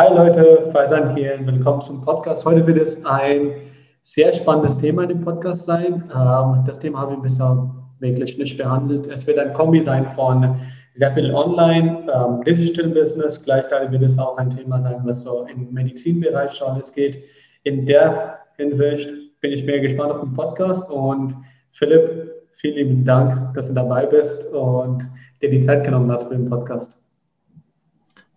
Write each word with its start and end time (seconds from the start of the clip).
Hi 0.00 0.08
Leute, 0.14 0.70
Faisan 0.72 1.14
hier, 1.14 1.38
willkommen 1.44 1.82
zum 1.82 2.00
Podcast. 2.00 2.46
Heute 2.46 2.66
wird 2.66 2.78
es 2.78 3.04
ein 3.04 3.52
sehr 4.00 4.32
spannendes 4.32 4.78
Thema 4.78 5.02
in 5.02 5.10
dem 5.10 5.20
Podcast 5.20 5.66
sein. 5.66 6.10
Ähm, 6.16 6.64
das 6.64 6.80
Thema 6.80 7.00
habe 7.00 7.12
ich 7.12 7.20
bisher 7.20 7.70
wirklich 7.98 8.38
nicht 8.38 8.56
behandelt. 8.56 9.08
Es 9.08 9.26
wird 9.26 9.38
ein 9.38 9.52
Kombi 9.52 9.82
sein 9.82 10.06
von 10.14 10.58
sehr 10.94 11.12
viel 11.12 11.34
Online, 11.34 12.10
ähm, 12.14 12.42
Digital 12.44 12.88
Business. 12.88 13.44
Gleichzeitig 13.44 13.90
wird 13.90 14.04
es 14.04 14.18
auch 14.18 14.38
ein 14.38 14.48
Thema 14.48 14.80
sein, 14.80 15.02
was 15.04 15.20
so 15.20 15.44
im 15.44 15.70
Medizinbereich 15.70 16.52
schon 16.52 16.68
alles 16.68 16.90
geht. 16.90 17.22
In 17.64 17.84
der 17.84 18.38
Hinsicht 18.56 19.10
bin 19.42 19.52
ich 19.52 19.66
mehr 19.66 19.80
gespannt 19.80 20.12
auf 20.12 20.22
den 20.22 20.32
Podcast 20.32 20.88
und 20.88 21.36
Philipp, 21.72 22.32
vielen 22.54 22.76
lieben 22.76 23.04
Dank, 23.04 23.52
dass 23.52 23.68
du 23.68 23.74
dabei 23.74 24.06
bist 24.06 24.50
und 24.50 25.02
dir 25.42 25.50
die 25.50 25.60
Zeit 25.60 25.84
genommen 25.84 26.10
hast 26.10 26.26
für 26.26 26.36
den 26.36 26.48
Podcast. 26.48 26.98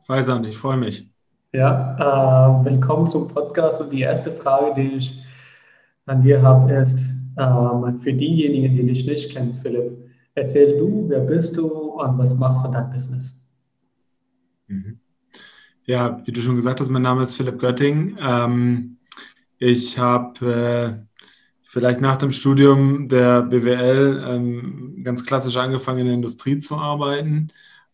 Faisan, 0.06 0.44
ich 0.44 0.58
freue 0.58 0.76
mich. 0.76 1.13
Ja, 1.56 2.62
äh, 2.64 2.66
willkommen 2.66 3.06
zum 3.06 3.28
Podcast 3.28 3.80
und 3.80 3.92
die 3.92 4.02
erste 4.02 4.34
Frage, 4.34 4.74
die 4.74 4.96
ich 4.96 5.24
an 6.08 6.20
dir 6.20 6.42
habe, 6.42 6.74
ist 6.74 7.06
ähm, 7.38 8.02
für 8.02 8.12
diejenigen, 8.12 8.76
die 8.76 8.88
dich 8.88 9.06
nicht 9.06 9.32
kennen, 9.32 9.54
Philipp, 9.54 10.10
erzähl 10.34 10.80
du, 10.80 11.06
wer 11.10 11.20
bist 11.20 11.56
du 11.56 11.68
und 11.68 12.18
was 12.18 12.34
machst 12.34 12.66
du 12.66 12.72
dein 12.72 12.90
Business? 12.90 13.38
Mhm. 14.66 14.98
Ja, 15.86 16.20
wie 16.26 16.32
du 16.32 16.42
schon 16.42 16.56
gesagt 16.56 16.80
hast, 16.80 16.90
mein 16.90 17.04
Name 17.04 17.22
ist 17.22 17.36
Philipp 17.36 17.60
Götting. 17.60 18.18
Ähm, 18.20 18.98
ich 19.60 20.00
habe 20.00 21.06
äh, 21.06 21.06
vielleicht 21.62 22.02
nach 22.02 22.18
dem 22.18 22.32
Studium 22.32 23.08
der 23.10 23.44
BWL 23.44 24.26
ähm, 24.28 25.04
ganz 25.04 25.24
klassisch 25.24 25.58
angefangen, 25.58 26.00
in 26.00 26.06
der 26.08 26.16
Industrie 26.16 26.58
zu 26.58 26.78
arbeiten 26.78 27.52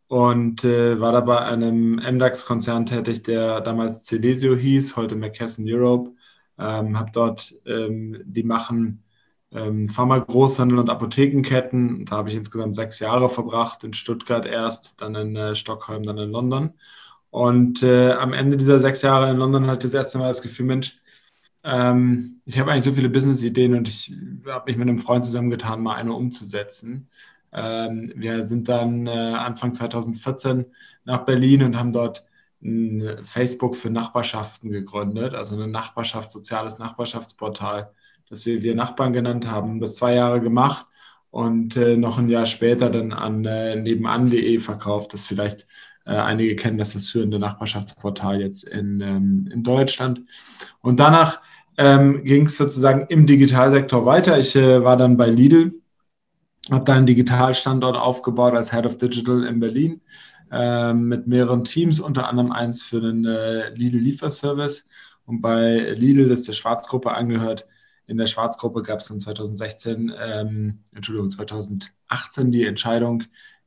und 0.10 0.64
äh, 0.64 1.00
war 1.00 1.12
da 1.14 1.22
bei 1.22 1.40
einem 1.40 1.98
MDAX-Konzern 1.98 2.88
tätig, 2.88 3.24
der 3.24 3.62
damals 3.62 4.06
Celesio 4.06 4.56
hieß, 4.56 4.96
heute 4.98 5.16
McKesson 5.16 5.66
Europe. 5.68 6.12
Ähm, 6.58 6.98
habe 7.00 7.12
dort, 7.14 7.54
ähm, 7.68 8.20
die 8.26 8.44
machen 8.44 9.04
ähm, 9.52 9.88
Pharma-Großhandel 9.88 10.80
und 10.80 10.90
Apothekenketten. 10.90 12.06
Da 12.06 12.18
habe 12.18 12.30
ich 12.30 12.36
insgesamt 12.36 12.76
sechs 12.76 13.00
Jahre 13.00 13.30
verbracht, 13.30 13.84
in 13.84 13.94
Stuttgart 13.94 14.46
erst, 14.48 15.00
dann 15.00 15.16
in 15.16 15.36
äh, 15.36 15.56
Stockholm, 15.56 16.04
dann 16.04 16.18
in 16.18 16.32
London. 16.32 16.74
Und 17.30 17.84
äh, 17.84 18.12
am 18.14 18.34
Ende 18.34 18.58
dieser 18.58 18.80
sechs 18.80 19.04
Jahre 19.04 19.30
in 19.30 19.38
London 19.38 19.68
hatte 19.68 19.88
ich 19.88 19.94
das 19.94 20.06
erste 20.06 20.18
Mal 20.18 20.30
das 20.30 20.42
Gefühl, 20.42 20.66
Mensch, 20.66 21.00
ähm, 21.64 22.42
ich 22.46 22.58
habe 22.60 22.72
eigentlich 22.72 22.86
so 22.86 22.94
viele 22.94 23.10
Business-Ideen 23.10 23.76
und 23.76 23.88
ich 23.88 24.12
habe 24.48 24.72
mich 24.72 24.78
mit 24.78 24.88
einem 24.90 25.00
Freund 25.00 25.26
zusammengetan, 25.26 25.82
mal 25.82 25.96
eine 25.96 26.14
umzusetzen. 26.14 27.10
Ähm, 27.54 28.12
wir 28.16 28.44
sind 28.44 28.70
dann 28.70 29.08
äh, 29.08 29.12
Anfang 29.12 29.74
2014 29.74 30.66
nach 31.06 31.26
Berlin 31.26 31.64
und 31.64 31.78
haben 31.78 31.94
dort 31.94 32.26
ein 32.62 33.20
Facebook 33.24 33.76
für 33.76 33.90
Nachbarschaften 33.90 34.70
gegründet, 34.72 35.34
also 35.34 35.60
ein 35.60 35.72
Nachbarschaft, 35.72 36.32
soziales 36.32 36.78
Nachbarschaftsportal, 36.78 37.92
das 38.30 38.46
wir 38.46 38.62
wir 38.62 38.76
Nachbarn 38.76 39.14
genannt 39.14 39.50
haben. 39.50 39.80
Das 39.80 39.96
zwei 39.96 40.16
Jahre 40.16 40.42
gemacht 40.42 40.86
und 41.32 41.78
äh, 41.78 41.96
noch 41.98 42.18
ein 42.18 42.30
Jahr 42.30 42.46
später 42.46 42.90
dann 42.90 43.14
an 43.14 43.46
äh, 43.46 43.76
nebenan.de 43.76 44.58
verkauft, 44.60 45.14
das 45.14 45.26
vielleicht 45.26 45.68
einige 46.06 46.56
kennen, 46.56 46.80
das 46.80 46.96
ist 46.96 46.96
das 46.96 47.12
führende 47.12 47.38
Nachbarschaftsportal 47.38 48.42
jetzt 48.42 48.64
in, 48.64 49.00
ähm, 49.00 49.50
in 49.54 49.62
Deutschland. 49.62 50.22
Und 50.82 51.00
danach 51.00 51.40
ähm, 51.80 52.26
ging 52.26 52.46
es 52.48 52.58
sozusagen 52.58 53.06
im 53.08 53.26
Digitalsektor 53.26 54.06
weiter. 54.06 54.38
Ich 54.38 54.54
äh, 54.56 54.84
war 54.84 54.98
dann 54.98 55.16
bei 55.16 55.30
Lidl, 55.30 55.79
habe 56.72 56.84
da 56.84 56.94
einen 56.94 57.06
Digitalstandort 57.06 57.98
aufgebaut 57.98 58.54
als 58.54 58.72
Head 58.72 58.86
of 58.86 58.98
Digital 58.98 59.46
in 59.46 59.60
Berlin 59.60 60.02
äh, 60.52 60.94
mit 60.94 61.28
mehreren 61.28 61.64
Teams, 61.64 62.00
unter 62.00 62.28
anderem 62.28 62.52
eins 62.52 62.82
für 62.82 63.02
den 63.02 63.26
äh, 63.26 63.70
Lidl 63.70 63.98
Lieferservice. 63.98 64.88
Und 65.26 65.42
bei 65.42 65.94
Lidl, 65.94 66.30
das 66.30 66.44
der 66.44 66.54
Schwarzgruppe 66.54 67.12
angehört, 67.12 67.68
in 68.08 68.18
der 68.18 68.26
Schwarzgruppe 68.26 68.82
gab 68.82 69.00
es 69.00 69.08
dann 69.08 69.20
2016, 69.20 70.12
ähm, 70.20 70.80
Entschuldigung, 70.96 71.30
2018 71.30 72.52
die 72.52 72.66
Entscheidung, 72.66 73.24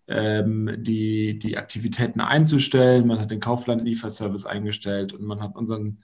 ähm, 0.08 0.78
die, 0.78 1.38
die 1.38 1.56
Aktivitäten 1.56 2.20
einzustellen. 2.20 3.06
Man 3.06 3.20
hat 3.20 3.30
den 3.30 3.38
Kaufland-Lieferservice 3.38 4.46
eingestellt 4.46 5.12
und 5.12 5.22
man 5.24 5.40
hat 5.40 5.54
unseren 5.54 5.98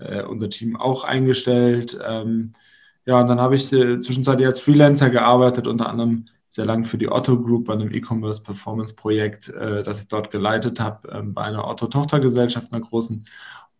äh, 0.00 0.22
unser 0.22 0.48
Team 0.48 0.76
auch 0.76 1.04
eingestellt. 1.04 1.98
Ähm, 2.02 2.54
ja, 3.06 3.20
und 3.20 3.28
dann 3.28 3.40
habe 3.40 3.56
ich 3.56 3.72
äh, 3.72 4.00
zwischenzeitlich 4.00 4.46
als 4.46 4.60
Freelancer 4.60 5.10
gearbeitet, 5.10 5.66
unter 5.66 5.88
anderem 5.88 6.26
sehr 6.50 6.66
lang 6.66 6.84
für 6.84 6.98
die 6.98 7.10
Otto 7.10 7.40
Group 7.40 7.66
bei 7.66 7.72
einem 7.72 7.92
E-Commerce 7.94 8.42
Performance 8.42 8.94
Projekt, 8.94 9.48
äh, 9.48 9.82
das 9.82 10.02
ich 10.02 10.08
dort 10.08 10.30
geleitet 10.30 10.80
habe, 10.80 11.08
äh, 11.08 11.22
bei 11.22 11.42
einer 11.42 11.66
Otto 11.66 11.86
Tochtergesellschaft, 11.86 12.72
einer 12.72 12.84
großen. 12.84 13.24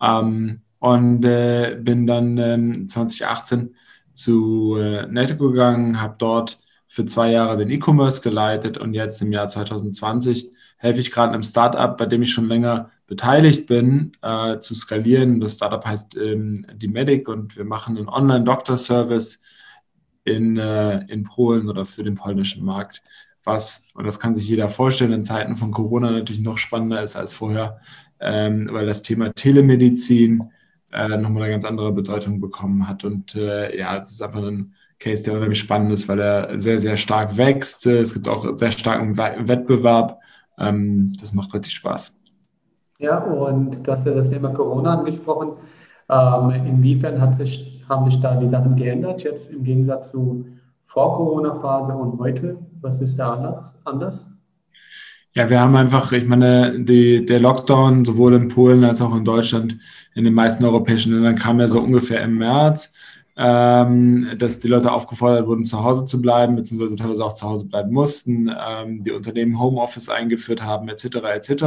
Ähm, 0.01 0.63
und 0.79 1.25
äh, 1.25 1.77
bin 1.79 2.07
dann 2.07 2.89
2018 2.89 3.59
ähm, 3.59 3.75
zu 4.15 4.77
äh, 4.79 5.07
Netco 5.09 5.51
gegangen, 5.51 6.01
habe 6.01 6.15
dort 6.17 6.61
für 6.87 7.05
zwei 7.05 7.33
Jahre 7.33 7.59
den 7.59 7.71
E-Commerce 7.71 8.23
geleitet 8.23 8.79
und 8.79 8.95
jetzt 8.95 9.21
im 9.21 9.33
Jahr 9.33 9.49
2020 9.49 10.51
helfe 10.79 11.01
ich 11.01 11.11
gerade 11.11 11.35
einem 11.35 11.43
Startup, 11.43 11.97
bei 11.97 12.07
dem 12.07 12.23
ich 12.23 12.33
schon 12.33 12.49
länger 12.49 12.91
beteiligt 13.07 13.67
bin, 13.67 14.13
äh, 14.23 14.59
zu 14.61 14.75
skalieren. 14.75 15.41
Das 15.41 15.55
Startup 15.55 15.85
heißt 15.85 16.17
ähm, 16.17 16.65
die 16.77 16.89
Medic 16.89 17.29
und 17.29 17.57
wir 17.57 17.65
machen 17.65 17.99
einen 17.99 18.09
Online-Doktor-Service 18.09 19.41
in, 20.25 20.59
äh, 20.59 21.05
in 21.07 21.25
Polen 21.25 21.69
oder 21.69 21.85
für 21.85 22.03
den 22.03 22.15
polnischen 22.15 22.65
Markt. 22.65 23.03
Was, 23.45 23.85
und 23.95 24.07
das 24.07 24.21
kann 24.21 24.35
sich 24.35 24.47
jeder 24.49 24.69
vorstellen, 24.69 25.13
in 25.13 25.25
Zeiten 25.25 25.57
von 25.57 25.71
Corona 25.71 26.11
natürlich 26.11 26.43
noch 26.43 26.59
spannender 26.59 27.03
ist 27.03 27.17
als 27.17 27.33
vorher, 27.33 27.81
ähm, 28.21 28.69
weil 28.71 28.87
das 28.87 29.03
Thema 29.03 29.33
Telemedizin 29.33 30.51
äh, 30.93 31.17
nochmal 31.17 31.45
eine 31.45 31.53
ganz 31.53 31.65
andere 31.65 31.93
Bedeutung 31.93 32.41
bekommen 32.41 32.87
hat. 32.87 33.05
Und 33.05 33.35
äh, 33.35 33.77
ja, 33.79 33.97
es 33.97 34.13
ist 34.13 34.23
einfach 34.23 34.43
ein 34.43 34.75
Case, 34.99 35.25
der 35.25 35.35
unheimlich 35.35 35.59
spannend 35.59 35.93
ist, 35.93 36.09
weil 36.09 36.21
er 36.21 36.59
sehr, 36.59 36.79
sehr 36.79 36.97
stark 36.97 37.37
wächst. 37.39 37.87
Es 37.87 38.13
gibt 38.13 38.29
auch 38.29 38.57
sehr 38.57 38.71
starken 38.71 39.17
Wettbewerb. 39.17 40.21
Ähm, 40.59 41.13
das 41.19 41.33
macht 41.33 41.55
richtig 41.55 41.73
Spaß. 41.73 42.19
Ja, 42.99 43.19
und 43.19 43.87
du 43.87 43.93
hast 43.93 44.05
ja 44.05 44.13
das 44.13 44.29
Thema 44.29 44.51
Corona 44.51 44.99
angesprochen. 44.99 45.53
Ähm, 46.11 46.51
inwiefern 46.67 47.21
hat 47.21 47.35
sich, 47.35 47.80
haben 47.91 48.09
sich 48.09 48.21
da 48.21 48.37
die 48.37 48.49
Sachen 48.49 48.77
geändert, 48.77 49.23
jetzt 49.23 49.51
im 49.51 49.65
Gegensatz 49.65 50.13
zu 50.13 50.47
Vor-Corona-Phase 50.85 51.93
und 51.93 52.19
heute? 52.19 52.57
Was 52.81 53.01
ist 53.01 53.17
da 53.17 53.73
anders? 53.85 54.27
Ja, 55.35 55.49
wir 55.51 55.61
haben 55.61 55.77
einfach, 55.77 56.11
ich 56.13 56.27
meine, 56.27 56.81
die, 56.81 57.25
der 57.25 57.41
Lockdown 57.41 58.05
sowohl 58.05 58.35
in 58.35 58.49
Polen 58.49 58.83
als 58.85 59.03
auch 59.03 59.15
in 59.15 59.25
Deutschland, 59.25 59.77
in 60.15 60.25
den 60.25 60.35
meisten 60.35 60.65
europäischen 60.65 61.13
Ländern 61.13 61.37
kam 61.37 61.61
ja 61.61 61.69
so 61.69 61.81
ungefähr 61.81 62.23
im 62.23 62.39
März 62.39 62.93
ähm, 63.37 64.37
dass 64.39 64.59
die 64.59 64.69
Leute 64.69 64.93
aufgefordert 64.93 65.47
wurden, 65.47 65.65
zu 65.65 65.83
Hause 65.83 66.05
zu 66.05 66.21
bleiben, 66.21 66.57
beziehungsweise 66.57 66.97
teilweise 66.97 67.25
auch 67.25 67.33
zu 67.33 67.47
Hause 67.49 67.65
bleiben 67.65 67.93
mussten, 67.93 68.51
ähm, 68.57 69.03
die 69.03 69.13
Unternehmen 69.13 69.59
Homeoffice 69.59 70.09
eingeführt 70.09 70.63
haben, 70.63 70.89
etc. 70.89 71.17
etc. 71.35 71.65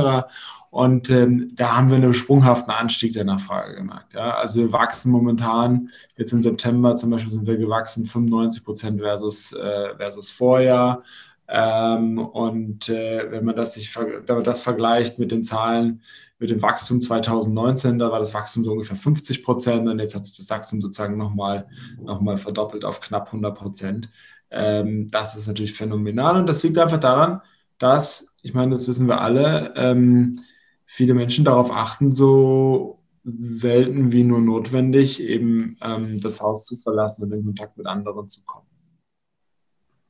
Und 0.70 1.10
ähm, 1.10 1.52
da 1.56 1.78
haben 1.78 1.90
wir 1.90 1.98
einen 1.98 2.14
sprunghaften 2.14 2.74
Anstieg 2.74 3.14
der 3.14 3.24
Nachfrage 3.24 3.76
gemerkt. 3.76 4.14
Ja? 4.14 4.36
Also 4.36 4.60
wir 4.60 4.72
wachsen 4.72 5.12
momentan, 5.12 5.90
jetzt 6.18 6.34
im 6.34 6.42
September 6.42 6.96
zum 6.96 7.12
Beispiel 7.12 7.32
sind 7.32 7.48
wir 7.48 7.58
gewachsen 7.58 8.06
95 8.06 8.64
Prozent 8.64 9.02
versus, 9.02 9.54
äh, 9.54 9.96
versus 9.96 10.32
Vorjahr. 10.32 11.04
Ähm, 11.48 12.18
und 12.18 12.90
äh, 12.90 13.30
wenn 13.30 13.46
man 13.46 13.56
das, 13.56 13.76
sich, 13.76 13.96
wenn 13.96 14.36
man 14.36 14.44
das 14.44 14.62
vergleicht 14.62 15.20
mit 15.20 15.32
den 15.32 15.44
Zahlen 15.44 16.02
mit 16.40 16.50
dem 16.50 16.62
Wachstum 16.62 17.00
2019, 17.00 18.00
da 18.00 18.12
war 18.12 18.20
das 18.20 18.34
Wachstum 18.34 18.64
so 18.64 18.72
ungefähr 18.72 18.98
50 18.98 19.44
Prozent 19.44 19.88
und 19.88 20.00
jetzt 20.00 20.16
hat 20.16 20.26
sich 20.26 20.36
das 20.36 20.50
Wachstum 20.50 20.82
sozusagen 20.82 21.18
nochmal 21.18 21.68
noch 22.02 22.22
mal 22.22 22.38
verdoppelt 22.38 22.86
auf 22.86 23.00
knapp 23.00 23.28
100 23.28 23.58
Prozent. 23.58 24.10
Ähm, 24.50 25.08
das 25.10 25.36
ist 25.36 25.48
natürlich 25.48 25.74
phänomenal 25.74 26.38
und 26.38 26.48
das 26.48 26.64
liegt 26.64 26.78
einfach 26.78 27.00
daran, 27.00 27.42
dass, 27.80 28.36
ich 28.42 28.54
meine, 28.54 28.72
das 28.72 28.88
wissen 28.88 29.08
wir 29.08 29.22
alle, 29.22 29.74
ähm, 29.76 30.40
viele 30.86 31.14
Menschen 31.14 31.46
darauf 31.46 31.72
achten, 31.72 32.12
so 32.12 33.00
selten 33.24 34.12
wie 34.12 34.24
nur 34.24 34.42
notwendig, 34.42 35.24
eben 35.24 35.78
ähm, 35.82 36.20
das 36.22 36.42
Haus 36.42 36.66
zu 36.66 36.78
verlassen 36.78 37.24
und 37.24 37.32
in 37.32 37.46
Kontakt 37.46 37.78
mit 37.78 37.88
anderen 37.88 38.28
zu 38.28 38.44
kommen. 38.44 38.68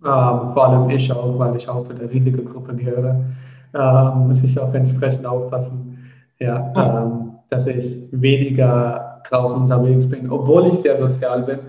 Ähm, 0.04 0.52
vor 0.54 0.68
allem 0.68 0.90
ich 0.90 1.12
auch, 1.12 1.38
weil 1.40 1.56
ich 1.56 1.70
auch 1.70 1.88
zu 1.88 1.94
der 1.94 2.10
Risikogruppe 2.12 2.76
gehöre, 2.76 3.24
ähm, 3.74 4.28
muss 4.28 4.44
ich 4.44 4.60
auch 4.60 4.74
entsprechend 4.74 5.26
aufpassen, 5.26 5.93
ja, 6.44 6.74
ähm, 6.76 7.36
dass 7.50 7.66
ich 7.68 8.08
weniger 8.12 9.22
draußen 9.30 9.62
unterwegs 9.62 10.08
bin, 10.08 10.30
obwohl 10.30 10.68
ich 10.68 10.76
sehr 10.76 10.98
sozial 10.98 11.44
bin. 11.44 11.60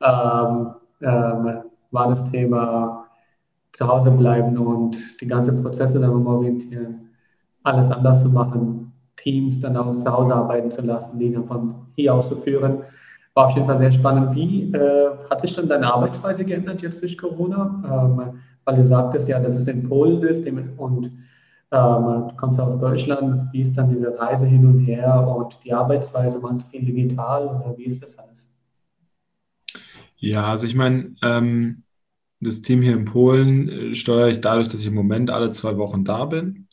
Ähm, 0.00 0.74
ähm, 1.02 1.62
war 1.90 2.08
das 2.08 2.30
Thema 2.30 3.06
zu 3.72 3.86
Hause 3.86 4.10
bleiben 4.10 4.56
und 4.58 5.20
die 5.20 5.26
ganzen 5.26 5.62
Prozesse 5.62 6.00
darum 6.00 6.26
orientieren, 6.26 7.10
alles 7.62 7.90
anders 7.90 8.22
zu 8.22 8.28
machen, 8.28 8.92
Teams 9.16 9.60
dann 9.60 9.76
auch 9.76 9.92
zu 9.92 10.10
Hause 10.10 10.34
arbeiten 10.34 10.70
zu 10.70 10.82
lassen, 10.82 11.18
die 11.18 11.32
dann 11.32 11.44
von 11.46 11.74
hier 11.94 12.14
aus 12.14 12.28
zu 12.28 12.36
führen 12.36 12.82
war 13.36 13.46
auf 13.46 13.54
jeden 13.54 13.66
Fall 13.66 13.78
sehr 13.78 13.92
spannend. 13.92 14.34
Wie 14.34 14.72
äh, 14.72 15.10
hat 15.30 15.42
sich 15.42 15.54
dann 15.54 15.68
deine 15.68 15.92
Arbeitsweise 15.92 16.44
geändert 16.44 16.80
jetzt 16.80 17.02
durch 17.02 17.18
Corona? 17.18 17.82
Ähm, 17.84 18.40
weil 18.64 18.76
du 18.76 18.84
sagtest 18.84 19.28
ja, 19.28 19.38
dass 19.38 19.54
es 19.54 19.68
in 19.68 19.86
Polen 19.88 20.22
ist 20.22 20.44
und 20.78 21.12
Ähm, 21.72 22.28
du 22.28 22.36
kommst 22.36 22.60
aus 22.60 22.78
Deutschland, 22.78 23.52
wie 23.52 23.62
ist 23.62 23.76
dann 23.76 23.88
diese 23.88 24.18
Reise 24.18 24.46
hin 24.46 24.66
und 24.66 24.80
her 24.80 25.26
und 25.28 25.62
die 25.64 25.72
Arbeitsweise? 25.72 26.38
Machst 26.38 26.62
du 26.62 26.66
viel 26.66 26.84
digital 26.84 27.46
oder 27.48 27.76
wie 27.76 27.84
ist 27.84 28.02
das 28.02 28.16
alles? 28.18 28.48
Ja, 30.18 30.46
also 30.48 30.66
ich 30.66 30.74
meine, 30.74 31.14
ähm, 31.22 31.84
das 32.40 32.62
Team 32.62 32.82
hier 32.82 32.94
in 32.94 33.04
Polen 33.04 33.68
äh, 33.68 33.94
steuere 33.94 34.28
ich 34.28 34.40
dadurch, 34.40 34.68
dass 34.68 34.80
ich 34.80 34.86
im 34.88 34.94
Moment 34.94 35.30
alle 35.30 35.50
zwei 35.50 35.76
Wochen 35.78 36.04
da 36.04 36.24
bin 36.26 36.68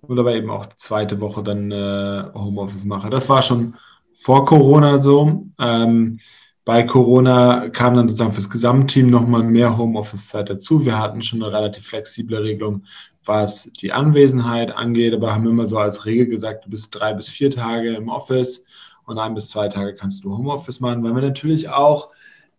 und 0.00 0.18
aber 0.18 0.34
eben 0.34 0.50
auch 0.50 0.66
die 0.66 0.76
zweite 0.76 1.20
Woche 1.20 1.42
dann 1.42 1.70
äh, 1.72 2.24
Homeoffice 2.34 2.84
mache. 2.84 3.10
Das 3.10 3.28
war 3.28 3.42
schon 3.42 3.76
vor 4.14 4.44
Corona 4.44 5.00
so. 5.00 5.44
Ähm, 5.58 6.20
bei 6.68 6.82
Corona 6.82 7.70
kam 7.70 7.94
dann 7.94 8.08
sozusagen 8.08 8.32
fürs 8.32 8.50
Gesamtteam 8.50 9.06
nochmal 9.06 9.42
mehr 9.42 9.78
Homeoffice-Zeit 9.78 10.50
dazu. 10.50 10.84
Wir 10.84 10.98
hatten 10.98 11.22
schon 11.22 11.42
eine 11.42 11.50
relativ 11.50 11.86
flexible 11.86 12.42
Regelung, 12.42 12.84
was 13.24 13.72
die 13.72 13.90
Anwesenheit 13.90 14.70
angeht, 14.72 15.14
aber 15.14 15.34
haben 15.34 15.48
immer 15.48 15.66
so 15.66 15.78
als 15.78 16.04
Regel 16.04 16.26
gesagt, 16.26 16.66
du 16.66 16.68
bist 16.68 16.94
drei 16.94 17.14
bis 17.14 17.30
vier 17.30 17.48
Tage 17.48 17.94
im 17.94 18.10
Office 18.10 18.66
und 19.06 19.18
ein 19.18 19.32
bis 19.32 19.48
zwei 19.48 19.68
Tage 19.68 19.94
kannst 19.94 20.24
du 20.24 20.36
Homeoffice 20.36 20.80
machen, 20.80 21.02
weil 21.02 21.14
wir 21.14 21.22
natürlich 21.22 21.70
auch 21.70 22.10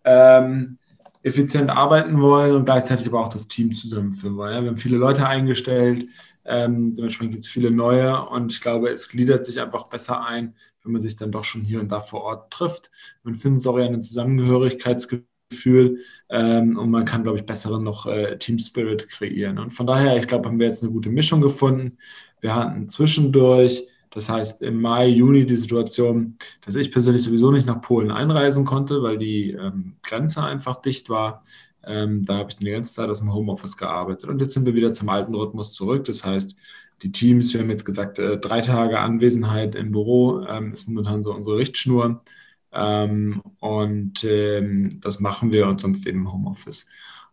ähm, 0.03 0.79
effizient 1.21 1.69
arbeiten 1.69 2.19
wollen 2.19 2.55
und 2.55 2.65
gleichzeitig 2.65 3.05
aber 3.05 3.19
auch 3.19 3.29
das 3.29 3.47
Team 3.47 3.73
zusammenführen 3.73 4.37
wollen. 4.37 4.55
Ja, 4.55 4.61
wir 4.63 4.69
haben 4.69 4.77
viele 4.77 4.97
Leute 4.97 5.27
eingestellt, 5.27 6.07
ähm, 6.45 6.95
dementsprechend 6.95 7.33
gibt 7.33 7.45
es 7.45 7.51
viele 7.51 7.69
neue 7.69 8.27
und 8.29 8.51
ich 8.51 8.59
glaube, 8.59 8.89
es 8.89 9.07
gliedert 9.07 9.45
sich 9.45 9.61
einfach 9.61 9.87
besser 9.87 10.25
ein, 10.25 10.55
wenn 10.83 10.91
man 10.91 11.01
sich 11.01 11.15
dann 11.15 11.31
doch 11.31 11.43
schon 11.43 11.61
hier 11.61 11.79
und 11.79 11.91
da 11.91 11.99
vor 11.99 12.21
Ort 12.23 12.51
trifft. 12.51 12.91
Man 13.23 13.35
findet 13.35 13.65
auch 13.67 13.77
eher 13.77 13.87
ein 13.87 14.01
Zusammengehörigkeitsgefühl 14.01 15.99
ähm, 16.29 16.77
und 16.77 16.89
man 16.89 17.05
kann, 17.05 17.23
glaube 17.23 17.39
ich, 17.39 17.45
besseren 17.45 17.83
noch 17.83 18.05
äh, 18.05 18.37
Team 18.37 18.59
Spirit 18.59 19.09
kreieren. 19.09 19.57
Und 19.57 19.71
von 19.71 19.87
daher, 19.87 20.17
ich 20.17 20.27
glaube, 20.27 20.47
haben 20.47 20.59
wir 20.59 20.67
jetzt 20.67 20.83
eine 20.83 20.91
gute 20.91 21.09
Mischung 21.09 21.41
gefunden. 21.41 21.97
Wir 22.41 22.55
hatten 22.55 22.87
zwischendurch 22.87 23.87
das 24.11 24.29
heißt, 24.29 24.61
im 24.63 24.81
Mai, 24.81 25.07
Juni 25.07 25.45
die 25.45 25.55
Situation, 25.55 26.37
dass 26.61 26.75
ich 26.75 26.91
persönlich 26.91 27.23
sowieso 27.23 27.51
nicht 27.51 27.67
nach 27.67 27.81
Polen 27.81 28.11
einreisen 28.11 28.65
konnte, 28.65 29.03
weil 29.03 29.17
die 29.17 29.51
ähm, 29.51 29.97
Grenze 30.01 30.43
einfach 30.43 30.81
dicht 30.81 31.09
war. 31.09 31.43
Ähm, 31.83 32.23
da 32.23 32.37
habe 32.37 32.49
ich 32.49 32.57
die 32.57 32.69
ganze 32.69 32.93
Zeit 32.93 33.09
aus 33.09 33.19
dem 33.19 33.33
Homeoffice 33.33 33.77
gearbeitet. 33.77 34.29
Und 34.29 34.41
jetzt 34.41 34.53
sind 34.55 34.65
wir 34.65 34.73
wieder 34.73 34.91
zum 34.91 35.09
alten 35.09 35.35
Rhythmus 35.35 35.73
zurück. 35.73 36.05
Das 36.05 36.25
heißt, 36.25 36.55
die 37.01 37.11
Teams, 37.11 37.53
wir 37.53 37.61
haben 37.61 37.69
jetzt 37.69 37.85
gesagt, 37.85 38.19
äh, 38.19 38.37
drei 38.37 38.61
Tage 38.61 38.99
Anwesenheit 38.99 39.75
im 39.75 39.91
Büro 39.91 40.45
ähm, 40.47 40.73
ist 40.73 40.87
momentan 40.87 41.23
so 41.23 41.33
unsere 41.33 41.57
Richtschnur. 41.57 42.21
Ähm, 42.71 43.41
und 43.59 44.23
ähm, 44.23 44.99
das 45.01 45.19
machen 45.19 45.51
wir 45.51 45.67
und 45.67 45.81
sonst 45.81 46.05
eben 46.05 46.19
im 46.19 46.31
Homeoffice. 46.31 46.85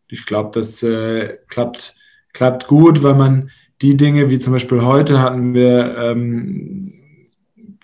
Ich 0.09 0.25
glaube, 0.25 0.51
das 0.55 0.83
äh, 0.83 1.39
klappt, 1.49 1.95
klappt 2.33 2.69
gut, 2.69 3.03
weil 3.03 3.15
man 3.15 3.51
die 3.83 3.97
Dinge, 3.97 4.31
wie 4.31 4.39
zum 4.39 4.53
Beispiel 4.53 4.83
heute 4.83 5.21
hatten 5.21 5.53
wir 5.53 5.97
ähm, 5.99 6.95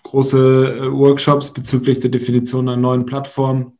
große 0.04 0.78
äh, 0.78 0.92
Workshops 0.92 1.52
bezüglich 1.52 2.00
der 2.00 2.10
Definition 2.10 2.68
einer 2.68 2.80
neuen 2.80 3.06
Plattform. 3.06 3.76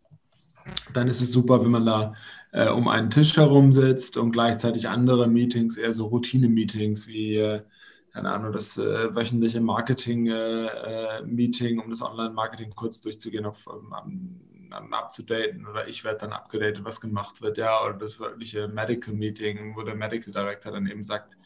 Dann 0.93 1.09
ist 1.09 1.23
es 1.23 1.33
super, 1.33 1.63
wenn 1.63 1.71
man 1.71 1.87
da 1.87 2.15
äh, 2.53 2.69
um 2.69 2.89
einen 2.89 3.11
Tisch 3.11 3.37
herum 3.37 3.73
sitzt 3.73 4.17
und 4.17 4.33
gleichzeitig 4.33 4.89
andere 4.89 5.29
Meetings, 5.29 5.77
eher 5.77 5.95
so 5.95 6.07
Routine-Meetings 6.07 7.07
wie, 7.07 7.37
äh, 7.37 7.63
keine 8.12 8.31
Ahnung, 8.31 8.53
das 8.53 8.76
äh, 8.76 9.14
wöchentliche 9.14 9.61
Marketing-Meeting, 9.61 11.79
äh, 11.79 11.81
äh, 11.81 11.82
um 11.82 11.91
das 11.91 12.03
Online-Marketing 12.03 12.73
kurz 12.75 13.00
durchzugehen, 13.00 13.47
auf, 13.47 13.67
um, 13.67 13.93
um, 13.93 14.93
abzudaten 14.93 15.67
oder 15.67 15.88
ich 15.88 16.05
werde 16.05 16.19
dann 16.19 16.32
abgedatet, 16.32 16.85
was 16.85 17.00
gemacht 17.00 17.43
wird, 17.43 17.59
ja, 17.59 17.82
oder 17.85 17.94
das 17.94 18.20
wirkliche 18.20 18.69
Medical-Meeting, 18.69 19.76
wo 19.76 19.82
der 19.82 19.94
Medical 19.94 20.32
Director 20.32 20.73
dann 20.73 20.87
eben 20.87 21.03
sagt, 21.03 21.37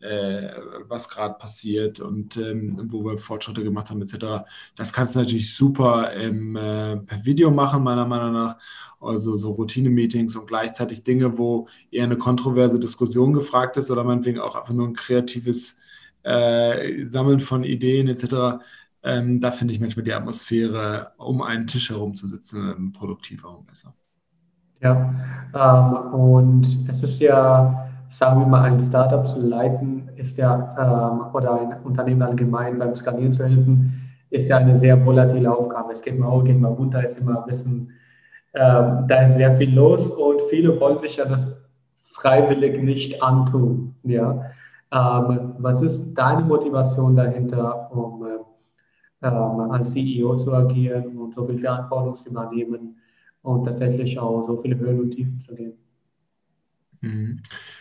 äh, 0.00 0.50
was 0.88 1.08
gerade 1.08 1.34
passiert 1.34 2.00
und 2.00 2.36
ähm, 2.36 2.88
wo 2.90 3.04
wir 3.04 3.16
Fortschritte 3.18 3.62
gemacht 3.62 3.88
haben, 3.88 4.02
etc. 4.02 4.44
Das 4.74 4.92
kannst 4.92 5.14
du 5.14 5.20
natürlich 5.20 5.54
super 5.54 6.12
im, 6.12 6.56
äh, 6.56 6.96
per 6.96 7.24
Video 7.24 7.50
machen, 7.50 7.84
meiner 7.84 8.06
Meinung 8.06 8.32
nach. 8.32 8.56
Also 9.00 9.36
so 9.36 9.52
Routine-Meetings 9.52 10.36
und 10.36 10.46
gleichzeitig 10.46 11.04
Dinge, 11.04 11.38
wo 11.38 11.68
eher 11.90 12.04
eine 12.04 12.18
kontroverse 12.18 12.80
Diskussion 12.80 13.32
gefragt 13.32 13.76
ist 13.76 13.90
oder 13.90 14.04
meinetwegen 14.04 14.40
auch 14.40 14.56
einfach 14.56 14.74
nur 14.74 14.88
ein 14.88 14.94
kreatives 14.94 15.76
äh, 16.22 17.06
Sammeln 17.08 17.40
von 17.40 17.64
Ideen 17.64 18.08
etc. 18.08 18.62
Ähm, 19.02 19.40
da 19.40 19.50
finde 19.50 19.74
ich 19.74 19.80
manchmal 19.80 20.04
die 20.04 20.12
Atmosphäre, 20.12 21.12
um 21.16 21.42
einen 21.42 21.66
Tisch 21.66 21.90
herum 21.90 22.14
zu 22.14 22.26
sitzen, 22.26 22.92
produktiver 22.92 23.56
und 23.56 23.66
besser. 23.66 23.94
Ja, 24.80 25.14
ähm, 25.54 26.14
und 26.14 26.88
es 26.88 27.02
ist 27.02 27.20
ja 27.20 27.82
sagen 28.12 28.40
wir 28.40 28.46
mal, 28.46 28.62
ein 28.62 28.80
Startup 28.80 29.26
zu 29.26 29.40
leiten, 29.40 30.10
ist 30.16 30.36
ja, 30.36 30.76
ähm, 30.78 31.34
oder 31.34 31.60
ein 31.60 31.82
Unternehmen 31.82 32.22
allgemein 32.22 32.78
beim 32.78 32.94
Skalieren 32.94 33.32
zu 33.32 33.44
helfen, 33.44 34.10
ist 34.30 34.48
ja 34.48 34.58
eine 34.58 34.76
sehr 34.76 35.04
volatile 35.04 35.50
Aufgabe. 35.50 35.92
Es 35.92 36.02
geht 36.02 36.18
mal 36.18 36.30
hoch, 36.30 36.44
geht 36.44 36.60
mal 36.60 36.68
runter, 36.68 37.04
ist 37.04 37.18
immer 37.18 37.40
ein 37.40 37.46
bisschen, 37.46 37.90
ähm, 38.54 39.04
da 39.08 39.22
ist 39.22 39.36
sehr 39.36 39.56
viel 39.56 39.74
los 39.74 40.08
und 40.08 40.42
viele 40.50 40.78
wollen 40.78 40.98
sich 40.98 41.16
ja 41.16 41.24
das 41.24 41.46
freiwillig 42.02 42.82
nicht 42.82 43.22
antun. 43.22 43.94
Ja? 44.02 44.50
Ähm, 44.92 45.54
was 45.58 45.80
ist 45.80 46.12
deine 46.12 46.42
Motivation 46.42 47.16
dahinter, 47.16 47.90
um 47.92 48.26
ähm, 49.22 49.70
als 49.70 49.92
CEO 49.92 50.36
zu 50.36 50.52
agieren 50.52 51.16
und 51.16 51.34
so 51.34 51.44
viel 51.44 51.58
Verantwortung 51.58 52.16
zu 52.16 52.28
übernehmen 52.28 52.96
und 53.42 53.64
tatsächlich 53.64 54.18
auch 54.18 54.46
so 54.46 54.56
viele 54.58 54.78
Höhen 54.78 55.00
und 55.00 55.10
Tiefen 55.12 55.40
zu 55.40 55.54
gehen? 55.54 55.72
Mhm. 57.00 57.40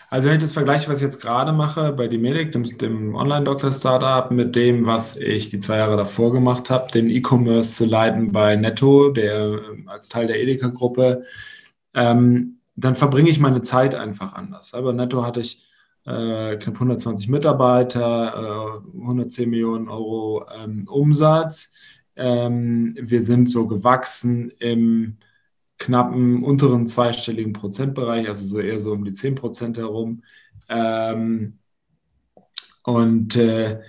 Also 0.10 0.28
wenn 0.28 0.36
ich 0.36 0.42
das 0.42 0.54
vergleiche, 0.54 0.90
was 0.90 0.98
ich 0.98 1.04
jetzt 1.04 1.22
gerade 1.22 1.52
mache 1.52 1.94
bei 1.94 2.08
Dimedic, 2.08 2.52
dem, 2.52 2.64
dem 2.78 3.16
Online-Doktor-Startup, 3.16 4.32
mit 4.32 4.56
dem, 4.56 4.86
was 4.86 5.16
ich 5.18 5.50
die 5.50 5.60
zwei 5.60 5.78
Jahre 5.78 5.98
davor 5.98 6.32
gemacht 6.32 6.70
habe, 6.70 6.92
den 6.92 7.10
E-Commerce 7.10 7.76
zu 7.76 7.86
leiten 7.86 8.32
bei 8.32 8.56
Netto, 8.56 9.10
der 9.10 9.60
als 9.88 10.10
Teil 10.10 10.28
der 10.28 10.42
Edeka-Gruppe, 10.42 11.24
ähm, 11.94 12.58
dann 12.76 12.96
verbringe 12.96 13.30
ich 13.30 13.40
meine 13.40 13.62
Zeit 13.62 13.96
einfach 13.96 14.34
anders. 14.34 14.72
bei 14.72 14.92
Netto 14.92 15.26
hatte 15.26 15.42
ich 15.42 15.71
äh, 16.06 16.58
knapp 16.58 16.76
120 16.76 17.30
Mitarbeiter, 17.30 18.82
äh, 18.94 19.00
110 19.00 19.50
Millionen 19.50 19.90
Euro 19.90 20.46
ähm, 20.54 20.88
Umsatz. 20.88 21.74
Ähm, 22.16 22.96
wir 23.00 23.22
sind 23.22 23.50
so 23.50 23.68
gewachsen 23.68 24.52
im 24.60 25.18
knappen 25.78 26.44
unteren 26.44 26.86
zweistelligen 26.86 27.54
Prozentbereich, 27.54 28.28
also 28.28 28.46
so 28.46 28.60
eher 28.60 28.80
so 28.80 28.92
um 28.94 29.04
die 29.04 29.14
10 29.14 29.36
Prozent 29.36 29.78
herum. 29.78 30.24
Ähm, 30.70 31.60
und 32.84 33.36
äh, 33.36 33.80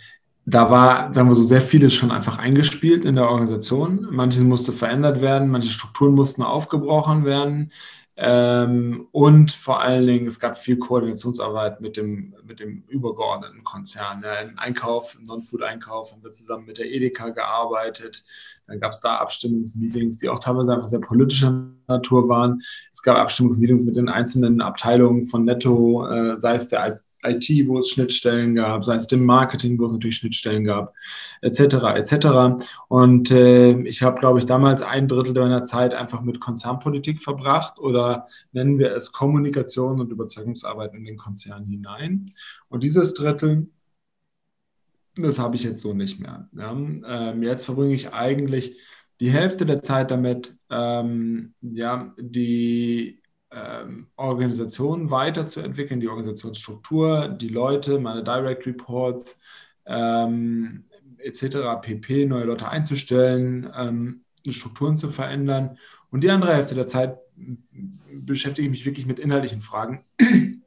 da 0.45 0.71
war, 0.71 1.15
sagen 1.15 1.29
wir 1.29 1.35
so, 1.35 1.45
sehr 1.45 1.61
vieles 1.61 1.95
schon 1.95 2.11
einfach 2.11 2.39
eingespielt 2.39 3.05
in 3.05 3.15
der 3.15 3.29
Organisation. 3.29 4.09
Manches 4.11 4.43
musste 4.43 4.73
verändert 4.73 5.21
werden, 5.21 5.49
manche 5.49 5.71
Strukturen 5.71 6.15
mussten 6.15 6.43
aufgebrochen 6.43 7.25
werden. 7.25 7.73
Ähm, 8.25 9.09
und 9.11 9.51
vor 9.51 9.81
allen 9.81 10.07
Dingen, 10.07 10.29
es 10.29 10.39
gab 10.39 10.57
viel 10.57 10.77
Koordinationsarbeit 10.77 11.81
mit 11.81 11.97
dem, 11.97 12.37
mit 12.45 12.61
dem 12.61 12.85
übergeordneten 12.87 13.65
Konzern. 13.65 14.23
Ja, 14.23 14.35
Im 14.37 14.57
Einkauf, 14.61 15.17
im 15.19 15.25
Non-Food-Einkauf 15.25 16.13
haben 16.13 16.23
wir 16.23 16.31
zusammen 16.31 16.67
mit 16.67 16.79
der 16.79 16.89
Edeka 16.89 17.31
gearbeitet. 17.31 18.23
Dann 18.69 18.79
gab 18.79 18.93
es 18.93 19.01
da 19.01 19.17
Abstimmungsmeetings, 19.17 20.19
die 20.19 20.29
auch 20.29 20.39
teilweise 20.39 20.73
einfach 20.73 20.87
sehr 20.87 21.01
politischer 21.01 21.67
Natur 21.89 22.29
waren. 22.29 22.63
Es 22.93 23.03
gab 23.03 23.17
Abstimmungsmeetings 23.17 23.83
mit 23.83 23.97
den 23.97 24.09
einzelnen 24.09 24.61
Abteilungen 24.61 25.25
von 25.25 25.45
Netto, 25.45 26.07
äh, 26.09 26.39
sei 26.39 26.55
es 26.55 26.69
der 26.69 27.01
IT, 27.25 27.69
wo 27.69 27.79
es 27.79 27.91
Schnittstellen 27.91 28.55
gab, 28.55 28.85
sei 28.85 28.97
es 28.97 29.07
dem 29.07 29.25
Marketing, 29.25 29.79
wo 29.79 29.87
es 29.87 29.93
natürlich 29.93 30.17
Schnittstellen 30.17 30.65
gab, 30.65 30.95
etc. 31.41 31.61
etc. 31.95 32.65
Und 32.89 33.31
äh, 33.31 33.81
ich 33.83 34.03
habe, 34.03 34.19
glaube 34.19 34.39
ich, 34.39 34.47
damals 34.47 34.83
ein 34.83 35.09
Drittel 35.09 35.35
meiner 35.35 35.65
Zeit 35.65 35.95
einfach 35.95 36.23
mit 36.23 36.41
Konzernpolitik 36.41 37.21
verbracht 37.21 37.79
oder 37.79 38.27
nennen 38.53 38.79
wir 38.79 38.93
es 38.93 39.13
Kommunikation 39.13 40.01
und 40.01 40.11
Überzeugungsarbeit 40.11 40.95
in 40.95 41.05
den 41.05 41.17
Konzern 41.17 41.65
hinein. 41.65 42.33
Und 42.69 42.83
dieses 42.83 43.15
Drittel, 43.15 43.69
das 45.17 45.39
habe 45.39 45.57
ich 45.57 45.65
jetzt 45.65 45.83
so 45.83 45.93
nicht 45.93 46.21
mehr. 46.21 46.49
Ja. 46.53 46.73
Ähm, 46.73 47.43
jetzt 47.43 47.65
verbringe 47.65 47.95
ich 47.95 48.13
eigentlich 48.13 48.79
die 49.21 49.31
Hälfte 49.31 49.67
der 49.67 49.83
Zeit 49.83 50.11
damit, 50.11 50.57
ähm, 50.71 51.55
ja, 51.61 52.13
die 52.19 53.22
ähm, 53.55 54.07
Organisation 54.17 55.11
weiterzuentwickeln, 55.11 56.01
die 56.01 56.09
Organisationsstruktur, 56.09 57.29
die 57.29 57.49
Leute, 57.49 57.99
meine 57.99 58.25
Direct 58.25 58.67
Reports 58.67 59.39
ähm, 59.87 60.85
etc. 61.19 61.59
pp, 61.81 62.27
neue 62.27 62.45
Leute 62.45 62.69
einzustellen, 62.69 63.71
ähm, 63.77 64.21
Strukturen 64.49 64.97
zu 64.97 65.09
verändern. 65.09 65.79
Und 66.11 66.25
die 66.25 66.31
andere 66.31 66.55
Hälfte 66.55 66.75
der 66.75 66.89
Zeit 66.89 67.19
beschäftige 68.13 68.67
ich 68.67 68.71
mich 68.71 68.87
wirklich 68.87 69.07
mit 69.07 69.19
inhaltlichen 69.19 69.63
Fragen. 69.63 70.05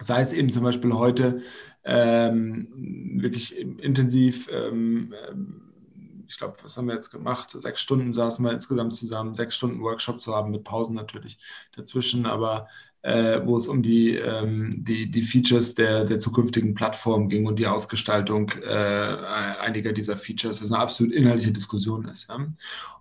Sei 0.00 0.20
es 0.20 0.32
eben 0.32 0.50
zum 0.52 0.64
Beispiel 0.64 0.92
heute 0.94 1.42
ähm, 1.84 2.68
wirklich 3.20 3.56
intensiv 3.56 4.48
ähm, 4.52 5.14
ich 6.32 6.38
glaube, 6.38 6.56
was 6.62 6.78
haben 6.78 6.88
wir 6.88 6.94
jetzt 6.94 7.10
gemacht? 7.10 7.50
Sechs 7.50 7.82
Stunden 7.82 8.14
saßen 8.14 8.42
wir 8.42 8.52
insgesamt 8.52 8.96
zusammen, 8.96 9.34
sechs 9.34 9.54
Stunden 9.54 9.82
Workshop 9.82 10.20
zu 10.20 10.34
haben, 10.34 10.50
mit 10.50 10.64
Pausen 10.64 10.96
natürlich 10.96 11.38
dazwischen, 11.76 12.24
aber 12.24 12.68
äh, 13.02 13.40
wo 13.44 13.56
es 13.56 13.68
um 13.68 13.82
die, 13.82 14.16
ähm, 14.16 14.70
die, 14.72 15.10
die 15.10 15.20
Features 15.20 15.74
der, 15.74 16.04
der 16.04 16.18
zukünftigen 16.18 16.72
Plattform 16.72 17.28
ging 17.28 17.44
und 17.44 17.58
die 17.58 17.66
Ausgestaltung 17.66 18.50
äh, 18.64 19.16
einiger 19.60 19.92
dieser 19.92 20.16
Features, 20.16 20.62
was 20.62 20.72
eine 20.72 20.80
absolut 20.80 21.12
inhaltliche 21.12 21.52
Diskussion 21.52 22.08
ist. 22.08 22.30
Ja? 22.30 22.46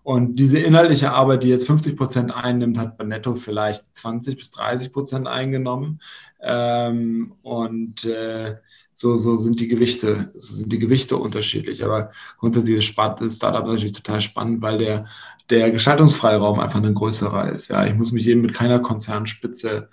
Und 0.04 0.38
diese 0.38 0.60
inhaltliche 0.60 1.12
Arbeit, 1.14 1.44
die 1.44 1.50
jetzt 1.50 1.68
50 1.68 1.96
Prozent 1.96 2.32
einnimmt, 2.32 2.78
hat 2.78 2.98
bei 2.98 3.06
Netto 3.06 3.36
vielleicht 3.36 3.96
20 3.96 4.36
bis 4.36 4.52
30 4.52 4.92
Prozent 4.92 5.28
eingenommen. 5.28 6.02
Ähm, 6.42 7.36
und 7.44 8.04
äh, 8.04 8.58
so, 9.02 9.18
so 9.18 9.36
sind 9.36 9.60
die 9.60 9.68
Gewichte, 9.68 10.32
so 10.36 10.56
sind 10.56 10.72
die 10.72 10.78
Gewichte 10.78 11.18
unterschiedlich. 11.18 11.84
Aber 11.84 12.12
grundsätzlich 12.38 12.78
ist 12.78 12.86
Startup 12.86 13.66
natürlich 13.66 13.94
total 13.94 14.22
spannend, 14.22 14.62
weil 14.62 14.78
der, 14.78 15.06
der 15.50 15.72
Gestaltungsfreiraum 15.72 16.60
einfach 16.60 16.84
ein 16.84 16.94
größerer 16.94 17.52
ist. 17.52 17.70
Ja, 17.70 17.84
ich 17.86 17.96
muss 17.96 18.12
mich 18.12 18.28
eben 18.28 18.42
mit 18.42 18.54
keiner 18.54 18.80
Konzernspitze 18.80 19.90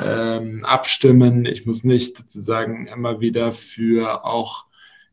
ähm, 0.00 0.64
abstimmen. 0.64 1.44
Ich 1.44 1.66
muss 1.66 1.82
nicht 1.82 2.16
sozusagen 2.16 2.86
immer 2.86 3.20
wieder 3.20 3.50
für 3.50 4.24
auch 4.24 4.66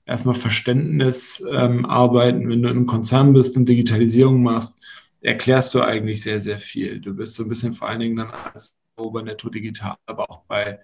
erstmal 0.05 0.35
Verständnis 0.35 1.43
ähm, 1.51 1.87
arbeiten. 1.87 2.47
Wenn 2.49 2.61
du 2.61 2.69
in 2.69 2.77
einem 2.77 2.85
Konzern 2.85 3.33
bist 3.33 3.57
und 3.57 3.67
Digitalisierung 3.67 4.43
machst, 4.43 4.77
erklärst 5.21 5.73
du 5.73 5.81
eigentlich 5.81 6.21
sehr, 6.21 6.39
sehr 6.39 6.59
viel. 6.59 6.99
Du 6.99 7.15
bist 7.15 7.33
so 7.33 7.43
ein 7.43 7.49
bisschen 7.49 7.73
vor 7.73 7.89
allen 7.89 7.99
Dingen 7.99 8.15
dann 8.15 8.29
als 8.29 8.77
bei 8.95 9.21
Netto 9.23 9.49
Digital, 9.49 9.95
aber 10.05 10.29
auch 10.29 10.41
bei 10.47 10.79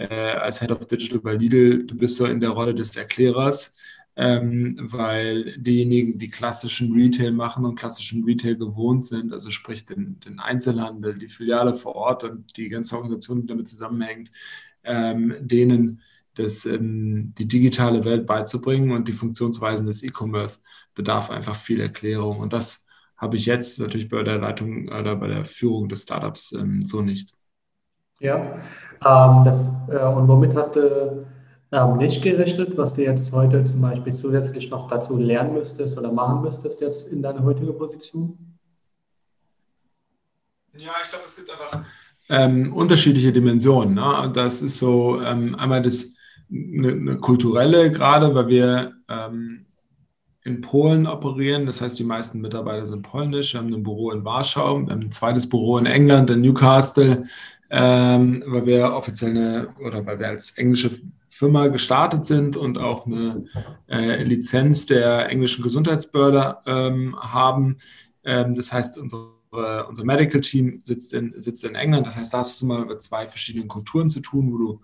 äh, 0.00 0.32
als 0.32 0.60
Head 0.60 0.72
of 0.72 0.86
Digital 0.86 1.20
bei 1.20 1.34
Lidl, 1.34 1.86
du 1.86 1.96
bist 1.96 2.16
so 2.16 2.26
in 2.26 2.40
der 2.40 2.50
Rolle 2.50 2.74
des 2.74 2.96
Erklärers, 2.96 3.74
ähm, 4.16 4.76
weil 4.80 5.56
diejenigen, 5.58 6.18
die 6.18 6.30
klassischen 6.30 6.92
Retail 6.94 7.32
machen 7.32 7.64
und 7.64 7.76
klassischen 7.76 8.24
Retail 8.24 8.56
gewohnt 8.56 9.04
sind, 9.06 9.32
also 9.32 9.50
sprich 9.50 9.86
den, 9.86 10.18
den 10.20 10.40
Einzelhandel, 10.40 11.18
die 11.18 11.28
Filiale 11.28 11.74
vor 11.74 11.94
Ort 11.94 12.24
und 12.24 12.56
die 12.56 12.68
ganze 12.68 12.96
Organisation, 12.96 13.42
die 13.42 13.46
damit 13.46 13.68
zusammenhängt, 13.68 14.30
ähm, 14.84 15.34
denen 15.40 16.00
das, 16.34 16.64
ähm, 16.66 17.34
die 17.38 17.46
digitale 17.48 18.04
Welt 18.04 18.26
beizubringen 18.26 18.92
und 18.92 19.06
die 19.08 19.12
Funktionsweisen 19.12 19.86
des 19.86 20.02
E-Commerce 20.02 20.60
bedarf 20.94 21.30
einfach 21.30 21.56
viel 21.56 21.80
Erklärung. 21.80 22.38
Und 22.40 22.52
das 22.52 22.86
habe 23.16 23.36
ich 23.36 23.46
jetzt 23.46 23.78
natürlich 23.78 24.08
bei 24.08 24.22
der 24.22 24.38
Leitung 24.38 24.88
oder 24.88 25.16
bei 25.16 25.28
der 25.28 25.44
Führung 25.44 25.88
des 25.88 26.02
Startups 26.02 26.52
ähm, 26.52 26.82
so 26.82 27.02
nicht. 27.02 27.34
Ja, 28.20 28.36
ähm, 29.04 29.44
das, 29.44 29.60
äh, 29.88 30.04
und 30.04 30.28
womit 30.28 30.54
hast 30.54 30.76
du 30.76 31.26
ähm, 31.72 31.96
nicht 31.96 32.22
gerechnet, 32.22 32.76
was 32.76 32.92
du 32.92 33.02
jetzt 33.02 33.32
heute 33.32 33.64
zum 33.64 33.80
Beispiel 33.80 34.14
zusätzlich 34.14 34.70
noch 34.70 34.88
dazu 34.88 35.16
lernen 35.16 35.54
müsstest 35.54 35.96
oder 35.96 36.12
machen 36.12 36.42
müsstest 36.42 36.80
jetzt 36.80 37.08
in 37.08 37.22
deiner 37.22 37.42
heutigen 37.42 37.76
Position? 37.76 38.36
Ja, 40.76 40.92
ich 41.02 41.10
glaube, 41.10 41.24
es 41.24 41.36
gibt 41.36 41.50
einfach 41.50 41.82
ähm, 42.28 42.72
unterschiedliche 42.74 43.32
Dimensionen. 43.32 43.94
Ne? 43.94 44.30
Das 44.34 44.60
ist 44.60 44.78
so 44.78 45.20
ähm, 45.22 45.54
einmal 45.54 45.82
das 45.82 46.14
eine, 46.50 46.92
eine, 46.92 47.16
kulturelle 47.16 47.90
gerade, 47.90 48.34
weil 48.34 48.48
wir 48.48 48.92
ähm, 49.08 49.66
in 50.44 50.60
Polen 50.60 51.06
operieren. 51.06 51.64
Das 51.64 51.80
heißt, 51.80 51.98
die 51.98 52.04
meisten 52.04 52.40
Mitarbeiter 52.40 52.86
sind 52.86 53.02
polnisch. 53.02 53.54
Wir 53.54 53.60
haben 53.60 53.72
ein 53.72 53.82
Büro 53.82 54.10
in 54.10 54.24
Warschau, 54.24 54.78
wir 54.78 54.92
haben 54.92 55.00
ein 55.00 55.12
zweites 55.12 55.48
Büro 55.48 55.78
in 55.78 55.86
England, 55.86 56.30
in 56.30 56.42
Newcastle 56.42 57.24
ähm, 57.70 58.42
weil 58.46 58.66
wir 58.66 58.92
offiziell 58.92 59.30
eine 59.30 59.68
oder 59.78 60.04
weil 60.04 60.18
wir 60.18 60.28
als 60.28 60.50
englische 60.58 60.90
Firma 61.28 61.68
gestartet 61.68 62.26
sind 62.26 62.56
und 62.56 62.76
auch 62.76 63.06
eine 63.06 63.44
äh, 63.88 64.22
Lizenz 64.24 64.86
der 64.86 65.28
englischen 65.28 65.62
Gesundheitsbehörde 65.62 66.58
ähm, 66.66 67.16
haben. 67.20 67.78
Ähm, 68.24 68.54
das 68.54 68.72
heißt, 68.72 68.98
unsere, 68.98 69.86
unser 69.88 70.04
Medical 70.04 70.40
Team 70.40 70.80
sitzt 70.82 71.12
in, 71.12 71.32
sitzt 71.40 71.64
in 71.64 71.76
England. 71.76 72.06
Das 72.06 72.16
heißt, 72.16 72.34
da 72.34 72.38
hast 72.38 72.60
du 72.60 72.66
mal 72.66 72.84
mit 72.84 73.00
zwei 73.00 73.28
verschiedenen 73.28 73.68
Kulturen 73.68 74.10
zu 74.10 74.20
tun, 74.20 74.52
wo 74.52 74.58
du 74.58 74.80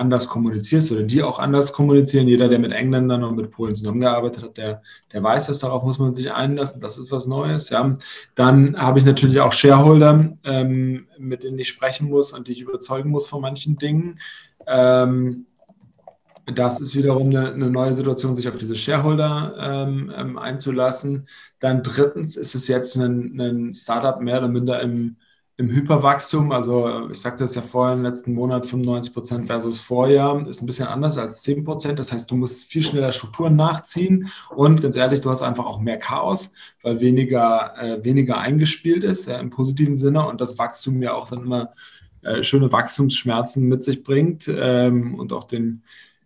anders 0.00 0.26
kommunizierst 0.28 0.90
oder 0.90 1.02
die 1.02 1.22
auch 1.22 1.38
anders 1.38 1.72
kommunizieren. 1.72 2.26
Jeder, 2.26 2.48
der 2.48 2.58
mit 2.58 2.72
Engländern 2.72 3.22
und 3.22 3.36
mit 3.36 3.50
Polen 3.50 3.76
zusammengearbeitet 3.76 4.42
hat, 4.42 4.56
der, 4.56 4.82
der 5.12 5.22
weiß, 5.22 5.46
dass 5.46 5.58
darauf 5.58 5.84
muss 5.84 5.98
man 5.98 6.12
sich 6.12 6.32
einlassen. 6.32 6.80
Das 6.80 6.98
ist 6.98 7.12
was 7.12 7.26
Neues. 7.26 7.68
Ja. 7.68 7.94
Dann 8.34 8.76
habe 8.76 8.98
ich 8.98 9.04
natürlich 9.04 9.40
auch 9.40 9.52
Shareholder, 9.52 10.32
ähm, 10.44 11.06
mit 11.18 11.44
denen 11.44 11.58
ich 11.58 11.68
sprechen 11.68 12.08
muss 12.08 12.32
und 12.32 12.48
die 12.48 12.52
ich 12.52 12.62
überzeugen 12.62 13.10
muss 13.10 13.28
von 13.28 13.42
manchen 13.42 13.76
Dingen. 13.76 14.18
Ähm, 14.66 15.46
das 16.46 16.80
ist 16.80 16.96
wiederum 16.96 17.28
eine, 17.28 17.52
eine, 17.52 17.70
neue 17.70 17.94
Situation, 17.94 18.34
sich 18.34 18.48
auf 18.48 18.56
diese 18.56 18.74
Shareholder 18.74 19.54
ähm, 19.60 20.12
ähm 20.16 20.38
einzulassen. 20.38 21.28
Dann 21.60 21.82
drittens 21.82 22.36
ist 22.36 22.54
es 22.54 22.66
jetzt 22.66 22.96
ein, 22.96 23.40
ein 23.40 23.74
Startup 23.74 24.20
mehr 24.20 24.38
oder 24.38 24.48
minder 24.48 24.80
im 24.80 25.16
im 25.60 25.70
Hyperwachstum, 25.70 26.52
also 26.52 27.10
ich 27.10 27.20
sagte 27.20 27.44
es 27.44 27.54
ja 27.54 27.60
vorhin, 27.60 28.02
letzten 28.02 28.32
Monat 28.32 28.64
95 28.64 29.12
Prozent 29.12 29.46
versus 29.46 29.78
Vorjahr, 29.78 30.48
ist 30.48 30.62
ein 30.62 30.66
bisschen 30.66 30.88
anders 30.88 31.18
als 31.18 31.42
10 31.42 31.64
Prozent. 31.64 31.98
Das 31.98 32.12
heißt, 32.14 32.30
du 32.30 32.36
musst 32.36 32.64
viel 32.64 32.82
schneller 32.82 33.12
Strukturen 33.12 33.56
nachziehen 33.56 34.30
und 34.56 34.80
ganz 34.80 34.96
ehrlich, 34.96 35.20
du 35.20 35.28
hast 35.28 35.42
einfach 35.42 35.66
auch 35.66 35.78
mehr 35.78 35.98
Chaos, 35.98 36.54
weil 36.82 37.02
weniger, 37.02 37.74
äh, 37.76 38.02
weniger 38.02 38.38
eingespielt 38.38 39.04
ist, 39.04 39.28
ja, 39.28 39.36
im 39.38 39.50
positiven 39.50 39.98
Sinne 39.98 40.26
und 40.26 40.40
das 40.40 40.58
Wachstum 40.58 41.02
ja 41.02 41.12
auch 41.12 41.28
dann 41.28 41.42
immer 41.42 41.74
äh, 42.22 42.42
schöne 42.42 42.72
Wachstumsschmerzen 42.72 43.68
mit 43.68 43.84
sich 43.84 44.02
bringt 44.02 44.48
ähm, 44.48 45.14
und 45.14 45.34
auch 45.34 45.44
den, 45.44 45.82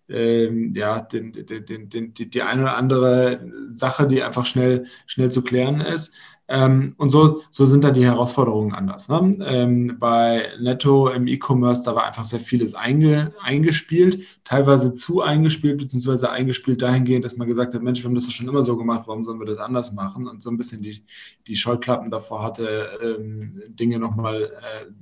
ähm, 0.09 0.73
ja, 0.76 1.00
den, 1.00 1.33
den, 1.33 1.88
den, 1.88 2.14
die, 2.14 2.31
die 2.31 2.43
eine 2.43 2.62
oder 2.62 2.76
andere 2.76 3.50
Sache, 3.69 4.07
die 4.07 4.23
einfach 4.23 4.47
schnell, 4.47 4.87
schnell 5.07 5.33
zu 5.33 5.43
klären 5.43 5.81
ist. 5.81 6.14
Ähm, 6.47 6.95
und 6.99 7.11
so, 7.11 7.43
so 7.51 7.65
sind 7.65 7.85
da 7.85 7.91
die 7.91 8.05
Herausforderungen 8.05 8.75
anders. 8.75 9.09
Ne? 9.09 9.33
Ähm, 9.47 9.97
bei 9.99 10.51
Netto 10.61 11.09
im 11.09 11.27
E-Commerce, 11.27 11.83
da 11.85 11.95
war 11.95 12.05
einfach 12.05 12.25
sehr 12.25 12.41
vieles 12.41 12.75
einge, 12.75 13.33
eingespielt, 13.41 14.25
teilweise 14.45 14.93
zu 14.93 15.23
eingespielt, 15.23 15.79
beziehungsweise 15.79 16.31
eingespielt 16.31 16.83
dahingehend, 16.83 17.25
dass 17.25 17.39
man 17.39 17.49
gesagt 17.49 17.75
hat, 17.75 17.83
Mensch, 17.83 18.03
wir 18.03 18.09
haben 18.09 18.15
das 18.15 18.27
doch 18.27 18.33
schon 18.33 18.49
immer 18.49 18.63
so 18.63 18.77
gemacht, 18.77 19.05
warum 19.07 19.25
sollen 19.25 19.39
wir 19.39 19.47
das 19.47 19.59
anders 19.59 19.93
machen? 19.93 20.29
Und 20.29 20.43
so 20.43 20.51
ein 20.51 20.59
bisschen 20.59 20.83
die, 20.83 21.03
die 21.47 21.57
Scheuklappen 21.57 22.11
davor 22.11 22.43
hatte, 22.43 22.89
ähm, 23.03 23.63
Dinge 23.69 23.99
nochmal 23.99 24.45
äh, 24.45 24.93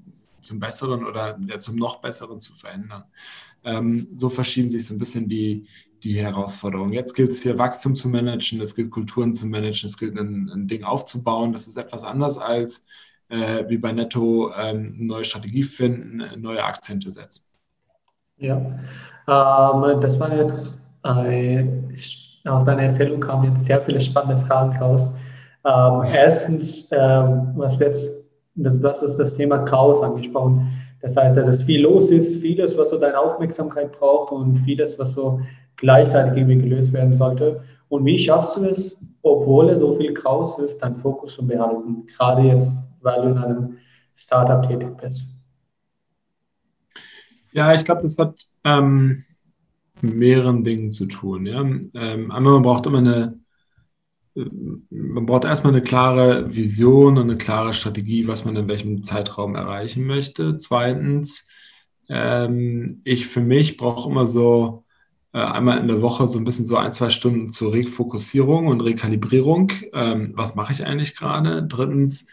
zum 0.42 0.60
Besseren 0.60 1.04
oder 1.04 1.38
ja, 1.48 1.58
zum 1.58 1.76
noch 1.76 2.00
Besseren 2.00 2.40
zu 2.40 2.52
verändern. 2.52 3.04
Ähm, 3.64 4.08
so 4.14 4.28
verschieben 4.28 4.70
sich 4.70 4.86
so 4.86 4.94
ein 4.94 4.98
bisschen 4.98 5.28
die, 5.28 5.66
die 6.04 6.18
Herausforderung. 6.20 6.92
Jetzt 6.92 7.14
gilt 7.14 7.30
es 7.30 7.42
hier 7.42 7.58
Wachstum 7.58 7.94
zu 7.94 8.08
managen, 8.08 8.60
es 8.60 8.74
gilt 8.74 8.90
Kulturen 8.90 9.32
zu 9.32 9.46
managen, 9.46 9.88
es 9.88 9.96
gilt 9.96 10.18
ein, 10.18 10.50
ein 10.52 10.66
Ding 10.66 10.84
aufzubauen. 10.84 11.52
Das 11.52 11.66
ist 11.66 11.76
etwas 11.76 12.04
anders 12.04 12.38
als 12.38 12.86
äh, 13.28 13.64
wie 13.68 13.78
bei 13.78 13.92
Netto 13.92 14.52
ähm, 14.54 15.06
neue 15.06 15.24
Strategie 15.24 15.62
finden, 15.62 16.22
neue 16.40 16.62
Akzente 16.62 17.10
setzen. 17.10 17.46
Ja, 18.36 18.56
ähm, 18.56 20.00
das 20.00 20.18
war 20.18 20.34
jetzt, 20.34 20.80
äh, 21.04 21.64
aus 22.44 22.64
deiner 22.64 22.82
Erzählung 22.82 23.20
kamen 23.20 23.50
jetzt 23.50 23.64
sehr 23.64 23.80
viele 23.80 24.00
spannende 24.00 24.44
Fragen 24.44 24.76
raus. 24.76 25.14
Ähm, 25.64 26.02
erstens, 26.12 26.90
ähm, 26.92 27.52
was 27.54 27.78
jetzt, 27.78 28.26
das, 28.54 28.80
das 28.80 29.02
ist 29.02 29.16
das 29.16 29.34
Thema 29.34 29.58
Chaos 29.58 30.02
angesprochen. 30.02 30.68
Das 31.00 31.16
heißt, 31.16 31.36
dass 31.36 31.46
es 31.46 31.62
viel 31.62 31.82
los 31.82 32.10
ist, 32.10 32.40
vieles, 32.40 32.76
was 32.76 32.90
so 32.90 32.98
deine 32.98 33.18
Aufmerksamkeit 33.18 33.92
braucht 33.92 34.32
und 34.32 34.56
vieles, 34.58 34.98
was 34.98 35.12
so 35.12 35.40
gleichzeitig 35.82 36.38
irgendwie 36.38 36.68
gelöst 36.68 36.92
werden 36.92 37.18
sollte. 37.18 37.64
Und 37.88 38.04
wie 38.04 38.18
schaffst 38.18 38.56
du 38.56 38.64
es, 38.64 38.96
obwohl 39.20 39.68
es 39.68 39.80
so 39.80 39.94
viel 39.96 40.14
Chaos 40.14 40.58
ist, 40.60 40.78
deinen 40.78 40.96
Fokus 40.96 41.34
zu 41.34 41.46
behalten, 41.46 42.06
gerade 42.06 42.42
jetzt, 42.42 42.72
weil 43.00 43.20
du 43.20 43.28
in 43.30 43.38
einem 43.38 43.78
Startup 44.14 44.66
tätig 44.66 44.96
bist? 44.96 45.26
Ja, 47.50 47.74
ich 47.74 47.84
glaube, 47.84 48.02
das 48.02 48.16
hat 48.16 48.46
ähm, 48.64 49.24
mehreren 50.00 50.62
Dingen 50.62 50.88
zu 50.88 51.06
tun. 51.06 51.46
Ja? 51.46 51.60
Ähm, 51.60 52.30
einmal, 52.30 52.54
man 52.54 52.62
braucht 52.62 52.86
immer 52.86 52.98
eine, 52.98 53.40
man 54.34 55.26
braucht 55.26 55.44
erstmal 55.44 55.72
eine 55.72 55.82
klare 55.82 56.54
Vision 56.54 57.18
und 57.18 57.24
eine 57.24 57.36
klare 57.36 57.74
Strategie, 57.74 58.28
was 58.28 58.44
man 58.44 58.54
in 58.54 58.68
welchem 58.68 59.02
Zeitraum 59.02 59.56
erreichen 59.56 60.06
möchte. 60.06 60.56
Zweitens, 60.58 61.48
ähm, 62.08 62.98
ich 63.04 63.26
für 63.26 63.40
mich 63.40 63.76
brauche 63.76 64.08
immer 64.08 64.28
so 64.28 64.81
einmal 65.38 65.78
in 65.78 65.88
der 65.88 66.02
Woche 66.02 66.28
so 66.28 66.38
ein 66.38 66.44
bisschen 66.44 66.66
so 66.66 66.76
ein, 66.76 66.92
zwei 66.92 67.10
Stunden 67.10 67.50
zur 67.50 67.72
Refokussierung 67.72 68.66
und 68.66 68.80
Rekalibrierung. 68.82 69.72
Ähm, 69.92 70.32
was 70.34 70.54
mache 70.54 70.72
ich 70.72 70.84
eigentlich 70.84 71.16
gerade? 71.16 71.62
Drittens, 71.62 72.28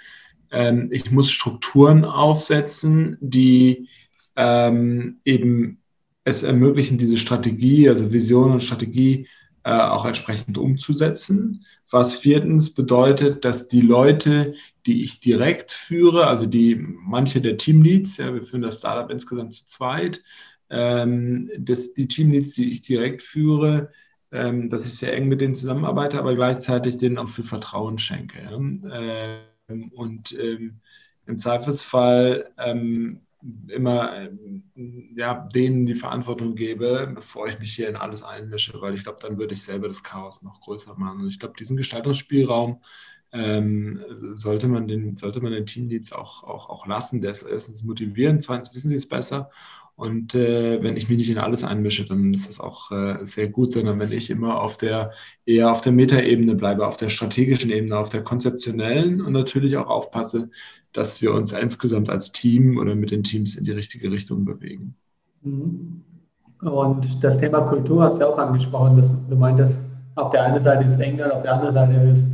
ähm, 0.52 0.90
ich 0.92 1.10
muss 1.12 1.32
Strukturen 1.32 2.04
aufsetzen, 2.06 3.18
die 3.22 3.88
ähm, 4.36 5.20
eben 5.24 5.80
es 6.26 6.44
ermöglichen, 6.44 6.98
diese 6.98 7.18
Strategie, 7.18 7.90
also 7.90 8.12
Vision 8.12 8.52
und 8.52 8.64
Strategie 8.64 9.28
äh, 9.64 9.72
auch 9.72 10.06
entsprechend 10.06 10.58
umzusetzen. 10.58 11.66
Was 11.90 12.14
viertens 12.14 12.74
bedeutet, 12.74 13.46
dass 13.46 13.68
die 13.68 13.82
Leute, 13.82 14.54
die 14.86 15.04
ich 15.04 15.20
direkt 15.20 15.72
führe, 15.72 16.28
also 16.28 16.46
die 16.46 16.76
manche 16.76 17.42
der 17.42 17.58
Teamleads, 17.58 18.18
ja, 18.18 18.34
wir 18.34 18.44
führen 18.44 18.62
das 18.62 18.80
Startup 18.80 19.10
insgesamt 19.10 19.54
zu 19.54 19.66
zweit, 19.66 20.22
ähm, 20.70 21.50
dass 21.58 21.94
die 21.94 22.08
Teamleads, 22.08 22.54
die 22.54 22.72
ich 22.72 22.82
direkt 22.82 23.22
führe, 23.22 23.92
ähm, 24.32 24.70
dass 24.70 24.86
ich 24.86 24.94
sehr 24.94 25.16
eng 25.16 25.28
mit 25.28 25.42
denen 25.42 25.56
zusammenarbeite, 25.56 26.20
aber 26.20 26.36
gleichzeitig 26.36 26.98
denen 26.98 27.18
auch 27.18 27.30
viel 27.30 27.44
Vertrauen 27.44 27.98
schenke. 27.98 28.40
Ja? 28.44 28.58
Ähm, 29.70 29.92
und 29.92 30.38
ähm, 30.40 30.80
im 31.26 31.38
Zweifelsfall 31.38 32.52
ähm, 32.58 33.22
immer 33.68 34.28
ja, 35.16 35.48
denen 35.54 35.86
die 35.86 35.96
Verantwortung 35.96 36.56
gebe, 36.56 37.10
bevor 37.14 37.48
ich 37.48 37.58
mich 37.60 37.74
hier 37.74 37.88
in 37.88 37.96
alles 37.96 38.24
einmische, 38.24 38.82
weil 38.82 38.96
ich 38.96 39.04
glaube, 39.04 39.20
dann 39.22 39.38
würde 39.38 39.54
ich 39.54 39.64
selber 39.64 39.88
das 39.88 40.04
Chaos 40.04 40.42
noch 40.42 40.60
größer 40.62 40.96
machen. 40.98 41.22
Und 41.22 41.30
ich 41.30 41.40
glaube, 41.40 41.56
diesen 41.58 41.78
Gestaltungsspielraum 41.78 42.82
ähm, 43.32 44.04
sollte, 44.34 44.68
man 44.68 44.88
den, 44.88 45.16
sollte 45.18 45.40
man 45.40 45.54
den 45.54 45.66
Teamleads 45.66 46.12
auch, 46.12 46.44
auch, 46.44 46.70
auch 46.70 46.86
lassen. 46.88 47.22
Der 47.22 47.32
ist 47.32 47.44
erstens 47.44 47.84
motivierend, 47.84 48.42
zweitens 48.44 48.74
wissen 48.74 48.90
sie 48.90 48.96
es 48.96 49.08
besser 49.08 49.50
und 50.00 50.34
äh, 50.34 50.82
wenn 50.82 50.96
ich 50.96 51.10
mich 51.10 51.18
nicht 51.18 51.30
in 51.30 51.40
alles 51.40 51.66
einmische, 51.66 52.06
dann 52.08 52.34
ist 52.34 52.48
das 52.48 52.62
auch 52.62 52.90
äh, 52.90 53.18
sehr 53.24 53.50
gut, 53.50 53.74
sondern 53.74 54.00
wenn 54.00 54.14
ich 54.14 54.30
immer 54.30 54.62
auf 54.62 54.78
der, 54.78 55.12
eher 55.46 55.74
auf 55.74 55.82
der 55.82 55.92
Metaebene 55.92 56.56
bleibe, 56.56 56.88
auf 56.88 56.96
der 56.96 57.10
strategischen 57.10 57.70
Ebene, 57.70 57.98
auf 57.98 58.08
der 58.08 58.24
konzeptionellen 58.24 59.20
und 59.20 59.34
natürlich 59.34 59.76
auch 59.76 59.88
aufpasse, 59.88 60.52
dass 60.94 61.22
wir 61.22 61.34
uns 61.34 61.52
insgesamt 61.52 62.10
als 62.10 62.32
Team 62.32 62.78
oder 62.78 62.96
mit 62.96 63.12
den 63.12 63.24
Teams 63.24 63.58
in 63.58 63.66
die 63.66 63.74
richtige 63.74 64.10
Richtung 64.10 64.46
bewegen. 64.46 64.96
Mhm. 65.42 66.02
Und 66.62 67.22
das 67.22 67.38
Thema 67.38 67.60
Kultur 67.62 68.04
hast 68.04 68.16
du 68.16 68.22
ja 68.22 68.28
auch 68.28 68.38
angesprochen. 68.38 68.96
Dass 68.96 69.12
du 69.30 69.36
meintest, 69.36 69.82
auf 70.16 70.30
der 70.32 70.44
einen 70.44 70.64
Seite 70.64 70.86
ist 70.86 70.98
England, 70.98 71.34
auf 71.34 71.44
der 71.44 71.56
anderen 71.56 71.74
Seite 71.74 72.10
ist 72.10 72.28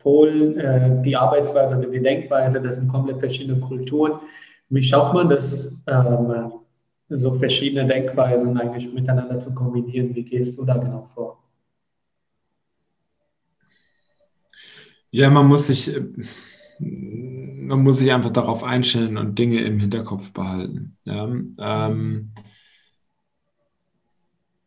Polen, 0.00 0.58
äh, 0.58 1.02
die 1.02 1.16
Arbeitsweise 1.16 1.78
oder 1.78 1.88
die 1.88 2.02
Denkweise, 2.02 2.60
das 2.60 2.74
sind 2.74 2.88
komplett 2.88 3.20
verschiedene 3.20 3.58
Kulturen. 3.58 4.20
Wie 4.68 4.82
schafft 4.82 5.14
man 5.14 5.30
das? 5.30 5.82
Ähm, 5.86 6.52
so 7.08 7.34
verschiedene 7.34 7.86
Denkweisen 7.86 8.56
eigentlich 8.58 8.92
miteinander 8.92 9.38
zu 9.38 9.52
kombinieren. 9.52 10.14
Wie 10.14 10.24
gehst 10.24 10.58
du 10.58 10.64
da 10.64 10.76
genau 10.76 11.08
vor? 11.14 11.38
Ja, 15.10 15.30
man 15.30 15.46
muss 15.46 15.68
sich, 15.68 15.90
man 16.78 17.82
muss 17.82 17.98
sich 17.98 18.12
einfach 18.12 18.32
darauf 18.32 18.64
einstellen 18.64 19.16
und 19.16 19.38
Dinge 19.38 19.60
im 19.60 19.78
Hinterkopf 19.78 20.32
behalten. 20.32 20.96
Ja? 21.04 21.24
Ähm, 21.58 22.28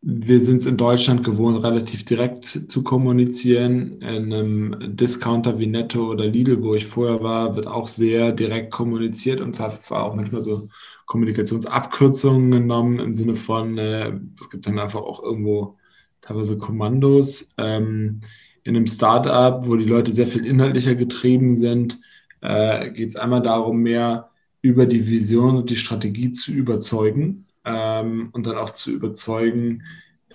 wir 0.02 0.40
sind 0.40 0.56
es 0.56 0.66
in 0.66 0.78
Deutschland 0.78 1.24
gewohnt, 1.24 1.62
relativ 1.62 2.06
direkt 2.06 2.44
zu 2.46 2.82
kommunizieren. 2.82 4.00
In 4.00 4.32
einem 4.32 4.96
Discounter 4.96 5.58
wie 5.58 5.66
Netto 5.66 6.10
oder 6.10 6.26
Lidl, 6.26 6.62
wo 6.62 6.74
ich 6.74 6.86
vorher 6.86 7.22
war, 7.22 7.54
wird 7.54 7.66
auch 7.66 7.86
sehr 7.86 8.32
direkt 8.32 8.72
kommuniziert 8.72 9.42
und 9.42 9.54
zwar 9.54 10.04
auch 10.04 10.14
manchmal 10.14 10.42
so 10.42 10.68
Kommunikationsabkürzungen 11.10 12.52
genommen 12.52 13.00
im 13.00 13.14
Sinne 13.14 13.34
von, 13.34 13.76
äh, 13.78 14.12
es 14.40 14.48
gibt 14.48 14.68
dann 14.68 14.78
einfach 14.78 15.00
auch 15.00 15.20
irgendwo 15.20 15.76
teilweise 16.20 16.56
Kommandos. 16.56 17.52
Ähm, 17.58 18.20
in 18.62 18.76
einem 18.76 18.86
Startup, 18.86 19.66
wo 19.66 19.74
die 19.74 19.86
Leute 19.86 20.12
sehr 20.12 20.28
viel 20.28 20.46
inhaltlicher 20.46 20.94
getrieben 20.94 21.56
sind, 21.56 21.98
äh, 22.42 22.92
geht 22.92 23.08
es 23.08 23.16
einmal 23.16 23.42
darum, 23.42 23.78
mehr 23.78 24.30
über 24.62 24.86
die 24.86 25.08
Vision 25.08 25.56
und 25.56 25.70
die 25.70 25.76
Strategie 25.76 26.30
zu 26.30 26.52
überzeugen 26.52 27.46
ähm, 27.64 28.28
und 28.30 28.46
dann 28.46 28.56
auch 28.56 28.70
zu 28.70 28.92
überzeugen, 28.92 29.82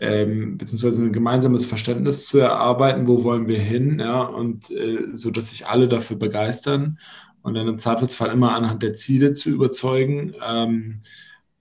ähm, 0.02 0.58
beziehungsweise 0.58 1.04
ein 1.04 1.14
gemeinsames 1.14 1.64
Verständnis 1.64 2.26
zu 2.26 2.40
erarbeiten, 2.40 3.08
wo 3.08 3.24
wollen 3.24 3.48
wir 3.48 3.60
hin, 3.60 4.00
ja, 4.00 4.24
und 4.24 4.72
äh, 4.72 5.08
so 5.14 5.32
dass 5.32 5.52
sich 5.52 5.68
alle 5.68 5.88
dafür 5.88 6.18
begeistern 6.18 7.00
und 7.46 7.54
dann 7.54 7.68
im 7.68 7.78
Zweifelsfall 7.78 8.32
immer 8.32 8.56
anhand 8.56 8.82
der 8.82 8.96
Ziele 8.96 9.34
zu 9.34 9.52
überzeugen, 9.52 10.34
ähm, 10.44 11.02